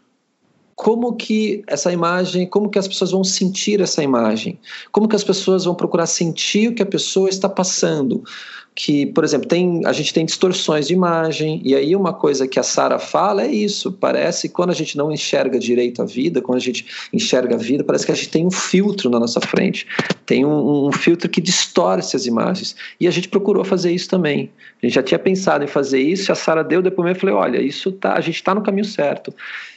Como 0.76 1.16
que 1.16 1.64
essa 1.66 1.92
imagem, 1.92 2.46
como 2.46 2.70
que 2.70 2.78
as 2.78 2.86
pessoas 2.86 3.10
vão 3.10 3.24
sentir 3.24 3.80
essa 3.80 4.00
imagem? 4.00 4.60
Como 4.92 5.08
que 5.08 5.16
as 5.16 5.24
pessoas 5.24 5.64
vão 5.64 5.74
procurar 5.74 6.06
sentir 6.06 6.68
o 6.68 6.74
que 6.74 6.82
a 6.82 6.86
pessoa 6.86 7.28
está 7.28 7.48
passando? 7.48 8.22
Que, 8.78 9.06
por 9.06 9.24
exemplo, 9.24 9.48
tem, 9.48 9.84
a 9.84 9.92
gente 9.92 10.14
tem 10.14 10.24
distorções 10.24 10.86
de 10.86 10.94
imagem, 10.94 11.60
e 11.64 11.74
aí 11.74 11.96
uma 11.96 12.12
coisa 12.12 12.46
que 12.46 12.60
a 12.60 12.62
Sara 12.62 12.96
fala 12.96 13.42
é 13.42 13.48
isso, 13.48 13.90
parece 13.90 14.46
que 14.46 14.54
quando 14.54 14.70
a 14.70 14.72
gente 14.72 14.96
não 14.96 15.10
enxerga 15.10 15.58
direito 15.58 16.00
a 16.00 16.04
vida, 16.04 16.40
quando 16.40 16.58
a 16.58 16.60
gente 16.60 16.86
enxerga 17.12 17.56
a 17.56 17.58
vida, 17.58 17.82
parece 17.82 18.06
que 18.06 18.12
a 18.12 18.14
gente 18.14 18.28
tem 18.28 18.46
um 18.46 18.52
filtro 18.52 19.10
na 19.10 19.18
nossa 19.18 19.40
frente, 19.40 19.84
tem 20.24 20.44
um, 20.44 20.86
um 20.86 20.92
filtro 20.92 21.28
que 21.28 21.40
distorce 21.40 22.14
as 22.14 22.24
imagens, 22.24 22.76
e 23.00 23.08
a 23.08 23.10
gente 23.10 23.28
procurou 23.28 23.64
fazer 23.64 23.90
isso 23.90 24.08
também, 24.08 24.48
a 24.80 24.86
gente 24.86 24.94
já 24.94 25.02
tinha 25.02 25.18
pensado 25.18 25.64
em 25.64 25.68
fazer 25.68 26.00
isso, 26.00 26.30
e 26.30 26.32
a 26.32 26.36
Sara 26.36 26.62
deu 26.62 26.80
depoimento 26.80 27.18
e 27.18 27.20
falei, 27.22 27.34
olha, 27.34 27.60
isso 27.60 27.90
tá, 27.90 28.12
a 28.12 28.20
gente 28.20 28.36
está 28.36 28.54
no 28.54 28.62
caminho 28.62 28.84
certo. 28.84 29.34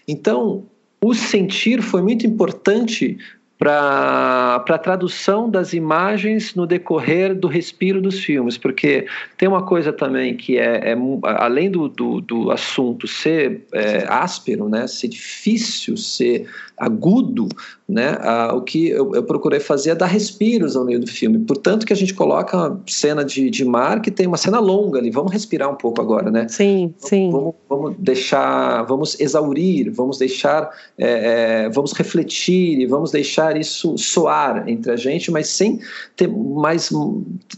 Então, 0.07 0.63
o 1.03 1.15
sentir 1.15 1.81
foi 1.81 2.03
muito 2.03 2.27
importante 2.27 3.17
para 3.62 4.56
a 4.67 4.78
tradução 4.80 5.47
das 5.47 5.71
imagens 5.71 6.56
no 6.56 6.65
decorrer 6.65 7.36
do 7.36 7.47
respiro 7.47 8.02
dos 8.02 8.19
filmes, 8.19 8.58
porque 8.58 9.06
tem 9.38 9.47
uma 9.47 9.63
coisa 9.63 9.93
também 9.93 10.36
que 10.36 10.58
é, 10.58 10.93
é 10.93 10.97
além 11.24 11.69
do, 11.69 11.88
do, 11.88 12.21
do, 12.21 12.50
assunto 12.50 13.08
ser 13.08 13.62
é, 13.71 14.04
áspero, 14.10 14.67
né, 14.67 14.88
ser 14.88 15.10
difícil, 15.10 15.95
ser 15.95 16.50
agudo, 16.82 17.48
né, 17.88 18.17
a, 18.22 18.56
o 18.56 18.62
que 18.62 18.89
eu, 18.89 19.13
eu, 19.13 19.24
procurei 19.24 19.60
fazer 19.60 19.91
é 19.91 19.96
dar 19.96 20.08
respiros 20.08 20.76
ao 20.76 20.84
meio 20.84 21.00
do 21.00 21.06
filme. 21.06 21.38
Portanto, 21.38 21.86
que 21.86 21.94
a 21.94 21.96
gente 21.96 22.12
coloca 22.15 22.58
uma 22.58 22.82
cena 22.88 23.24
de, 23.24 23.52
de 23.52 23.63
mar 23.63 24.02
que 24.02 24.10
tem 24.10 24.26
uma 24.26 24.38
cena 24.38 24.60
longa 24.60 24.98
ali. 24.98 25.12
Vamos 25.12 25.32
respirar 25.32 25.70
um 25.70 25.76
pouco 25.76 26.02
agora, 26.02 26.32
né? 26.32 26.48
Sim, 26.50 26.88
vamos, 26.88 27.10
sim. 27.10 27.32
Vamos, 27.32 27.56
vamos, 27.70 27.96
deixar, 28.00 28.82
vamos 28.84 29.20
exaurir, 29.20 29.91
vamos 29.91 30.17
deixar, 30.17 30.72
é, 30.98 31.65
é, 31.65 31.70
vamos 31.70 31.94
refletir 31.94 32.80
e 32.80 32.88
vamos 32.88 33.12
deixar 33.12 33.56
isso 33.56 33.96
soar 33.96 34.67
entre 34.67 34.91
a 34.91 34.96
gente, 34.96 35.30
mas 35.30 35.48
sem 35.50 35.80
ter 36.15 36.28
mais, 36.28 36.89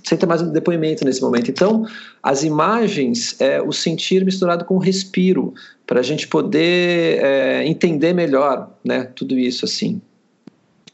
sem 0.03 0.17
ter 0.17 0.25
mais 0.25 0.41
um 0.41 0.51
depoimento 0.51 1.05
nesse 1.05 1.21
momento. 1.21 1.49
Então, 1.49 1.85
as 2.23 2.43
imagens 2.43 3.35
é 3.41 3.61
o 3.61 3.73
sentir 3.73 4.23
misturado 4.23 4.63
com 4.63 4.75
o 4.75 4.79
respiro 4.79 5.53
para 5.85 5.99
a 5.99 6.03
gente 6.03 6.25
poder 6.25 7.21
é, 7.21 7.67
entender 7.67 8.13
melhor, 8.13 8.71
né, 8.83 9.03
tudo 9.13 9.37
isso 9.37 9.65
assim. 9.65 10.01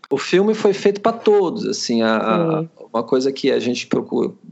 O 0.09 0.17
filme 0.17 0.55
foi 0.55 0.73
feito 0.73 1.01
para 1.01 1.11
todos, 1.11 1.67
assim, 1.67 2.01
a, 2.01 2.17
a, 2.17 2.65
uma 2.91 3.03
coisa 3.03 3.31
que 3.31 3.51
a 3.51 3.59
gente 3.59 3.87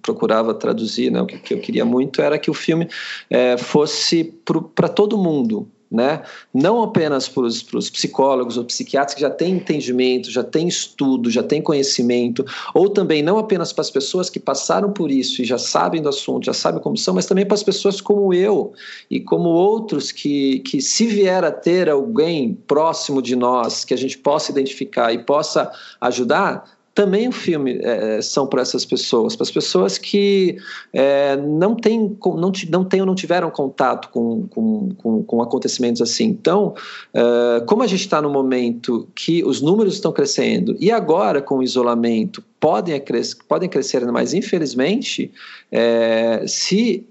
procurava 0.03 0.53
traduzir, 0.53 1.11
né, 1.11 1.19
o 1.19 1.25
que, 1.25 1.39
que 1.39 1.53
eu 1.55 1.59
queria 1.59 1.83
muito 1.83 2.21
era 2.21 2.37
que 2.37 2.51
o 2.51 2.53
filme 2.53 2.87
é, 3.27 3.57
fosse 3.57 4.35
para 4.75 4.87
todo 4.87 5.17
mundo, 5.17 5.67
né? 5.89 6.21
não 6.53 6.83
apenas 6.83 7.29
para 7.29 7.43
os 7.43 7.89
psicólogos 7.89 8.57
ou 8.57 8.65
psiquiatras 8.65 9.15
que 9.15 9.21
já 9.21 9.29
têm 9.29 9.55
entendimento, 9.55 10.29
já 10.29 10.43
têm 10.43 10.67
estudo, 10.67 11.29
já 11.29 11.41
têm 11.41 11.61
conhecimento, 11.61 12.45
ou 12.73 12.89
também 12.89 13.23
não 13.23 13.37
apenas 13.37 13.71
para 13.71 13.81
as 13.81 13.91
pessoas 13.91 14.29
que 14.29 14.39
passaram 14.39 14.91
por 14.91 15.09
isso 15.09 15.41
e 15.41 15.45
já 15.45 15.57
sabem 15.57 16.01
do 16.01 16.09
assunto, 16.09 16.45
já 16.45 16.53
sabem 16.53 16.81
como 16.81 16.97
são, 16.97 17.13
mas 17.13 17.25
também 17.25 17.45
para 17.45 17.55
as 17.55 17.63
pessoas 17.63 18.01
como 18.01 18.33
eu 18.33 18.73
e 19.09 19.19
como 19.19 19.49
outros 19.49 20.11
que, 20.11 20.59
que 20.59 20.81
se 20.81 21.05
vier 21.05 21.43
a 21.43 21.51
ter 21.51 21.89
alguém 21.89 22.53
próximo 22.67 23.21
de 23.21 23.35
nós 23.35 23.85
que 23.85 23.93
a 23.93 23.97
gente 23.97 24.17
possa 24.17 24.51
identificar 24.51 25.13
e 25.13 25.19
possa 25.19 25.71
ajudar, 26.01 26.76
também 26.97 27.27
o 27.27 27.31
filme 27.31 27.77
é, 27.83 28.19
são 28.23 28.47
para 28.47 28.63
essas 28.63 28.83
pessoas, 28.83 29.35
para 29.35 29.43
as 29.43 29.51
pessoas 29.51 29.99
que 29.99 30.57
é, 30.91 31.37
não 31.37 31.75
têm 31.75 32.17
não, 32.25 32.51
não 32.69 32.87
ou 32.99 33.05
não 33.05 33.13
tiveram 33.13 33.51
contato 33.51 34.09
com, 34.09 34.47
com, 34.47 34.89
com, 34.95 35.23
com 35.23 35.41
acontecimentos 35.43 36.01
assim. 36.01 36.23
Então, 36.25 36.73
é, 37.13 37.61
como 37.67 37.83
a 37.83 37.87
gente 37.87 37.99
está 37.99 38.19
no 38.19 38.31
momento 38.31 39.07
que 39.13 39.43
os 39.43 39.61
números 39.61 39.93
estão 39.93 40.11
crescendo 40.11 40.75
e 40.79 40.89
agora 40.89 41.39
com 41.39 41.59
o 41.59 41.63
isolamento 41.63 42.43
podem, 42.59 42.99
podem 43.47 43.69
crescer, 43.69 44.03
mas 44.11 44.33
infelizmente, 44.33 45.31
é, 45.71 46.45
se 46.47 47.05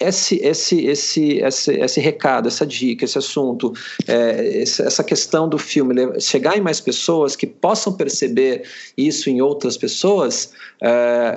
esse, 0.00 0.36
esse, 0.42 0.86
esse, 0.86 1.38
esse, 1.38 1.72
esse 1.72 2.00
recado, 2.00 2.48
essa 2.48 2.66
dica, 2.66 3.04
esse 3.04 3.16
assunto, 3.16 3.72
é, 4.08 4.62
essa 4.62 5.04
questão 5.04 5.48
do 5.48 5.56
filme, 5.56 6.20
chegar 6.20 6.56
em 6.56 6.60
mais 6.60 6.80
pessoas 6.80 7.36
que 7.36 7.46
possam 7.46 7.92
perceber 7.92 8.64
isso 8.96 9.30
em 9.30 9.40
outras 9.40 9.76
pessoas, 9.76 10.52
é, 10.80 11.36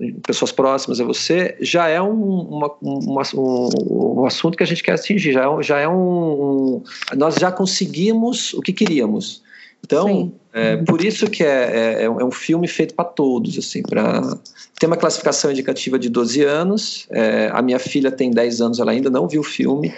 em 0.00 0.14
pessoas 0.26 0.52
próximas 0.52 1.00
a 1.00 1.04
você, 1.04 1.54
já 1.60 1.86
é 1.88 2.00
um, 2.00 2.40
uma, 2.40 2.74
uma, 2.80 3.22
um, 3.34 4.20
um, 4.20 4.26
assunto 4.26 4.56
que 4.56 4.62
a 4.62 4.66
gente 4.66 4.82
quer 4.82 4.92
atingir, 4.92 5.32
já 5.32 5.44
é, 5.44 5.62
já 5.62 5.78
é 5.78 5.88
um, 5.88 5.92
um 5.92 6.82
Nós 7.14 7.34
já 7.34 7.52
conseguimos 7.52 8.54
o 8.54 8.62
que 8.62 8.72
queríamos. 8.72 9.44
Então, 9.84 10.32
é, 10.52 10.76
por 10.78 11.04
isso 11.04 11.28
que 11.30 11.44
é, 11.44 12.00
é, 12.00 12.04
é 12.04 12.10
um 12.10 12.30
filme 12.30 12.66
feito 12.66 12.94
para 12.94 13.04
todos, 13.04 13.56
assim, 13.56 13.82
para 13.82 14.36
tem 14.78 14.86
uma 14.86 14.96
classificação 14.96 15.50
indicativa 15.50 15.98
de 15.98 16.08
12 16.08 16.42
anos. 16.42 17.06
É, 17.10 17.50
a 17.52 17.62
minha 17.62 17.78
filha 17.78 18.10
tem 18.10 18.30
10 18.30 18.60
anos, 18.60 18.78
ela 18.78 18.92
ainda 18.92 19.08
não 19.08 19.28
viu 19.28 19.40
o 19.40 19.44
filme. 19.44 19.94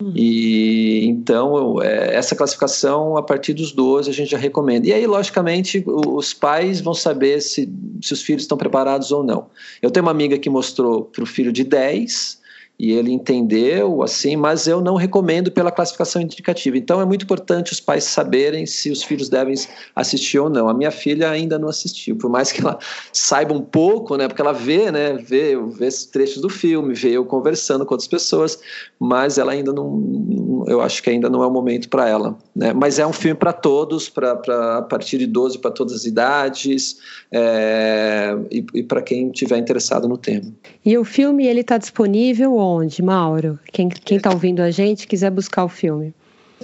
Hum. 0.00 0.12
E 0.14 1.06
então 1.06 1.82
é, 1.82 2.14
essa 2.14 2.34
classificação 2.34 3.16
a 3.16 3.22
partir 3.22 3.52
dos 3.52 3.72
12 3.72 4.08
a 4.08 4.12
gente 4.12 4.30
já 4.30 4.38
recomenda. 4.38 4.86
E 4.86 4.92
aí, 4.92 5.06
logicamente, 5.06 5.84
os 5.86 6.32
pais 6.32 6.80
vão 6.80 6.94
saber 6.94 7.40
se, 7.40 7.70
se 8.00 8.12
os 8.12 8.22
filhos 8.22 8.42
estão 8.42 8.56
preparados 8.56 9.12
ou 9.12 9.22
não. 9.22 9.46
Eu 9.80 9.90
tenho 9.90 10.04
uma 10.04 10.12
amiga 10.12 10.38
que 10.38 10.48
mostrou 10.48 11.04
para 11.04 11.22
o 11.22 11.26
filho 11.26 11.52
de 11.52 11.64
10 11.64 12.41
e 12.78 12.92
ele 12.92 13.12
entendeu 13.12 14.02
assim, 14.02 14.34
mas 14.34 14.66
eu 14.66 14.80
não 14.80 14.96
recomendo 14.96 15.52
pela 15.52 15.70
classificação 15.70 16.20
indicativa. 16.20 16.76
Então 16.76 17.00
é 17.00 17.04
muito 17.04 17.22
importante 17.24 17.72
os 17.72 17.80
pais 17.80 18.04
saberem 18.04 18.66
se 18.66 18.90
os 18.90 19.02
filhos 19.02 19.28
devem 19.28 19.54
assistir 19.94 20.38
ou 20.38 20.50
não. 20.50 20.68
A 20.68 20.74
minha 20.74 20.90
filha 20.90 21.30
ainda 21.30 21.58
não 21.58 21.68
assistiu, 21.68 22.16
por 22.16 22.28
mais 22.28 22.50
que 22.50 22.60
ela 22.60 22.78
saiba 23.12 23.54
um 23.54 23.62
pouco, 23.62 24.16
né, 24.16 24.26
porque 24.26 24.42
ela 24.42 24.52
vê, 24.52 24.90
né, 24.90 25.14
vê, 25.14 25.56
vê 25.56 25.88
trechos 26.10 26.40
do 26.42 26.48
filme, 26.48 26.94
vê 26.94 27.10
eu 27.10 27.24
conversando 27.24 27.86
com 27.86 27.94
outras 27.94 28.08
pessoas, 28.08 28.58
mas 28.98 29.38
ela 29.38 29.52
ainda 29.52 29.72
não, 29.72 30.64
eu 30.66 30.80
acho 30.80 31.02
que 31.02 31.10
ainda 31.10 31.30
não 31.30 31.42
é 31.42 31.46
o 31.46 31.50
momento 31.50 31.88
para 31.88 32.08
ela, 32.08 32.36
né? 32.54 32.72
Mas 32.72 32.98
é 32.98 33.06
um 33.06 33.12
filme 33.12 33.36
para 33.36 33.52
todos, 33.52 34.08
para 34.08 34.32
a 34.78 34.82
partir 34.82 35.18
de 35.18 35.26
12 35.26 35.58
para 35.58 35.70
todas 35.70 35.92
as 35.92 36.04
idades 36.04 36.98
é, 37.30 38.36
e, 38.50 38.64
e 38.74 38.82
para 38.82 39.02
quem 39.02 39.30
tiver 39.30 39.58
interessado 39.58 40.08
no 40.08 40.16
tema. 40.16 40.52
E 40.84 40.96
o 40.96 41.04
filme 41.04 41.46
ele 41.46 41.60
está 41.60 41.78
disponível 41.78 42.54
onde, 42.62 43.02
Mauro? 43.02 43.58
Quem 43.72 43.88
está 44.10 44.30
ouvindo 44.30 44.60
a 44.60 44.70
gente 44.70 45.06
quiser 45.06 45.30
buscar 45.30 45.64
o 45.64 45.68
filme. 45.68 46.14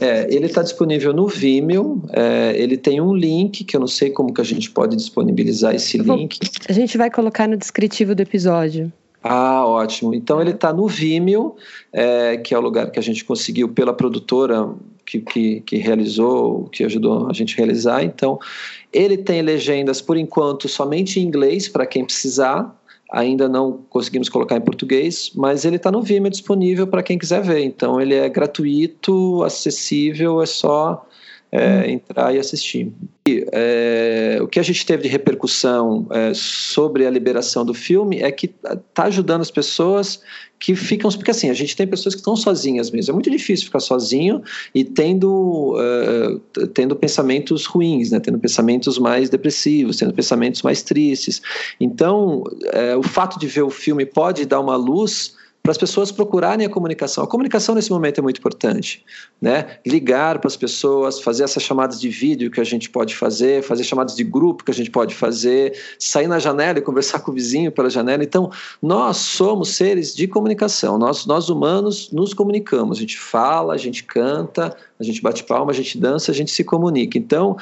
É, 0.00 0.32
ele 0.32 0.46
está 0.46 0.62
disponível 0.62 1.12
no 1.12 1.26
Vimeo. 1.26 2.02
É, 2.12 2.54
ele 2.56 2.76
tem 2.76 3.00
um 3.00 3.14
link 3.14 3.64
que 3.64 3.76
eu 3.76 3.80
não 3.80 3.86
sei 3.86 4.10
como 4.10 4.32
que 4.32 4.40
a 4.40 4.44
gente 4.44 4.70
pode 4.70 4.96
disponibilizar 4.96 5.74
esse 5.74 5.98
link. 5.98 6.38
A 6.68 6.72
gente 6.72 6.96
vai 6.96 7.10
colocar 7.10 7.48
no 7.48 7.56
descritivo 7.56 8.14
do 8.14 8.20
episódio. 8.20 8.92
Ah, 9.22 9.66
ótimo. 9.66 10.14
Então 10.14 10.40
ele 10.40 10.52
está 10.52 10.72
no 10.72 10.86
Vimeo, 10.86 11.56
é, 11.92 12.36
que 12.36 12.54
é 12.54 12.58
o 12.58 12.60
lugar 12.60 12.90
que 12.90 12.98
a 12.98 13.02
gente 13.02 13.24
conseguiu 13.24 13.68
pela 13.68 13.92
produtora 13.92 14.68
que, 15.04 15.20
que, 15.20 15.60
que, 15.62 15.76
realizou, 15.76 16.64
que 16.70 16.84
ajudou 16.84 17.28
a 17.28 17.32
gente 17.32 17.54
a 17.54 17.56
realizar. 17.56 18.04
Então 18.04 18.38
ele 18.92 19.16
tem 19.16 19.42
legendas 19.42 20.00
por 20.00 20.16
enquanto 20.16 20.68
somente 20.68 21.18
em 21.18 21.24
inglês 21.24 21.68
para 21.68 21.84
quem 21.84 22.04
precisar 22.04 22.77
ainda 23.10 23.48
não 23.48 23.80
conseguimos 23.88 24.28
colocar 24.28 24.56
em 24.56 24.60
português, 24.60 25.32
mas 25.34 25.64
ele 25.64 25.76
está 25.76 25.90
no 25.90 26.02
Vimeo 26.02 26.30
disponível 26.30 26.86
para 26.86 27.02
quem 27.02 27.18
quiser 27.18 27.42
ver. 27.42 27.64
Então 27.64 28.00
ele 28.00 28.14
é 28.14 28.28
gratuito, 28.28 29.42
acessível, 29.42 30.42
é 30.42 30.46
só 30.46 31.06
é, 31.50 31.80
hum. 31.80 31.90
entrar 31.90 32.34
e 32.34 32.38
assistir. 32.38 32.92
E, 33.26 33.46
é, 33.52 34.38
o 34.42 34.48
que 34.48 34.60
a 34.60 34.62
gente 34.62 34.84
teve 34.84 35.04
de 35.04 35.08
repercussão 35.08 36.06
é, 36.10 36.32
sobre 36.34 37.06
a 37.06 37.10
liberação 37.10 37.64
do 37.64 37.74
filme 37.74 38.18
é 38.20 38.30
que 38.30 38.46
está 38.64 39.04
ajudando 39.04 39.40
as 39.40 39.50
pessoas 39.50 40.20
que 40.58 40.74
ficam. 40.74 41.10
Porque 41.10 41.30
assim, 41.30 41.48
a 41.48 41.54
gente 41.54 41.76
tem 41.76 41.86
pessoas 41.86 42.14
que 42.14 42.20
estão 42.20 42.36
sozinhas 42.36 42.90
mesmo. 42.90 43.12
É 43.12 43.14
muito 43.14 43.30
difícil 43.30 43.66
ficar 43.66 43.80
sozinho 43.80 44.42
e 44.74 44.84
tendo, 44.84 45.76
uh, 45.76 46.66
tendo 46.68 46.94
pensamentos 46.94 47.64
ruins, 47.64 48.10
né? 48.10 48.20
tendo 48.20 48.38
pensamentos 48.38 48.98
mais 48.98 49.30
depressivos, 49.30 49.96
tendo 49.96 50.12
pensamentos 50.12 50.62
mais 50.62 50.82
tristes. 50.82 51.40
Então, 51.80 52.42
uh, 52.42 52.98
o 52.98 53.02
fato 53.02 53.38
de 53.38 53.46
ver 53.46 53.62
o 53.62 53.70
filme 53.70 54.04
pode 54.04 54.44
dar 54.44 54.60
uma 54.60 54.76
luz 54.76 55.37
para 55.68 55.72
as 55.72 55.78
pessoas 55.78 56.10
procurarem 56.10 56.64
a 56.64 56.70
comunicação. 56.70 57.22
A 57.22 57.26
comunicação 57.26 57.74
nesse 57.74 57.90
momento 57.90 58.20
é 58.20 58.22
muito 58.22 58.38
importante, 58.38 59.04
né? 59.38 59.76
Ligar 59.86 60.38
para 60.38 60.48
as 60.48 60.56
pessoas, 60.56 61.20
fazer 61.20 61.44
essas 61.44 61.62
chamadas 61.62 62.00
de 62.00 62.08
vídeo 62.08 62.50
que 62.50 62.58
a 62.58 62.64
gente 62.64 62.88
pode 62.88 63.14
fazer, 63.14 63.62
fazer 63.62 63.84
chamadas 63.84 64.16
de 64.16 64.24
grupo 64.24 64.64
que 64.64 64.70
a 64.70 64.74
gente 64.74 64.90
pode 64.90 65.14
fazer, 65.14 65.78
sair 65.98 66.26
na 66.26 66.38
janela 66.38 66.78
e 66.78 66.80
conversar 66.80 67.20
com 67.20 67.32
o 67.32 67.34
vizinho 67.34 67.70
pela 67.70 67.90
janela. 67.90 68.24
Então, 68.24 68.50
nós 68.80 69.18
somos 69.18 69.68
seres 69.76 70.14
de 70.14 70.26
comunicação. 70.26 70.96
Nós, 70.96 71.26
nós 71.26 71.50
humanos 71.50 72.10
nos 72.12 72.32
comunicamos. 72.32 72.96
A 72.96 73.00
gente 73.02 73.18
fala, 73.18 73.74
a 73.74 73.76
gente 73.76 74.04
canta, 74.04 74.74
a 74.98 75.04
gente 75.04 75.20
bate 75.20 75.44
palma, 75.44 75.70
a 75.70 75.74
gente 75.74 75.98
dança, 75.98 76.32
a 76.32 76.34
gente 76.34 76.50
se 76.50 76.64
comunica. 76.64 77.18
Então, 77.18 77.58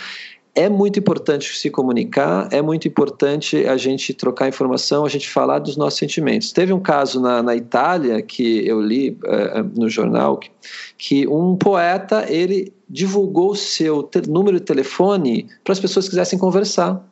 é 0.56 0.70
muito 0.70 0.98
importante 0.98 1.56
se 1.56 1.68
comunicar, 1.68 2.48
é 2.50 2.62
muito 2.62 2.88
importante 2.88 3.66
a 3.66 3.76
gente 3.76 4.14
trocar 4.14 4.48
informação, 4.48 5.04
a 5.04 5.08
gente 5.08 5.28
falar 5.28 5.58
dos 5.58 5.76
nossos 5.76 5.98
sentimentos. 5.98 6.50
Teve 6.50 6.72
um 6.72 6.80
caso 6.80 7.20
na, 7.20 7.42
na 7.42 7.54
Itália 7.54 8.22
que 8.22 8.66
eu 8.66 8.80
li 8.80 9.10
uh, 9.10 9.78
no 9.78 9.90
jornal 9.90 10.38
que, 10.38 10.50
que, 10.96 11.28
um 11.28 11.56
poeta 11.56 12.24
ele 12.26 12.72
divulgou 12.88 13.54
seu 13.54 14.08
número 14.26 14.58
de 14.58 14.64
telefone 14.64 15.46
para 15.62 15.74
as 15.74 15.80
pessoas 15.80 16.06
que 16.06 16.12
quisessem 16.12 16.38
conversar. 16.38 17.04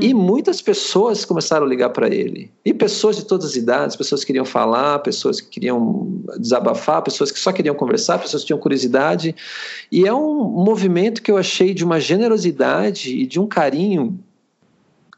E 0.00 0.14
uhum. 0.14 0.20
muitas 0.20 0.62
pessoas 0.62 1.24
começaram 1.24 1.66
a 1.66 1.68
ligar 1.68 1.90
para 1.90 2.08
ele. 2.08 2.50
E 2.64 2.72
pessoas 2.72 3.16
de 3.16 3.24
todas 3.24 3.46
as 3.46 3.56
idades, 3.56 3.94
pessoas 3.94 4.22
que 4.22 4.28
queriam 4.28 4.44
falar, 4.44 5.00
pessoas 5.00 5.40
que 5.40 5.48
queriam 5.48 6.22
desabafar, 6.38 7.02
pessoas 7.02 7.30
que 7.30 7.38
só 7.38 7.52
queriam 7.52 7.74
conversar, 7.74 8.18
pessoas 8.18 8.42
que 8.42 8.46
tinham 8.46 8.58
curiosidade. 8.58 9.34
E 9.90 10.06
é 10.06 10.14
um 10.14 10.44
movimento 10.44 11.22
que 11.22 11.30
eu 11.30 11.36
achei 11.36 11.74
de 11.74 11.84
uma 11.84 12.00
generosidade 12.00 13.14
e 13.14 13.26
de 13.26 13.38
um 13.38 13.46
carinho 13.46 14.18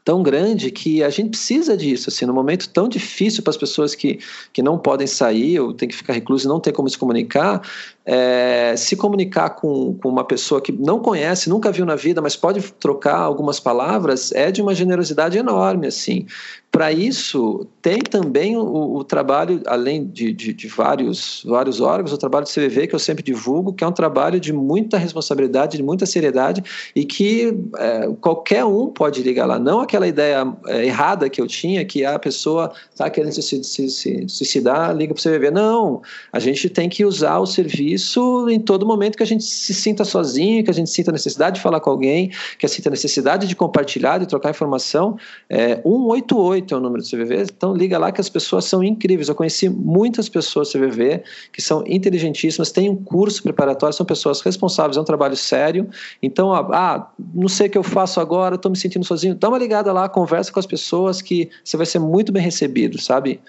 tão 0.05 0.21
grande 0.21 0.69
que 0.69 1.03
a 1.03 1.09
gente 1.09 1.31
precisa 1.31 1.75
disso, 1.75 2.09
assim, 2.09 2.27
num 2.27 2.33
momento 2.33 2.69
tão 2.69 2.87
difícil 2.87 3.41
para 3.41 3.49
as 3.49 3.57
pessoas 3.57 3.95
que, 3.95 4.19
que 4.53 4.61
não 4.61 4.77
podem 4.77 5.07
sair 5.07 5.59
ou 5.59 5.73
têm 5.73 5.89
que 5.89 5.95
ficar 5.95 6.13
reclusas 6.13 6.45
e 6.45 6.47
não 6.47 6.59
tem 6.59 6.71
como 6.71 6.87
se 6.87 6.95
comunicar, 6.95 7.59
é, 8.05 8.75
se 8.77 8.95
comunicar 8.95 9.49
com, 9.49 9.95
com 9.95 10.07
uma 10.07 10.23
pessoa 10.23 10.61
que 10.61 10.71
não 10.71 10.99
conhece, 10.99 11.49
nunca 11.49 11.71
viu 11.71 11.87
na 11.87 11.95
vida, 11.95 12.21
mas 12.21 12.35
pode 12.35 12.61
trocar 12.73 13.17
algumas 13.17 13.59
palavras, 13.59 14.31
é 14.31 14.51
de 14.51 14.61
uma 14.61 14.75
generosidade 14.75 15.39
enorme, 15.39 15.87
assim. 15.87 16.27
Para 16.75 16.91
isso, 16.91 17.65
tem 17.81 17.99
também 18.01 18.57
o, 18.57 18.97
o 18.97 19.03
trabalho, 19.05 19.61
além 19.65 20.05
de, 20.05 20.33
de, 20.33 20.51
de, 20.51 20.67
vários, 20.67 21.41
vários 21.47 21.79
órgãos, 21.79 22.11
o 22.11 22.17
trabalho 22.17 22.43
do 22.43 22.51
CVV, 22.51 22.87
que 22.87 22.93
eu 22.93 22.99
sempre 22.99 23.23
divulgo, 23.23 23.71
que 23.71 23.81
é 23.81 23.87
um 23.87 23.93
trabalho 23.93 24.41
de 24.41 24.51
muita 24.51 24.97
responsabilidade, 24.97 25.77
de 25.77 25.83
muita 25.83 26.05
seriedade 26.05 26.61
e 26.93 27.05
que 27.05 27.57
é, 27.77 28.09
qualquer 28.19 28.65
um 28.65 28.87
pode 28.87 29.23
ligar 29.23 29.45
lá. 29.45 29.57
Não 29.57 29.79
aquela 29.79 30.05
ideia 30.05 30.45
é, 30.67 30.85
errada 30.85 31.29
que 31.29 31.39
eu 31.39 31.47
tinha, 31.47 31.85
que 31.85 32.03
a 32.03 32.19
pessoa 32.19 32.73
está 32.91 33.09
querendo 33.09 33.31
se, 33.31 33.41
se, 33.41 33.63
se, 33.63 33.89
se 33.89 34.27
suicidar, 34.27 34.93
liga 34.93 35.13
para 35.13 35.21
o 35.21 35.23
CVV. 35.23 35.51
Não, 35.51 36.01
a 36.33 36.39
gente 36.39 36.69
tem 36.69 36.89
que 36.89 37.05
usar 37.05 37.39
o 37.39 37.45
serviço 37.45 38.49
em 38.49 38.59
todo 38.59 38.85
momento 38.85 39.15
que 39.15 39.23
a 39.23 39.27
gente 39.27 39.45
se 39.45 39.73
sinta 39.73 40.03
sozinho, 40.03 40.61
que 40.61 40.71
a 40.71 40.73
gente 40.73 40.89
sinta 40.89 41.09
necessidade 41.09 41.55
de 41.55 41.61
falar 41.61 41.79
com 41.79 41.89
alguém, 41.89 42.31
que 42.59 42.65
a 42.65 42.69
sinta 42.69 42.89
necessidade 42.89 43.47
de 43.47 43.55
compartilhar, 43.55 44.17
de 44.17 44.27
trocar 44.27 44.49
informação. 44.49 45.17
É, 45.49 45.75
188 45.85 46.64
muito 46.65 46.73
é 46.73 46.77
o 46.77 46.79
número 46.79 47.03
do 47.03 47.07
CVV, 47.07 47.43
então 47.55 47.75
liga 47.75 47.97
lá 47.97 48.11
que 48.11 48.19
as 48.19 48.29
pessoas 48.29 48.65
são 48.65 48.83
incríveis. 48.83 49.29
Eu 49.29 49.35
conheci 49.35 49.69
muitas 49.69 50.27
pessoas 50.27 50.71
CVV 50.71 51.23
que 51.53 51.61
são 51.61 51.83
inteligentíssimas, 51.87 52.71
têm 52.71 52.89
um 52.89 52.95
curso 52.95 53.43
preparatório, 53.43 53.95
são 53.95 54.05
pessoas 54.05 54.41
responsáveis, 54.41 54.97
é 54.97 55.01
um 55.01 55.03
trabalho 55.03 55.35
sério. 55.35 55.87
Então, 56.21 56.53
ah, 56.53 57.11
não 57.33 57.47
sei 57.47 57.67
o 57.67 57.69
que 57.69 57.77
eu 57.77 57.83
faço 57.83 58.19
agora, 58.19 58.55
estou 58.55 58.71
me 58.71 58.77
sentindo 58.77 59.05
sozinho. 59.05 59.35
Dá 59.35 59.47
uma 59.47 59.59
ligada 59.59 59.93
lá, 59.93 60.09
conversa 60.09 60.51
com 60.51 60.59
as 60.59 60.65
pessoas 60.65 61.21
que 61.21 61.49
você 61.63 61.77
vai 61.77 61.85
ser 61.85 61.99
muito 61.99 62.31
bem 62.31 62.41
recebido, 62.41 62.99
sabe? 62.99 63.39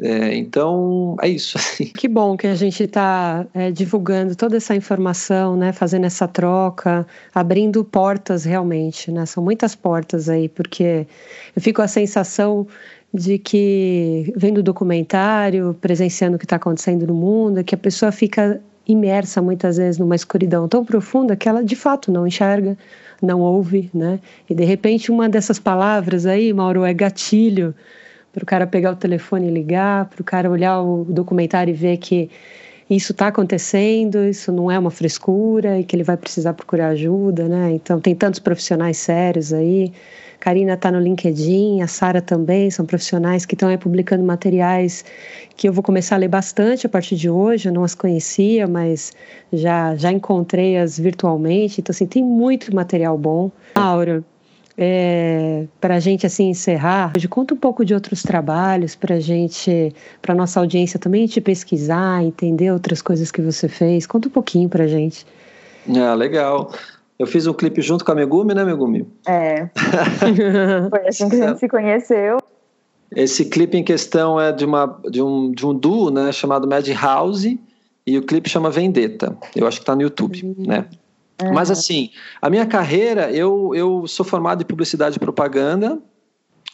É, 0.00 0.34
então, 0.36 1.16
é 1.20 1.28
isso. 1.28 1.58
Assim. 1.58 1.86
Que 1.86 2.06
bom 2.06 2.36
que 2.36 2.46
a 2.46 2.54
gente 2.54 2.84
está 2.84 3.46
é, 3.52 3.70
divulgando 3.70 4.36
toda 4.36 4.56
essa 4.56 4.74
informação, 4.74 5.56
né, 5.56 5.72
fazendo 5.72 6.06
essa 6.06 6.28
troca, 6.28 7.06
abrindo 7.34 7.84
portas 7.84 8.44
realmente, 8.44 9.10
né? 9.10 9.26
São 9.26 9.42
muitas 9.42 9.74
portas 9.74 10.28
aí, 10.28 10.48
porque 10.48 11.06
eu 11.54 11.62
fico 11.62 11.78
com 11.78 11.82
a 11.82 11.88
sensação 11.88 12.66
de 13.12 13.38
que, 13.38 14.32
vendo 14.36 14.58
o 14.58 14.62
documentário, 14.62 15.74
presenciando 15.80 16.36
o 16.36 16.38
que 16.38 16.44
está 16.44 16.56
acontecendo 16.56 17.06
no 17.06 17.14
mundo, 17.14 17.64
que 17.64 17.74
a 17.74 17.78
pessoa 17.78 18.12
fica 18.12 18.60
imersa 18.86 19.42
muitas 19.42 19.76
vezes 19.76 19.98
numa 19.98 20.16
escuridão 20.16 20.66
tão 20.68 20.84
profunda 20.84 21.36
que 21.36 21.48
ela 21.48 21.62
de 21.62 21.76
fato 21.76 22.10
não 22.10 22.26
enxerga, 22.26 22.76
não 23.20 23.40
ouve, 23.40 23.90
né? 23.92 24.20
E 24.48 24.54
de 24.54 24.64
repente 24.64 25.10
uma 25.10 25.28
dessas 25.28 25.58
palavras 25.58 26.26
aí, 26.26 26.52
Mauro, 26.52 26.84
é 26.84 26.94
gatilho 26.94 27.74
para 28.32 28.42
o 28.42 28.46
cara 28.46 28.66
pegar 28.66 28.92
o 28.92 28.96
telefone 28.96 29.48
e 29.48 29.50
ligar, 29.50 30.06
para 30.06 30.20
o 30.20 30.24
cara 30.24 30.50
olhar 30.50 30.80
o 30.80 31.04
documentário 31.04 31.72
e 31.72 31.74
ver 31.74 31.96
que 31.96 32.30
isso 32.88 33.12
está 33.12 33.26
acontecendo, 33.26 34.24
isso 34.24 34.50
não 34.50 34.70
é 34.70 34.78
uma 34.78 34.90
frescura 34.90 35.78
e 35.78 35.84
que 35.84 35.94
ele 35.94 36.02
vai 36.02 36.16
precisar 36.16 36.54
procurar 36.54 36.88
ajuda, 36.88 37.46
né? 37.46 37.72
Então 37.72 38.00
tem 38.00 38.14
tantos 38.14 38.40
profissionais 38.40 38.96
sérios 38.96 39.52
aí. 39.52 39.92
Karina 40.40 40.74
está 40.74 40.90
no 40.90 41.00
LinkedIn, 41.00 41.82
a 41.82 41.86
Sara 41.86 42.22
também, 42.22 42.70
são 42.70 42.86
profissionais 42.86 43.44
que 43.44 43.54
estão 43.54 43.68
aí 43.68 43.76
publicando 43.76 44.22
materiais 44.22 45.04
que 45.56 45.68
eu 45.68 45.72
vou 45.72 45.82
começar 45.82 46.14
a 46.14 46.18
ler 46.18 46.28
bastante 46.28 46.86
a 46.86 46.88
partir 46.88 47.16
de 47.16 47.28
hoje. 47.28 47.68
Eu 47.68 47.72
não 47.72 47.84
as 47.84 47.94
conhecia, 47.94 48.66
mas 48.66 49.12
já 49.52 49.94
já 49.96 50.12
encontrei-as 50.12 50.98
virtualmente. 50.98 51.80
Então 51.80 51.92
assim 51.92 52.06
tem 52.06 52.22
muito 52.22 52.74
material 52.74 53.18
bom. 53.18 53.50
Aura, 53.74 54.24
é, 54.80 55.66
para 55.80 55.96
a 55.96 56.00
gente 56.00 56.24
assim 56.24 56.50
encerrar, 56.50 57.12
conta 57.28 57.52
um 57.52 57.56
pouco 57.56 57.84
de 57.84 57.92
outros 57.92 58.22
trabalhos 58.22 58.94
para 58.94 59.16
a 59.16 59.20
gente, 59.20 59.92
para 60.22 60.36
nossa 60.36 60.60
audiência 60.60 61.00
também 61.00 61.26
te 61.26 61.40
pesquisar, 61.40 62.22
entender 62.22 62.70
outras 62.70 63.02
coisas 63.02 63.32
que 63.32 63.42
você 63.42 63.68
fez. 63.68 64.06
Conta 64.06 64.28
um 64.28 64.30
pouquinho 64.30 64.68
para 64.68 64.84
a 64.84 64.86
gente. 64.86 65.26
Ah, 65.96 66.14
legal. 66.14 66.72
Eu 67.18 67.26
fiz 67.26 67.48
um 67.48 67.52
clipe 67.52 67.82
junto 67.82 68.04
com 68.04 68.12
a 68.12 68.14
Megumi, 68.14 68.54
né, 68.54 68.64
Megumi? 68.64 69.04
É. 69.26 69.68
Foi 70.88 71.08
assim 71.08 71.28
que 71.28 71.42
a 71.42 71.48
gente 71.48 71.58
se 71.58 71.68
conheceu. 71.68 72.38
Esse 73.16 73.46
clipe 73.46 73.76
em 73.76 73.82
questão 73.82 74.40
é 74.40 74.52
de, 74.52 74.64
uma, 74.64 75.00
de, 75.10 75.20
um, 75.20 75.50
de 75.50 75.66
um 75.66 75.74
duo, 75.74 76.08
né, 76.08 76.30
chamado 76.30 76.68
Mad 76.68 76.86
House, 76.90 77.46
e 78.06 78.16
o 78.16 78.22
clipe 78.22 78.48
chama 78.48 78.70
Vendetta. 78.70 79.36
Eu 79.56 79.66
acho 79.66 79.78
que 79.78 79.82
está 79.82 79.96
no 79.96 80.02
YouTube, 80.02 80.40
uhum. 80.44 80.66
né? 80.68 80.84
Uhum. 81.42 81.52
Mas 81.52 81.70
assim, 81.70 82.10
a 82.42 82.50
minha 82.50 82.66
carreira, 82.66 83.30
eu, 83.30 83.72
eu 83.74 84.06
sou 84.06 84.24
formado 84.24 84.62
em 84.62 84.66
publicidade 84.66 85.16
e 85.16 85.20
propaganda, 85.20 86.00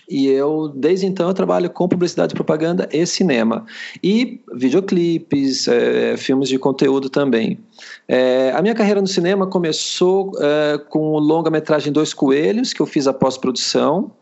e 0.09 0.27
eu, 0.27 0.69
desde 0.69 1.07
então, 1.07 1.29
eu 1.29 1.35
trabalho 1.35 1.71
com 1.71 1.89
publicidade 1.89 2.33
e 2.33 2.35
propaganda 2.35 2.89
e 2.93 3.07
cinema. 3.07 3.65
E 4.03 4.41
videoclipes, 4.55 5.67
é, 5.67 6.17
filmes 6.17 6.49
de 6.49 6.59
conteúdo 6.59 7.09
também. 7.09 7.59
É, 8.07 8.53
a 8.55 8.61
minha 8.61 8.75
carreira 8.75 9.01
no 9.01 9.07
cinema 9.07 9.47
começou 9.47 10.33
é, 10.39 10.79
com 10.91 11.13
o 11.13 11.19
longa-metragem 11.19 11.93
Dois 11.93 12.13
Coelhos, 12.13 12.73
que 12.73 12.83
eu 12.83 12.87
fiz 12.87 13.07
a 13.07 13.13
pós-produção. 13.13 14.13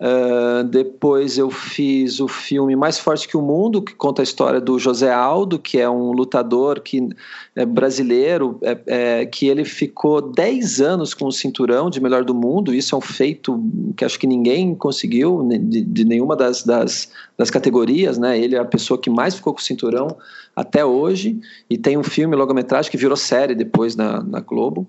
Uh, 0.00 0.62
depois 0.62 1.38
eu 1.38 1.50
fiz 1.50 2.20
o 2.20 2.28
filme 2.28 2.76
Mais 2.76 3.00
Forte 3.00 3.26
que 3.26 3.36
o 3.36 3.42
Mundo, 3.42 3.82
que 3.82 3.92
conta 3.94 4.22
a 4.22 4.24
história 4.24 4.60
do 4.60 4.78
José 4.78 5.12
Aldo, 5.12 5.58
que 5.58 5.76
é 5.76 5.90
um 5.90 6.12
lutador 6.12 6.80
que, 6.80 7.08
é 7.56 7.66
brasileiro, 7.66 8.60
é, 8.62 8.78
é, 8.86 9.26
que 9.26 9.48
ele 9.48 9.64
ficou 9.64 10.22
10 10.22 10.80
anos 10.80 11.14
com 11.14 11.26
o 11.26 11.32
cinturão 11.32 11.90
de 11.90 12.00
melhor 12.00 12.24
do 12.24 12.32
mundo. 12.32 12.72
Isso 12.72 12.94
é 12.94 12.98
um 12.98 13.00
feito 13.00 13.60
que 13.96 14.04
acho 14.04 14.20
que 14.20 14.28
ninguém 14.28 14.72
conseguiu 14.72 15.42
de, 15.48 15.82
de 15.82 16.04
nenhuma 16.04 16.36
das, 16.36 16.62
das, 16.62 17.10
das, 17.36 17.50
categorias. 17.50 18.18
Né? 18.18 18.38
Ele 18.38 18.54
é 18.54 18.60
a 18.60 18.64
pessoa 18.64 19.00
que 19.00 19.10
mais 19.10 19.34
ficou 19.34 19.52
com 19.52 19.58
o 19.58 19.62
cinturão 19.62 20.16
até 20.54 20.84
hoje. 20.84 21.40
E 21.68 21.76
tem 21.76 21.96
um 21.96 22.04
filme, 22.04 22.36
longa-metragem, 22.36 22.88
que 22.88 22.96
virou 22.96 23.16
série 23.16 23.56
depois 23.56 23.96
na, 23.96 24.22
na 24.22 24.38
Globo. 24.38 24.86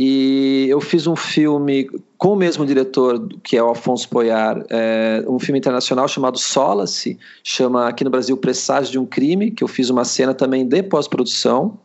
E 0.00 0.68
eu 0.68 0.80
fiz 0.80 1.08
um 1.08 1.16
filme 1.16 1.90
com 2.16 2.34
o 2.34 2.36
mesmo 2.36 2.64
diretor, 2.64 3.28
que 3.42 3.56
é 3.56 3.62
o 3.64 3.70
Afonso 3.70 4.08
Poyar, 4.08 4.64
é, 4.70 5.24
um 5.26 5.40
filme 5.40 5.58
internacional 5.58 6.06
chamado 6.06 6.38
Solace, 6.38 7.18
chama 7.42 7.88
aqui 7.88 8.04
no 8.04 8.10
Brasil 8.10 8.36
Presságio 8.36 8.92
de 8.92 8.98
um 9.00 9.04
Crime, 9.04 9.50
que 9.50 9.64
eu 9.64 9.66
fiz 9.66 9.90
uma 9.90 10.04
cena 10.04 10.32
também 10.32 10.64
de 10.64 10.84
pós-produção. 10.84 11.80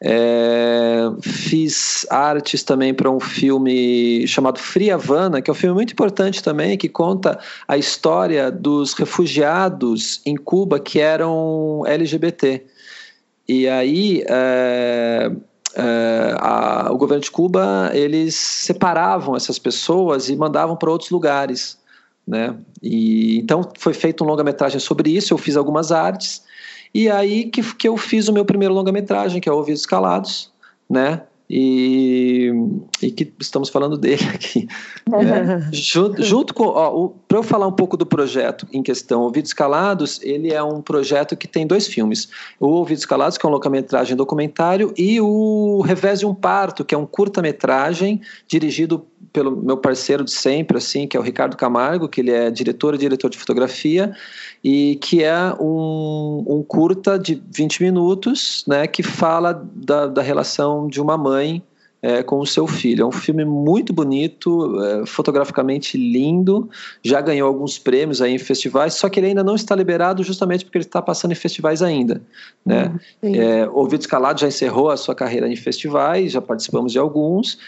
É, 0.00 1.02
fiz 1.20 2.06
artes 2.08 2.62
também 2.62 2.94
para 2.94 3.10
um 3.10 3.20
filme 3.20 4.26
chamado 4.26 4.58
Fria 4.58 4.94
Havana, 4.94 5.42
que 5.42 5.50
é 5.50 5.52
um 5.52 5.56
filme 5.56 5.74
muito 5.74 5.92
importante 5.92 6.42
também, 6.42 6.78
que 6.78 6.88
conta 6.88 7.38
a 7.66 7.76
história 7.76 8.50
dos 8.50 8.94
refugiados 8.94 10.22
em 10.24 10.34
Cuba 10.34 10.80
que 10.80 10.98
eram 10.98 11.82
LGBT. 11.84 12.64
E 13.46 13.68
aí, 13.68 14.24
é, 14.28 15.30
é, 15.74 16.36
a, 16.38 16.88
o 16.90 16.96
governo 16.96 17.22
de 17.22 17.30
Cuba 17.30 17.90
eles 17.92 18.34
separavam 18.34 19.36
essas 19.36 19.58
pessoas 19.58 20.28
e 20.28 20.36
mandavam 20.36 20.76
para 20.76 20.90
outros 20.90 21.10
lugares, 21.10 21.78
né? 22.26 22.56
E 22.82 23.38
então 23.38 23.62
foi 23.78 23.94
feito 23.94 24.24
um 24.24 24.26
longa-metragem 24.26 24.80
sobre 24.80 25.10
isso. 25.10 25.32
Eu 25.32 25.38
fiz 25.38 25.56
algumas 25.56 25.92
artes 25.92 26.42
e 26.94 27.10
aí 27.10 27.50
que, 27.50 27.62
que 27.74 27.88
eu 27.88 27.96
fiz 27.96 28.28
o 28.28 28.32
meu 28.32 28.44
primeiro 28.44 28.74
longa-metragem, 28.74 29.40
que 29.40 29.48
é 29.48 29.52
Ouvidos 29.52 29.86
Calados, 29.86 30.52
né? 30.88 31.22
E, 31.50 32.50
e 33.00 33.10
que 33.10 33.32
estamos 33.40 33.70
falando 33.70 33.96
dele 33.96 34.22
aqui. 34.34 34.68
É, 35.12 35.72
junto, 35.72 36.22
junto, 36.22 36.54
com. 36.54 37.14
Para 37.26 37.38
eu 37.38 37.42
falar 37.42 37.66
um 37.66 37.72
pouco 37.72 37.96
do 37.96 38.04
projeto 38.04 38.66
em 38.72 38.82
questão, 38.82 39.22
Ouvidos 39.22 39.52
Calados, 39.52 40.20
ele 40.22 40.52
é 40.52 40.62
um 40.62 40.82
projeto 40.82 41.36
que 41.36 41.48
tem 41.48 41.66
dois 41.66 41.86
filmes: 41.86 42.28
o 42.60 42.66
Ouvidos 42.66 43.06
Calados, 43.06 43.38
que 43.38 43.46
é 43.46 43.48
um 43.48 43.52
longa-metragem 43.52 44.16
documentário, 44.16 44.92
e 44.96 45.20
o 45.20 45.80
Revés 45.80 46.20
de 46.20 46.26
um 46.26 46.34
Parto, 46.34 46.84
que 46.84 46.94
é 46.94 46.98
um 46.98 47.06
curta-metragem 47.06 48.20
dirigido 48.46 49.06
pelo 49.32 49.56
meu 49.56 49.76
parceiro 49.76 50.24
de 50.24 50.30
sempre, 50.30 50.78
assim, 50.78 51.06
que 51.06 51.16
é 51.16 51.20
o 51.20 51.22
Ricardo 51.22 51.56
Camargo, 51.56 52.08
que 52.08 52.20
ele 52.20 52.30
é 52.30 52.50
diretor 52.50 52.94
e 52.94 52.98
diretor 52.98 53.30
de 53.30 53.38
fotografia, 53.38 54.14
e 54.70 54.96
que 54.96 55.24
é 55.24 55.54
um, 55.58 56.44
um 56.46 56.62
curta 56.62 57.18
de 57.18 57.42
20 57.56 57.82
minutos, 57.84 58.64
né, 58.68 58.86
que 58.86 59.02
fala 59.02 59.54
da, 59.74 60.06
da 60.06 60.20
relação 60.20 60.88
de 60.88 61.00
uma 61.00 61.16
mãe 61.16 61.62
é, 62.02 62.22
com 62.22 62.38
o 62.38 62.46
seu 62.46 62.66
filho. 62.66 63.04
É 63.04 63.06
um 63.06 63.12
filme 63.12 63.46
muito 63.46 63.94
bonito, 63.94 64.78
é, 64.84 65.06
fotograficamente 65.06 65.96
lindo, 65.96 66.68
já 67.02 67.18
ganhou 67.22 67.48
alguns 67.48 67.78
prêmios 67.78 68.20
aí 68.20 68.34
em 68.34 68.38
festivais, 68.38 68.92
só 68.92 69.08
que 69.08 69.18
ele 69.18 69.28
ainda 69.28 69.42
não 69.42 69.54
está 69.54 69.74
liberado 69.74 70.22
justamente 70.22 70.66
porque 70.66 70.76
ele 70.76 70.84
está 70.84 71.00
passando 71.00 71.32
em 71.32 71.34
festivais 71.34 71.80
ainda. 71.80 72.20
Né? 72.62 72.94
Uhum, 73.22 73.34
é, 73.34 73.66
Ouvido 73.70 74.02
Escalado 74.02 74.38
já 74.38 74.48
encerrou 74.48 74.90
a 74.90 74.98
sua 74.98 75.14
carreira 75.14 75.48
em 75.48 75.56
festivais, 75.56 76.32
já 76.32 76.42
participamos 76.42 76.92
de 76.92 76.98
alguns, 76.98 77.58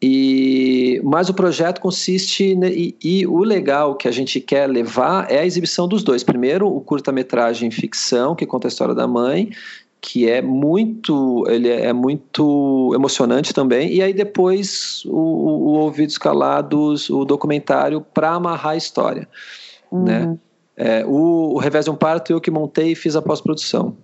e, 0.00 1.00
mas 1.02 1.30
o 1.30 1.34
projeto 1.34 1.80
consiste 1.80 2.54
e, 2.64 2.94
e, 3.02 3.26
o 3.26 3.38
legal 3.38 3.94
que 3.94 4.06
a 4.06 4.10
gente 4.10 4.40
quer 4.40 4.68
levar 4.68 5.30
é 5.30 5.38
a 5.38 5.46
exibição 5.46 5.88
dos 5.88 6.02
dois. 6.02 6.22
Primeiro, 6.22 6.68
o 6.68 6.80
curta-metragem 6.80 7.70
ficção 7.70 8.34
que 8.34 8.44
conta 8.44 8.66
a 8.66 8.70
história 8.70 8.94
da 8.94 9.06
mãe, 9.06 9.50
que 10.00 10.28
é 10.28 10.42
muito, 10.42 11.44
ele 11.48 11.70
é 11.70 11.94
muito 11.94 12.92
emocionante 12.94 13.54
também. 13.54 13.90
E 13.90 14.02
aí 14.02 14.12
depois 14.12 15.02
o, 15.06 15.18
o 15.18 15.78
ouvidos 15.78 16.18
calados, 16.18 17.08
o 17.08 17.24
documentário 17.24 18.02
para 18.02 18.32
amarrar 18.32 18.72
a 18.72 18.76
história, 18.76 19.26
uhum. 19.90 20.04
né? 20.04 20.38
É, 20.76 21.06
o, 21.06 21.54
o 21.54 21.58
Revés 21.58 21.86
de 21.86 21.90
um 21.90 21.96
Parto 21.96 22.30
eu 22.30 22.38
que 22.38 22.50
montei 22.50 22.92
e 22.92 22.94
fiz 22.94 23.16
a 23.16 23.22
pós-produção. 23.22 23.96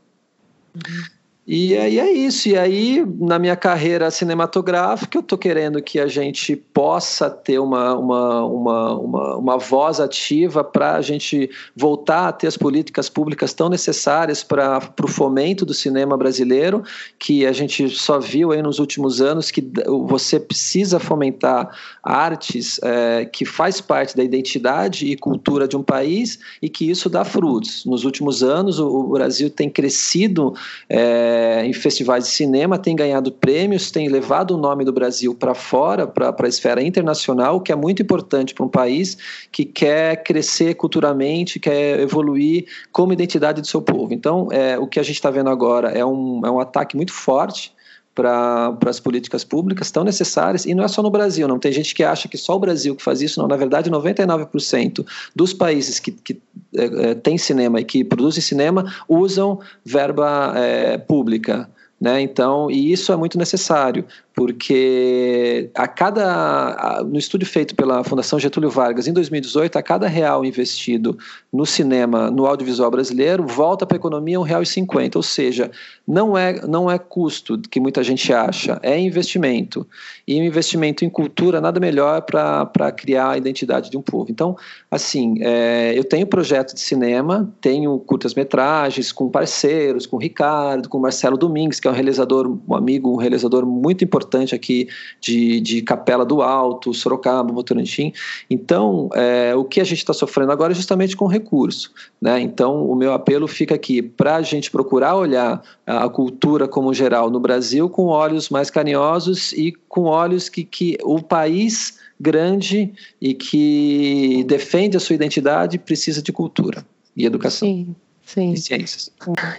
Uhum. 0.74 1.21
E 1.44 1.76
aí 1.76 1.98
é 1.98 2.08
isso. 2.08 2.48
E 2.48 2.56
aí, 2.56 3.04
na 3.18 3.36
minha 3.36 3.56
carreira 3.56 4.08
cinematográfica, 4.12 5.18
eu 5.18 5.22
estou 5.22 5.36
querendo 5.36 5.82
que 5.82 5.98
a 5.98 6.06
gente 6.06 6.54
possa 6.54 7.28
ter 7.28 7.58
uma, 7.58 7.96
uma, 7.96 8.46
uma, 8.46 8.94
uma, 8.94 9.36
uma 9.36 9.58
voz 9.58 9.98
ativa 9.98 10.62
para 10.62 10.94
a 10.94 11.02
gente 11.02 11.50
voltar 11.74 12.28
a 12.28 12.32
ter 12.32 12.46
as 12.46 12.56
políticas 12.56 13.08
públicas 13.08 13.52
tão 13.52 13.68
necessárias 13.68 14.44
para 14.44 14.80
o 15.02 15.08
fomento 15.08 15.66
do 15.66 15.74
cinema 15.74 16.16
brasileiro, 16.16 16.84
que 17.18 17.44
a 17.44 17.52
gente 17.52 17.90
só 17.90 18.20
viu 18.20 18.52
aí 18.52 18.62
nos 18.62 18.78
últimos 18.78 19.20
anos 19.20 19.50
que 19.50 19.68
você 20.06 20.38
precisa 20.38 21.00
fomentar 21.00 21.76
artes 22.04 22.78
é, 22.84 23.24
que 23.24 23.44
faz 23.44 23.80
parte 23.80 24.16
da 24.16 24.22
identidade 24.22 25.06
e 25.06 25.16
cultura 25.16 25.66
de 25.66 25.76
um 25.76 25.82
país 25.82 26.38
e 26.62 26.68
que 26.68 26.88
isso 26.88 27.10
dá 27.10 27.24
frutos. 27.24 27.84
Nos 27.84 28.04
últimos 28.04 28.44
anos, 28.44 28.78
o, 28.78 28.86
o 28.86 29.02
Brasil 29.08 29.50
tem 29.50 29.68
crescido. 29.68 30.54
É, 30.88 31.31
é, 31.32 31.66
em 31.66 31.72
festivais 31.72 32.24
de 32.24 32.30
cinema, 32.30 32.78
tem 32.78 32.94
ganhado 32.94 33.32
prêmios, 33.32 33.90
tem 33.90 34.08
levado 34.08 34.52
o 34.52 34.56
nome 34.58 34.84
do 34.84 34.92
Brasil 34.92 35.34
para 35.34 35.54
fora, 35.54 36.06
para 36.06 36.34
a 36.38 36.48
esfera 36.48 36.82
internacional, 36.82 37.56
o 37.56 37.60
que 37.60 37.72
é 37.72 37.76
muito 37.76 38.02
importante 38.02 38.54
para 38.54 38.64
um 38.64 38.68
país 38.68 39.16
que 39.50 39.64
quer 39.64 40.22
crescer 40.22 40.74
culturalmente, 40.74 41.58
quer 41.58 42.00
evoluir 42.00 42.66
como 42.90 43.12
identidade 43.12 43.60
do 43.60 43.66
seu 43.66 43.80
povo. 43.80 44.12
Então, 44.12 44.48
é, 44.50 44.78
o 44.78 44.86
que 44.86 45.00
a 45.00 45.02
gente 45.02 45.16
está 45.16 45.30
vendo 45.30 45.48
agora 45.48 45.90
é 45.90 46.04
um, 46.04 46.42
é 46.44 46.50
um 46.50 46.60
ataque 46.60 46.96
muito 46.96 47.12
forte 47.12 47.72
para 48.14 48.76
as 48.86 49.00
políticas 49.00 49.42
públicas 49.42 49.90
tão 49.90 50.04
necessárias, 50.04 50.66
e 50.66 50.74
não 50.74 50.84
é 50.84 50.88
só 50.88 51.02
no 51.02 51.10
Brasil, 51.10 51.48
não. 51.48 51.58
Tem 51.58 51.72
gente 51.72 51.94
que 51.94 52.04
acha 52.04 52.28
que 52.28 52.36
só 52.36 52.56
o 52.56 52.58
Brasil 52.58 52.94
que 52.94 53.02
faz 53.02 53.22
isso, 53.22 53.40
não, 53.40 53.48
na 53.48 53.56
verdade 53.56 53.90
99% 53.90 55.06
dos 55.34 55.52
países 55.52 55.98
que, 55.98 56.12
que 56.12 56.40
é, 56.74 57.10
é, 57.10 57.14
tem 57.14 57.38
cinema 57.38 57.80
e 57.80 57.84
que 57.84 58.04
produzem 58.04 58.42
cinema 58.42 58.92
usam 59.08 59.60
verba 59.84 60.52
é, 60.56 60.98
pública, 60.98 61.68
Né? 62.02 62.20
Então, 62.20 62.68
e 62.68 62.90
isso 62.90 63.12
é 63.12 63.16
muito 63.16 63.38
necessário, 63.38 64.04
porque 64.34 65.70
a 65.72 65.86
cada 65.86 67.00
no 67.04 67.16
estudo 67.16 67.46
feito 67.46 67.76
pela 67.76 68.02
Fundação 68.02 68.40
Getúlio 68.40 68.68
Vargas 68.70 69.06
em 69.06 69.12
2018, 69.12 69.76
a 69.78 69.82
cada 69.82 70.08
real 70.08 70.44
investido 70.44 71.16
no 71.52 71.64
cinema, 71.64 72.28
no 72.28 72.44
audiovisual 72.44 72.90
brasileiro, 72.90 73.46
volta 73.46 73.86
para 73.86 73.96
a 73.96 74.00
economia 74.00 74.40
um 74.40 74.42
real 74.42 74.62
e 74.62 74.66
cinquenta, 74.66 75.16
ou 75.16 75.22
seja, 75.22 75.70
não 76.04 76.36
é 76.36 76.66
não 76.66 76.90
é 76.90 76.98
custo 76.98 77.56
que 77.70 77.78
muita 77.78 78.02
gente 78.02 78.32
acha, 78.32 78.80
é 78.82 78.98
investimento. 78.98 79.86
E 80.26 80.36
investimento 80.36 81.04
em 81.04 81.10
cultura 81.10 81.60
nada 81.60 81.78
melhor 81.78 82.22
para 82.22 82.90
criar 82.90 83.30
a 83.30 83.36
identidade 83.38 83.90
de 83.90 83.96
um 83.96 84.02
povo. 84.02 84.28
Então, 84.28 84.56
assim, 84.90 85.36
é, 85.40 85.96
eu 85.96 86.02
tenho 86.02 86.26
projeto 86.26 86.74
de 86.74 86.80
cinema, 86.80 87.48
tenho 87.60 87.96
curtas 88.00 88.34
metragens 88.34 89.12
com 89.12 89.28
parceiros, 89.28 90.04
com 90.04 90.16
o 90.16 90.20
Ricardo, 90.20 90.88
com 90.88 90.98
o 90.98 91.00
Marcelo 91.00 91.36
Domingues, 91.36 91.78
que 91.78 91.86
é 91.86 91.91
um 91.92 91.94
realizador, 91.94 92.58
um 92.68 92.74
amigo, 92.74 93.12
um 93.12 93.16
realizador 93.16 93.64
muito 93.66 94.02
importante 94.02 94.54
aqui 94.54 94.88
de, 95.20 95.60
de 95.60 95.82
Capela 95.82 96.24
do 96.24 96.42
Alto, 96.42 96.92
Sorocaba, 96.92 97.52
Votorantim. 97.52 98.12
Então, 98.50 99.08
é, 99.14 99.54
o 99.54 99.64
que 99.64 99.80
a 99.80 99.84
gente 99.84 99.98
está 99.98 100.12
sofrendo 100.12 100.52
agora 100.52 100.72
é 100.72 100.74
justamente 100.74 101.16
com 101.16 101.26
recurso. 101.26 101.92
Né? 102.20 102.40
Então, 102.40 102.84
o 102.84 102.96
meu 102.96 103.12
apelo 103.12 103.46
fica 103.46 103.74
aqui 103.74 104.02
para 104.02 104.36
a 104.36 104.42
gente 104.42 104.70
procurar 104.70 105.16
olhar 105.16 105.62
a 105.86 106.08
cultura 106.08 106.66
como 106.66 106.92
geral 106.94 107.30
no 107.30 107.40
Brasil 107.40 107.88
com 107.88 108.06
olhos 108.06 108.48
mais 108.48 108.70
carinhosos 108.70 109.52
e 109.52 109.72
com 109.88 110.04
olhos 110.04 110.48
que, 110.48 110.64
que 110.64 110.96
o 111.02 111.22
país 111.22 111.98
grande 112.18 112.92
e 113.20 113.34
que 113.34 114.44
defende 114.46 114.96
a 114.96 115.00
sua 115.00 115.14
identidade 115.14 115.78
precisa 115.78 116.22
de 116.22 116.32
cultura 116.32 116.84
e 117.16 117.26
educação. 117.26 117.68
Sim. 117.68 117.94
Sim. 118.24 118.52
e 118.52 118.56
ciências. 118.56 119.10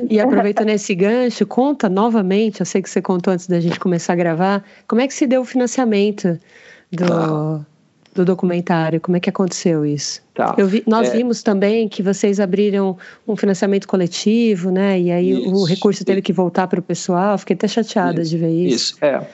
E 0.10 0.20
aproveitando 0.20 0.70
esse 0.70 0.96
gancho, 0.96 1.46
conta 1.46 1.90
novamente, 1.90 2.62
eu 2.62 2.66
sei 2.66 2.82
que 2.82 2.90
você 2.90 3.02
contou 3.02 3.34
antes 3.34 3.48
da 3.48 3.60
gente 3.60 3.80
começar 3.80 4.14
a 4.14 4.16
gravar, 4.16 4.64
como 4.88 5.02
é 5.02 5.08
que 5.08 5.14
se 5.14 5.28
deu 5.28 5.42
o 5.42 5.46
financiamento 5.46 6.40
do, 6.92 7.14
ah. 7.14 7.66
Do 8.14 8.24
documentário? 8.24 9.02
Como 9.02 9.18
é 9.18 9.20
que 9.20 9.30
aconteceu 9.30 9.86
isso? 9.86 10.22
Tá. 10.34 10.56
Vi, 10.58 10.84
nós 10.88 11.10
é. 11.10 11.18
vimos 11.18 11.44
também 11.44 11.88
que 11.88 12.02
vocês 12.02 12.40
abriram 12.40 12.98
um 13.28 13.36
financiamento 13.36 13.88
coletivo, 13.88 14.72
né? 14.72 15.00
E 15.00 15.12
aí 15.12 15.32
isso. 15.32 15.54
o 15.54 15.64
recurso 15.64 16.04
teve 16.04 16.24
que 16.24 16.34
voltar 16.34 16.68
para 16.68 16.80
o 16.80 16.84
pessoal. 16.84 17.38
Fiquei 17.38 17.56
até 17.56 17.68
chateada 17.68 18.22
isso. 18.22 18.32
de 18.32 18.38
ver 18.40 18.50
isso. 18.50 18.76
Isso, 18.76 18.98
é. 19.06 19.28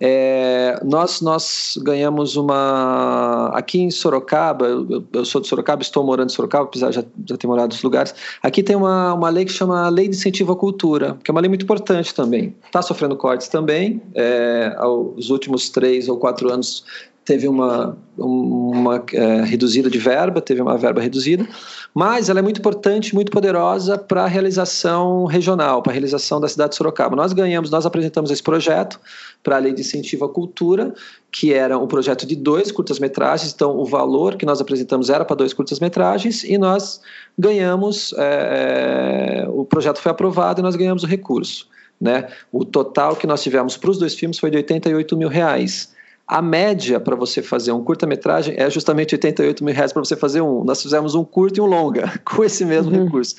é. 0.00 0.80
nós, 0.82 1.20
nós 1.20 1.78
ganhamos 1.82 2.36
uma. 2.36 3.50
Aqui 3.54 3.80
em 3.80 3.90
Sorocaba, 3.90 4.64
eu, 4.64 5.04
eu, 5.12 5.24
sou 5.24 5.38
de 5.40 5.48
Sorocaba, 5.48 5.82
estou 5.82 6.02
morando 6.02 6.30
em 6.30 6.32
Sorocaba, 6.32 6.64
apesar 6.64 6.88
de 6.88 6.96
já, 6.96 7.04
já 7.26 7.36
ter 7.36 7.46
morado 7.46 7.64
em 7.64 7.66
outros 7.66 7.82
lugares. 7.82 8.14
Aqui 8.42 8.62
tem 8.62 8.74
uma, 8.74 9.12
uma 9.12 9.28
lei 9.28 9.44
que 9.44 9.52
chama 9.52 9.86
Lei 9.90 10.08
de 10.08 10.16
Incentivo 10.16 10.52
à 10.52 10.56
Cultura, 10.56 11.18
que 11.22 11.30
é 11.30 11.32
uma 11.32 11.42
lei 11.42 11.48
muito 11.50 11.64
importante 11.64 12.14
também. 12.14 12.56
Está 12.64 12.80
sofrendo 12.80 13.16
cortes 13.16 13.48
também. 13.48 14.00
É, 14.14 14.74
aos 14.78 15.28
últimos 15.28 15.68
três 15.68 16.08
ou 16.08 16.16
quatro 16.16 16.50
anos 16.50 16.84
teve 17.28 17.46
uma, 17.46 17.94
uma 18.16 19.04
é, 19.12 19.42
reduzida 19.42 19.90
de 19.90 19.98
verba, 19.98 20.40
teve 20.40 20.62
uma 20.62 20.78
verba 20.78 20.98
reduzida, 20.98 21.46
mas 21.92 22.30
ela 22.30 22.38
é 22.38 22.42
muito 22.42 22.58
importante, 22.58 23.14
muito 23.14 23.30
poderosa 23.30 23.98
para 23.98 24.24
a 24.24 24.26
realização 24.26 25.26
regional, 25.26 25.82
para 25.82 25.92
a 25.92 25.94
realização 25.94 26.40
da 26.40 26.48
cidade 26.48 26.70
de 26.70 26.76
Sorocaba. 26.76 27.14
Nós 27.14 27.34
ganhamos, 27.34 27.68
nós 27.68 27.84
apresentamos 27.84 28.30
esse 28.30 28.42
projeto 28.42 28.98
para 29.42 29.56
a 29.56 29.58
Lei 29.58 29.74
de 29.74 29.82
Incentivo 29.82 30.24
à 30.24 30.28
Cultura, 30.30 30.94
que 31.30 31.52
era 31.52 31.76
um 31.76 31.86
projeto 31.86 32.24
de 32.24 32.34
dois 32.34 32.72
curtas-metragens, 32.72 33.52
então 33.52 33.76
o 33.76 33.84
valor 33.84 34.36
que 34.36 34.46
nós 34.46 34.58
apresentamos 34.58 35.10
era 35.10 35.22
para 35.22 35.36
dois 35.36 35.52
curtas-metragens 35.52 36.44
e 36.44 36.56
nós 36.56 36.98
ganhamos, 37.38 38.14
é, 38.16 39.46
o 39.50 39.66
projeto 39.66 39.98
foi 39.98 40.10
aprovado 40.10 40.60
e 40.60 40.62
nós 40.62 40.76
ganhamos 40.76 41.02
o 41.02 41.06
recurso. 41.06 41.68
Né? 42.00 42.26
O 42.50 42.64
total 42.64 43.16
que 43.16 43.26
nós 43.26 43.42
tivemos 43.42 43.76
para 43.76 43.90
os 43.90 43.98
dois 43.98 44.14
filmes 44.14 44.38
foi 44.38 44.50
de 44.50 44.56
88 44.56 45.14
mil 45.14 45.28
reais. 45.28 45.92
A 46.28 46.42
média 46.42 47.00
para 47.00 47.16
você 47.16 47.40
fazer 47.40 47.72
um 47.72 47.82
curta-metragem 47.82 48.54
é 48.58 48.68
justamente 48.68 49.14
88 49.14 49.64
mil 49.64 49.74
reais 49.74 49.94
para 49.94 50.04
você 50.04 50.14
fazer 50.14 50.42
um. 50.42 50.62
Nós 50.62 50.82
fizemos 50.82 51.14
um 51.14 51.24
curto 51.24 51.56
e 51.56 51.60
um 51.62 51.64
longa 51.66 52.12
com 52.22 52.44
esse 52.44 52.66
mesmo 52.66 52.94
uhum. 52.94 53.04
recurso. 53.04 53.34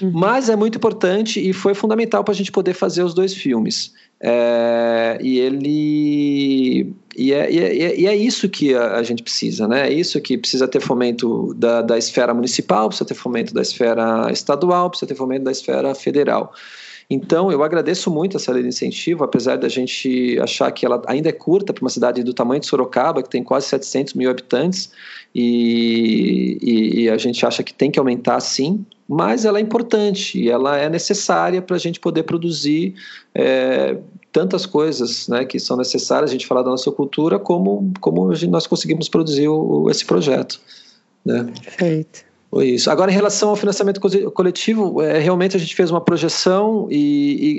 Uhum. 0.00 0.10
Mas 0.12 0.48
é 0.48 0.56
muito 0.56 0.76
importante 0.76 1.38
e 1.38 1.52
foi 1.52 1.72
fundamental 1.72 2.24
para 2.24 2.32
a 2.32 2.34
gente 2.34 2.50
poder 2.50 2.74
fazer 2.74 3.04
os 3.04 3.14
dois 3.14 3.32
filmes. 3.32 3.92
É, 4.20 5.18
e 5.20 5.38
ele. 5.38 6.94
E 7.16 7.32
é, 7.32 7.52
e, 7.52 7.58
é, 7.58 8.00
e 8.00 8.06
é, 8.06 8.16
isso 8.16 8.48
que 8.48 8.74
a, 8.74 8.96
a, 8.96 9.02
gente 9.02 9.22
precisa, 9.22 9.68
né? 9.68 9.88
É 9.88 9.92
isso 9.92 10.20
que 10.20 10.38
precisa 10.38 10.66
ter 10.66 10.80
fomento 10.80 11.52
da, 11.54 11.82
da 11.82 11.98
esfera 11.98 12.32
municipal, 12.32 12.88
precisa 12.88 13.06
ter 13.06 13.14
fomento 13.14 13.52
da 13.52 13.62
esfera 13.62 14.30
estadual, 14.32 14.90
precisa 14.90 15.08
ter 15.08 15.14
fomento 15.14 15.44
da 15.44 15.52
esfera 15.52 15.94
federal. 15.94 16.52
Então, 17.12 17.52
eu 17.52 17.62
agradeço 17.62 18.10
muito 18.10 18.38
essa 18.38 18.50
lei 18.50 18.62
de 18.62 18.70
incentivo, 18.70 19.22
apesar 19.22 19.56
da 19.56 19.68
gente 19.68 20.38
achar 20.40 20.72
que 20.72 20.86
ela 20.86 21.02
ainda 21.06 21.28
é 21.28 21.32
curta 21.32 21.70
para 21.70 21.82
uma 21.82 21.90
cidade 21.90 22.22
do 22.22 22.32
tamanho 22.32 22.58
de 22.58 22.66
Sorocaba, 22.66 23.22
que 23.22 23.28
tem 23.28 23.44
quase 23.44 23.66
700 23.66 24.14
mil 24.14 24.30
habitantes, 24.30 24.90
e, 25.34 26.56
e, 26.62 27.00
e 27.02 27.10
a 27.10 27.18
gente 27.18 27.44
acha 27.44 27.62
que 27.62 27.74
tem 27.74 27.90
que 27.90 27.98
aumentar 27.98 28.40
sim, 28.40 28.86
mas 29.06 29.44
ela 29.44 29.58
é 29.58 29.60
importante 29.60 30.40
e 30.40 30.48
ela 30.48 30.78
é 30.78 30.88
necessária 30.88 31.60
para 31.60 31.76
a 31.76 31.78
gente 31.78 32.00
poder 32.00 32.22
produzir 32.22 32.94
é, 33.34 33.98
tantas 34.32 34.64
coisas 34.64 35.28
né, 35.28 35.44
que 35.44 35.60
são 35.60 35.76
necessárias 35.76 36.30
a 36.30 36.32
gente 36.32 36.46
falar 36.46 36.62
da 36.62 36.70
nossa 36.70 36.90
cultura, 36.90 37.38
como, 37.38 37.92
como 38.00 38.32
nós 38.48 38.66
conseguimos 38.66 39.10
produzir 39.10 39.48
o, 39.48 39.90
esse 39.90 40.06
projeto. 40.06 40.58
Né? 41.26 41.44
Perfeito. 41.62 42.31
Isso. 42.60 42.90
Agora, 42.90 43.10
em 43.10 43.14
relação 43.14 43.48
ao 43.48 43.56
financiamento 43.56 43.98
coletivo, 44.32 45.00
é, 45.00 45.18
realmente 45.18 45.56
a 45.56 45.60
gente 45.60 45.74
fez 45.74 45.90
uma 45.90 46.02
projeção 46.02 46.86
e, 46.90 46.98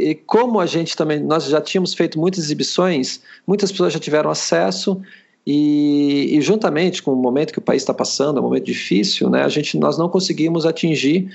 e, 0.03 0.09
e, 0.09 0.15
como 0.15 0.59
a 0.59 0.67
gente 0.67 0.95
também, 0.95 1.19
nós 1.19 1.45
já 1.45 1.59
tínhamos 1.59 1.95
feito 1.95 2.19
muitas 2.19 2.43
exibições, 2.43 3.19
muitas 3.47 3.71
pessoas 3.71 3.91
já 3.91 3.99
tiveram 3.99 4.29
acesso 4.29 5.01
e, 5.47 6.37
e 6.37 6.41
juntamente 6.41 7.01
com 7.01 7.11
o 7.11 7.15
momento 7.15 7.51
que 7.51 7.57
o 7.59 7.61
país 7.61 7.81
está 7.81 7.93
passando, 7.93 8.37
é 8.37 8.39
um 8.39 8.43
momento 8.43 8.65
difícil, 8.65 9.31
né, 9.31 9.43
a 9.43 9.49
gente, 9.49 9.79
nós 9.79 9.97
não 9.97 10.07
conseguimos 10.07 10.63
atingir 10.63 11.27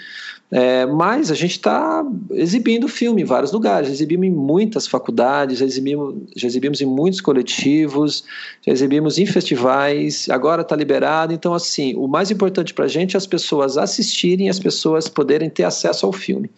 é, 0.51 0.87
mas 0.87 1.31
a 1.31 1.35
gente 1.35 1.53
está 1.53 2.03
exibindo 2.31 2.89
filme 2.89 3.21
em 3.21 3.25
vários 3.25 3.53
lugares, 3.53 3.91
exibimos 3.91 4.27
em 4.27 4.31
muitas 4.31 4.87
faculdades, 4.87 5.59
já 5.59 5.67
exibimos, 5.67 6.15
já 6.35 6.47
exibimos 6.47 6.81
em 6.81 6.87
muitos 6.87 7.21
coletivos, 7.21 8.25
já 8.65 8.73
exibimos 8.73 9.19
em 9.19 9.27
festivais, 9.27 10.27
agora 10.31 10.63
está 10.63 10.75
liberado. 10.75 11.35
Então, 11.35 11.53
assim, 11.53 11.95
o 11.97 12.09
mais 12.09 12.31
importante 12.31 12.73
para 12.73 12.87
a 12.87 12.89
gente 12.89 13.15
é 13.15 13.19
as 13.19 13.27
pessoas 13.27 13.77
assistirem, 13.77 14.49
as 14.49 14.59
pessoas 14.59 15.07
poderem 15.07 15.51
ter 15.51 15.65
acesso 15.65 16.07
ao 16.07 16.13
filme. 16.15 16.51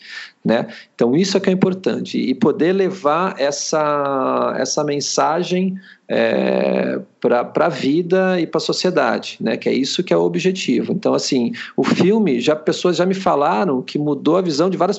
Né? 0.44 0.68
Então, 0.94 1.16
isso 1.16 1.36
é 1.36 1.40
que 1.40 1.50
é 1.50 1.52
importante, 1.52 2.16
e 2.16 2.32
poder 2.32 2.72
levar 2.72 3.34
essa, 3.38 4.54
essa 4.56 4.84
mensagem 4.84 5.76
é, 6.12 6.98
para 7.20 7.66
a 7.66 7.68
vida 7.68 8.40
e 8.40 8.46
para 8.46 8.58
a 8.58 8.60
sociedade, 8.60 9.36
né? 9.40 9.56
Que 9.56 9.68
é 9.68 9.72
isso 9.72 10.02
que 10.02 10.12
é 10.12 10.16
o 10.16 10.22
objetivo. 10.22 10.92
Então, 10.92 11.14
assim, 11.14 11.52
o 11.76 11.84
filme, 11.84 12.40
já 12.40 12.56
pessoas 12.56 12.96
já 12.96 13.06
me 13.06 13.14
falaram 13.14 13.80
que 13.80 13.96
mudou 13.96 14.36
a 14.36 14.40
visão 14.40 14.68
de 14.68 14.76
várias. 14.76 14.98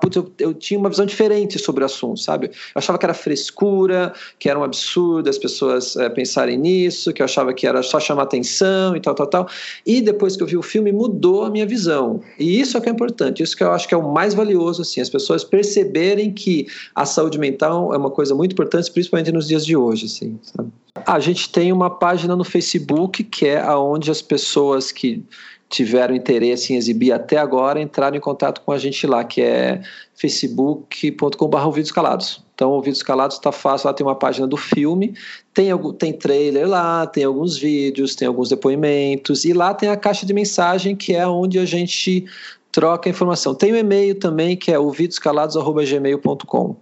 Putz, 0.00 0.16
eu, 0.16 0.32
eu 0.38 0.54
tinha 0.54 0.78
uma 0.78 0.88
visão 0.88 1.04
diferente 1.04 1.58
sobre 1.58 1.82
o 1.82 1.86
assunto, 1.86 2.20
sabe? 2.20 2.46
Eu 2.46 2.52
achava 2.76 2.96
que 2.96 3.04
era 3.04 3.14
frescura, 3.14 4.12
que 4.38 4.48
era 4.48 4.56
um 4.56 4.62
absurdo 4.62 5.28
as 5.28 5.36
pessoas 5.36 5.96
é, 5.96 6.08
pensarem 6.08 6.56
nisso, 6.56 7.12
que 7.12 7.22
eu 7.22 7.24
achava 7.24 7.52
que 7.52 7.66
era 7.66 7.82
só 7.82 7.98
chamar 7.98 8.22
atenção 8.22 8.94
e 8.94 9.00
tal, 9.00 9.16
tal, 9.16 9.26
tal. 9.26 9.48
E 9.84 10.00
depois 10.00 10.36
que 10.36 10.44
eu 10.44 10.46
vi 10.46 10.56
o 10.56 10.62
filme, 10.62 10.92
mudou 10.92 11.44
a 11.44 11.50
minha 11.50 11.66
visão. 11.66 12.20
E 12.38 12.60
isso 12.60 12.76
é 12.76 12.80
que 12.80 12.88
é 12.88 12.92
importante, 12.92 13.42
isso 13.42 13.56
que 13.56 13.64
eu 13.64 13.72
acho 13.72 13.88
que 13.88 13.94
é 13.94 13.96
o 13.96 14.12
mais 14.12 14.32
valioso, 14.32 14.82
assim, 14.82 15.00
as 15.00 15.10
pessoas 15.10 15.42
perceberem 15.42 16.32
que 16.32 16.66
a 16.94 17.04
saúde 17.04 17.36
mental 17.36 17.92
é 17.92 17.96
uma 17.96 18.10
coisa 18.10 18.32
muito 18.32 18.52
importante, 18.52 18.92
principalmente 18.92 19.32
nos 19.32 19.48
dias 19.48 19.66
de 19.66 19.76
hoje, 19.76 20.06
assim. 20.06 20.35
Sabe? 20.42 20.70
A 21.04 21.18
gente 21.20 21.50
tem 21.50 21.72
uma 21.72 21.90
página 21.90 22.34
no 22.34 22.44
Facebook 22.44 23.22
que 23.22 23.46
é 23.46 23.60
aonde 23.60 24.10
as 24.10 24.22
pessoas 24.22 24.90
que 24.90 25.22
tiveram 25.68 26.14
interesse 26.14 26.72
em 26.72 26.76
exibir 26.76 27.12
até 27.12 27.36
agora 27.36 27.80
entraram 27.80 28.16
em 28.16 28.20
contato 28.20 28.60
com 28.62 28.70
a 28.72 28.78
gente 28.78 29.06
lá, 29.06 29.24
que 29.24 29.42
é 29.42 29.82
facebook.com.br 30.14 31.66
ouvidos 31.66 31.90
calados. 31.90 32.44
Então, 32.54 32.70
ouvidos 32.70 33.02
calados 33.02 33.36
está 33.36 33.52
fácil, 33.52 33.88
lá 33.88 33.92
tem 33.92 34.06
uma 34.06 34.14
página 34.14 34.46
do 34.46 34.56
filme, 34.56 35.14
tem, 35.52 35.70
tem 35.98 36.12
trailer 36.12 36.66
lá, 36.66 37.06
tem 37.06 37.24
alguns 37.24 37.58
vídeos, 37.58 38.14
tem 38.14 38.26
alguns 38.26 38.48
depoimentos, 38.48 39.44
e 39.44 39.52
lá 39.52 39.74
tem 39.74 39.90
a 39.90 39.96
caixa 39.96 40.24
de 40.24 40.32
mensagem, 40.32 40.96
que 40.96 41.14
é 41.14 41.26
onde 41.26 41.58
a 41.58 41.66
gente 41.66 42.24
troca 42.72 43.10
informação. 43.10 43.54
Tem 43.54 43.72
o 43.72 43.74
um 43.74 43.78
e-mail 43.78 44.14
também, 44.14 44.56
que 44.56 44.72
é 44.72 44.78
ouvidoscalados.gmail.com. 44.78 46.76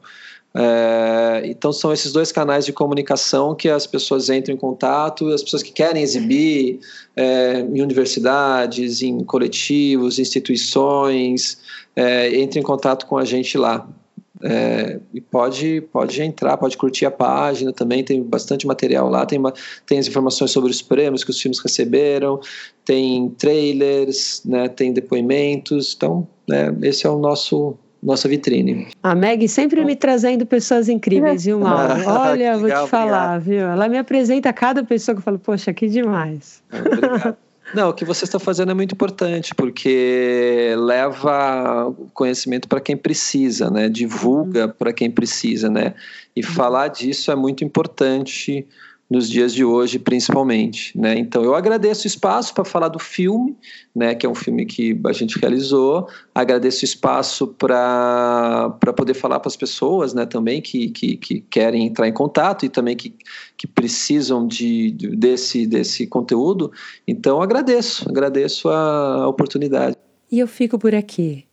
É, 0.57 1.43
então 1.47 1.73
são 1.73 1.93
esses 1.93 2.13
dois 2.13 2.31
canais 2.31 2.65
de 2.65 2.73
comunicação 2.73 3.57
que 3.57 3.69
as 3.69 3.89
pessoas 3.89 4.31
entram 4.31 4.55
em 4.55 4.59
contato, 4.59 5.29
as 5.29 5.43
pessoas 5.43 5.65
que 5.65 5.73
querem 5.73 6.01
exibir 6.01 6.79
é, 7.17 7.61
em 7.61 7.83
universidades, 7.83 9.03
em 9.03 9.25
coletivos, 9.25 10.19
instituições, 10.19 11.59
é, 11.97 12.29
em 12.29 12.63
contato 12.63 13.07
com 13.07 13.19
a 13.19 13.25
gente 13.25 13.59
lá. 13.59 13.89
É, 14.43 15.01
e 15.13 15.21
pode, 15.21 15.81
pode 15.93 16.21
entrar, 16.21 16.57
pode 16.59 16.77
curtir 16.77 17.07
a 17.07 17.11
página 17.11 17.73
também, 17.73 18.05
tem 18.05 18.23
bastante 18.23 18.67
material 18.67 19.09
lá, 19.09 19.25
tem, 19.25 19.39
uma, 19.39 19.55
tem 19.87 19.99
as 19.99 20.07
informações 20.07 20.51
sobre 20.51 20.71
os 20.71 20.83
prêmios 20.83 21.25
que 21.25 21.31
os 21.31 21.41
filmes 21.41 21.61
receberam, 21.61 22.41
tem 22.85 23.31
trailers, 23.31 24.43
né, 24.45 24.69
tem 24.69 24.93
depoimentos, 24.93 25.95
então 25.97 26.29
né, 26.47 26.77
esse 26.83 27.07
é 27.07 27.11
o 27.11 27.19
nosso 27.19 27.79
nossa 28.05 28.29
vitrine. 28.29 28.89
A 29.03 29.15
Meg 29.15 29.49
sempre 29.49 29.83
me 29.85 29.97
trazendo 29.97 30.45
pessoas 30.45 30.89
incríveis, 30.89 31.45
viu, 31.45 31.59
Mauro? 31.59 32.05
Olha, 32.07 32.59
vou 32.59 32.69
te 32.69 32.89
falar, 32.89 33.39
viu? 33.39 33.61
Ela 33.61 33.89
me 33.89 33.97
apresenta 33.97 34.53
cada 34.53 34.85
pessoa 34.85 35.15
que 35.15 35.21
eu 35.21 35.25
falo, 35.25 35.39
poxa, 35.39 35.73
que 35.73 35.89
demais. 35.89 36.63
Obrigado. 36.71 37.37
Não, 37.73 37.89
o 37.89 37.95
que 37.95 38.05
você 38.05 38.25
está 38.25 38.39
fazendo 38.39 38.71
é 38.71 38.75
muito 38.75 38.93
importante, 38.93 39.55
porque 39.55 40.75
leva 40.77 41.93
conhecimento 42.13 42.69
para 42.69 42.79
quem 42.79 42.95
precisa, 42.95 43.71
né? 43.71 43.89
Divulga 43.89 44.69
para 44.69 44.93
quem 44.93 45.11
precisa, 45.11 45.71
né? 45.71 45.95
E 46.37 46.43
falar 46.43 46.89
disso 46.89 47.33
é 47.33 47.35
muito 47.35 47.65
importante 47.65 48.67
nos 49.15 49.31
dias 49.31 49.55
de 49.55 49.65
hoje, 49.65 49.97
principalmente. 49.97 50.99
Né? 50.99 51.17
Então, 51.17 51.45
eu 51.45 51.55
agradeço 51.55 52.03
o 52.03 52.07
espaço 52.09 52.53
para 52.53 52.65
falar 52.65 52.89
do 52.89 52.99
filme, 52.99 53.57
né, 53.95 54.13
que 54.13 54.27
é 54.27 54.29
um 54.29 54.35
filme 54.35 54.67
que 54.67 55.01
a 55.07 55.13
gente 55.13 55.39
realizou. 55.39 56.09
Agradeço 56.35 56.83
o 56.83 56.85
espaço 56.85 57.47
para 57.47 58.77
poder 58.97 59.15
falar 59.15 59.39
para 59.39 59.49
as 59.49 59.57
pessoas 59.57 60.13
né, 60.13 60.27
também 60.27 60.61
que, 60.61 60.89
que, 60.89 61.17
que, 61.17 61.41
querem 61.43 61.87
entrar 61.87 62.09
em 62.09 62.13
contato 62.13 62.67
e 62.67 62.69
também 62.69 62.97
que, 62.97 63.15
que 63.57 63.69
precisam 63.69 64.49
de, 64.49 64.91
desse, 64.91 65.65
desse 65.65 66.09
conteúdo. 66.09 66.73
Então, 67.07 67.41
agradeço, 67.41 68.09
agradeço 68.09 68.69
a 68.69 69.29
oportunidade. 69.29 69.97
E 70.31 70.41
eu 70.41 70.49
fico 70.49 70.77
por 70.77 70.93
aqui, 70.93 71.45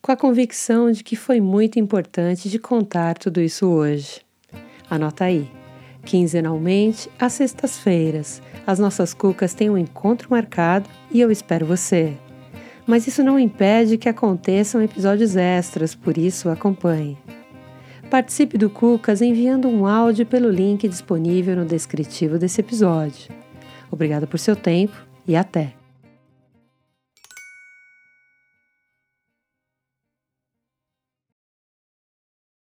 com 0.00 0.12
a 0.12 0.16
convicção 0.16 0.92
de 0.92 1.02
que 1.02 1.16
foi 1.16 1.40
muito 1.40 1.80
importante 1.80 2.48
de 2.48 2.60
contar 2.60 3.18
tudo 3.18 3.40
isso 3.40 3.66
hoje. 3.66 4.20
Anota 4.88 5.24
aí 5.24 5.57
Quinzenalmente, 6.04 7.10
às 7.18 7.34
sextas-feiras, 7.34 8.40
as 8.66 8.78
nossas 8.78 9.12
cucas 9.12 9.54
têm 9.54 9.68
um 9.68 9.78
encontro 9.78 10.28
marcado 10.30 10.88
e 11.10 11.20
eu 11.20 11.30
espero 11.30 11.66
você. 11.66 12.16
Mas 12.86 13.06
isso 13.06 13.22
não 13.22 13.38
impede 13.38 13.98
que 13.98 14.08
aconteçam 14.08 14.82
episódios 14.82 15.36
extras, 15.36 15.94
por 15.94 16.16
isso 16.16 16.48
acompanhe. 16.48 17.18
Participe 18.10 18.56
do 18.56 18.70
Cucas 18.70 19.20
enviando 19.20 19.68
um 19.68 19.86
áudio 19.86 20.24
pelo 20.24 20.50
link 20.50 20.88
disponível 20.88 21.54
no 21.54 21.66
descritivo 21.66 22.38
desse 22.38 22.62
episódio. 22.62 23.30
Obrigada 23.90 24.26
por 24.26 24.38
seu 24.38 24.56
tempo 24.56 24.96
e 25.26 25.36
até! 25.36 25.77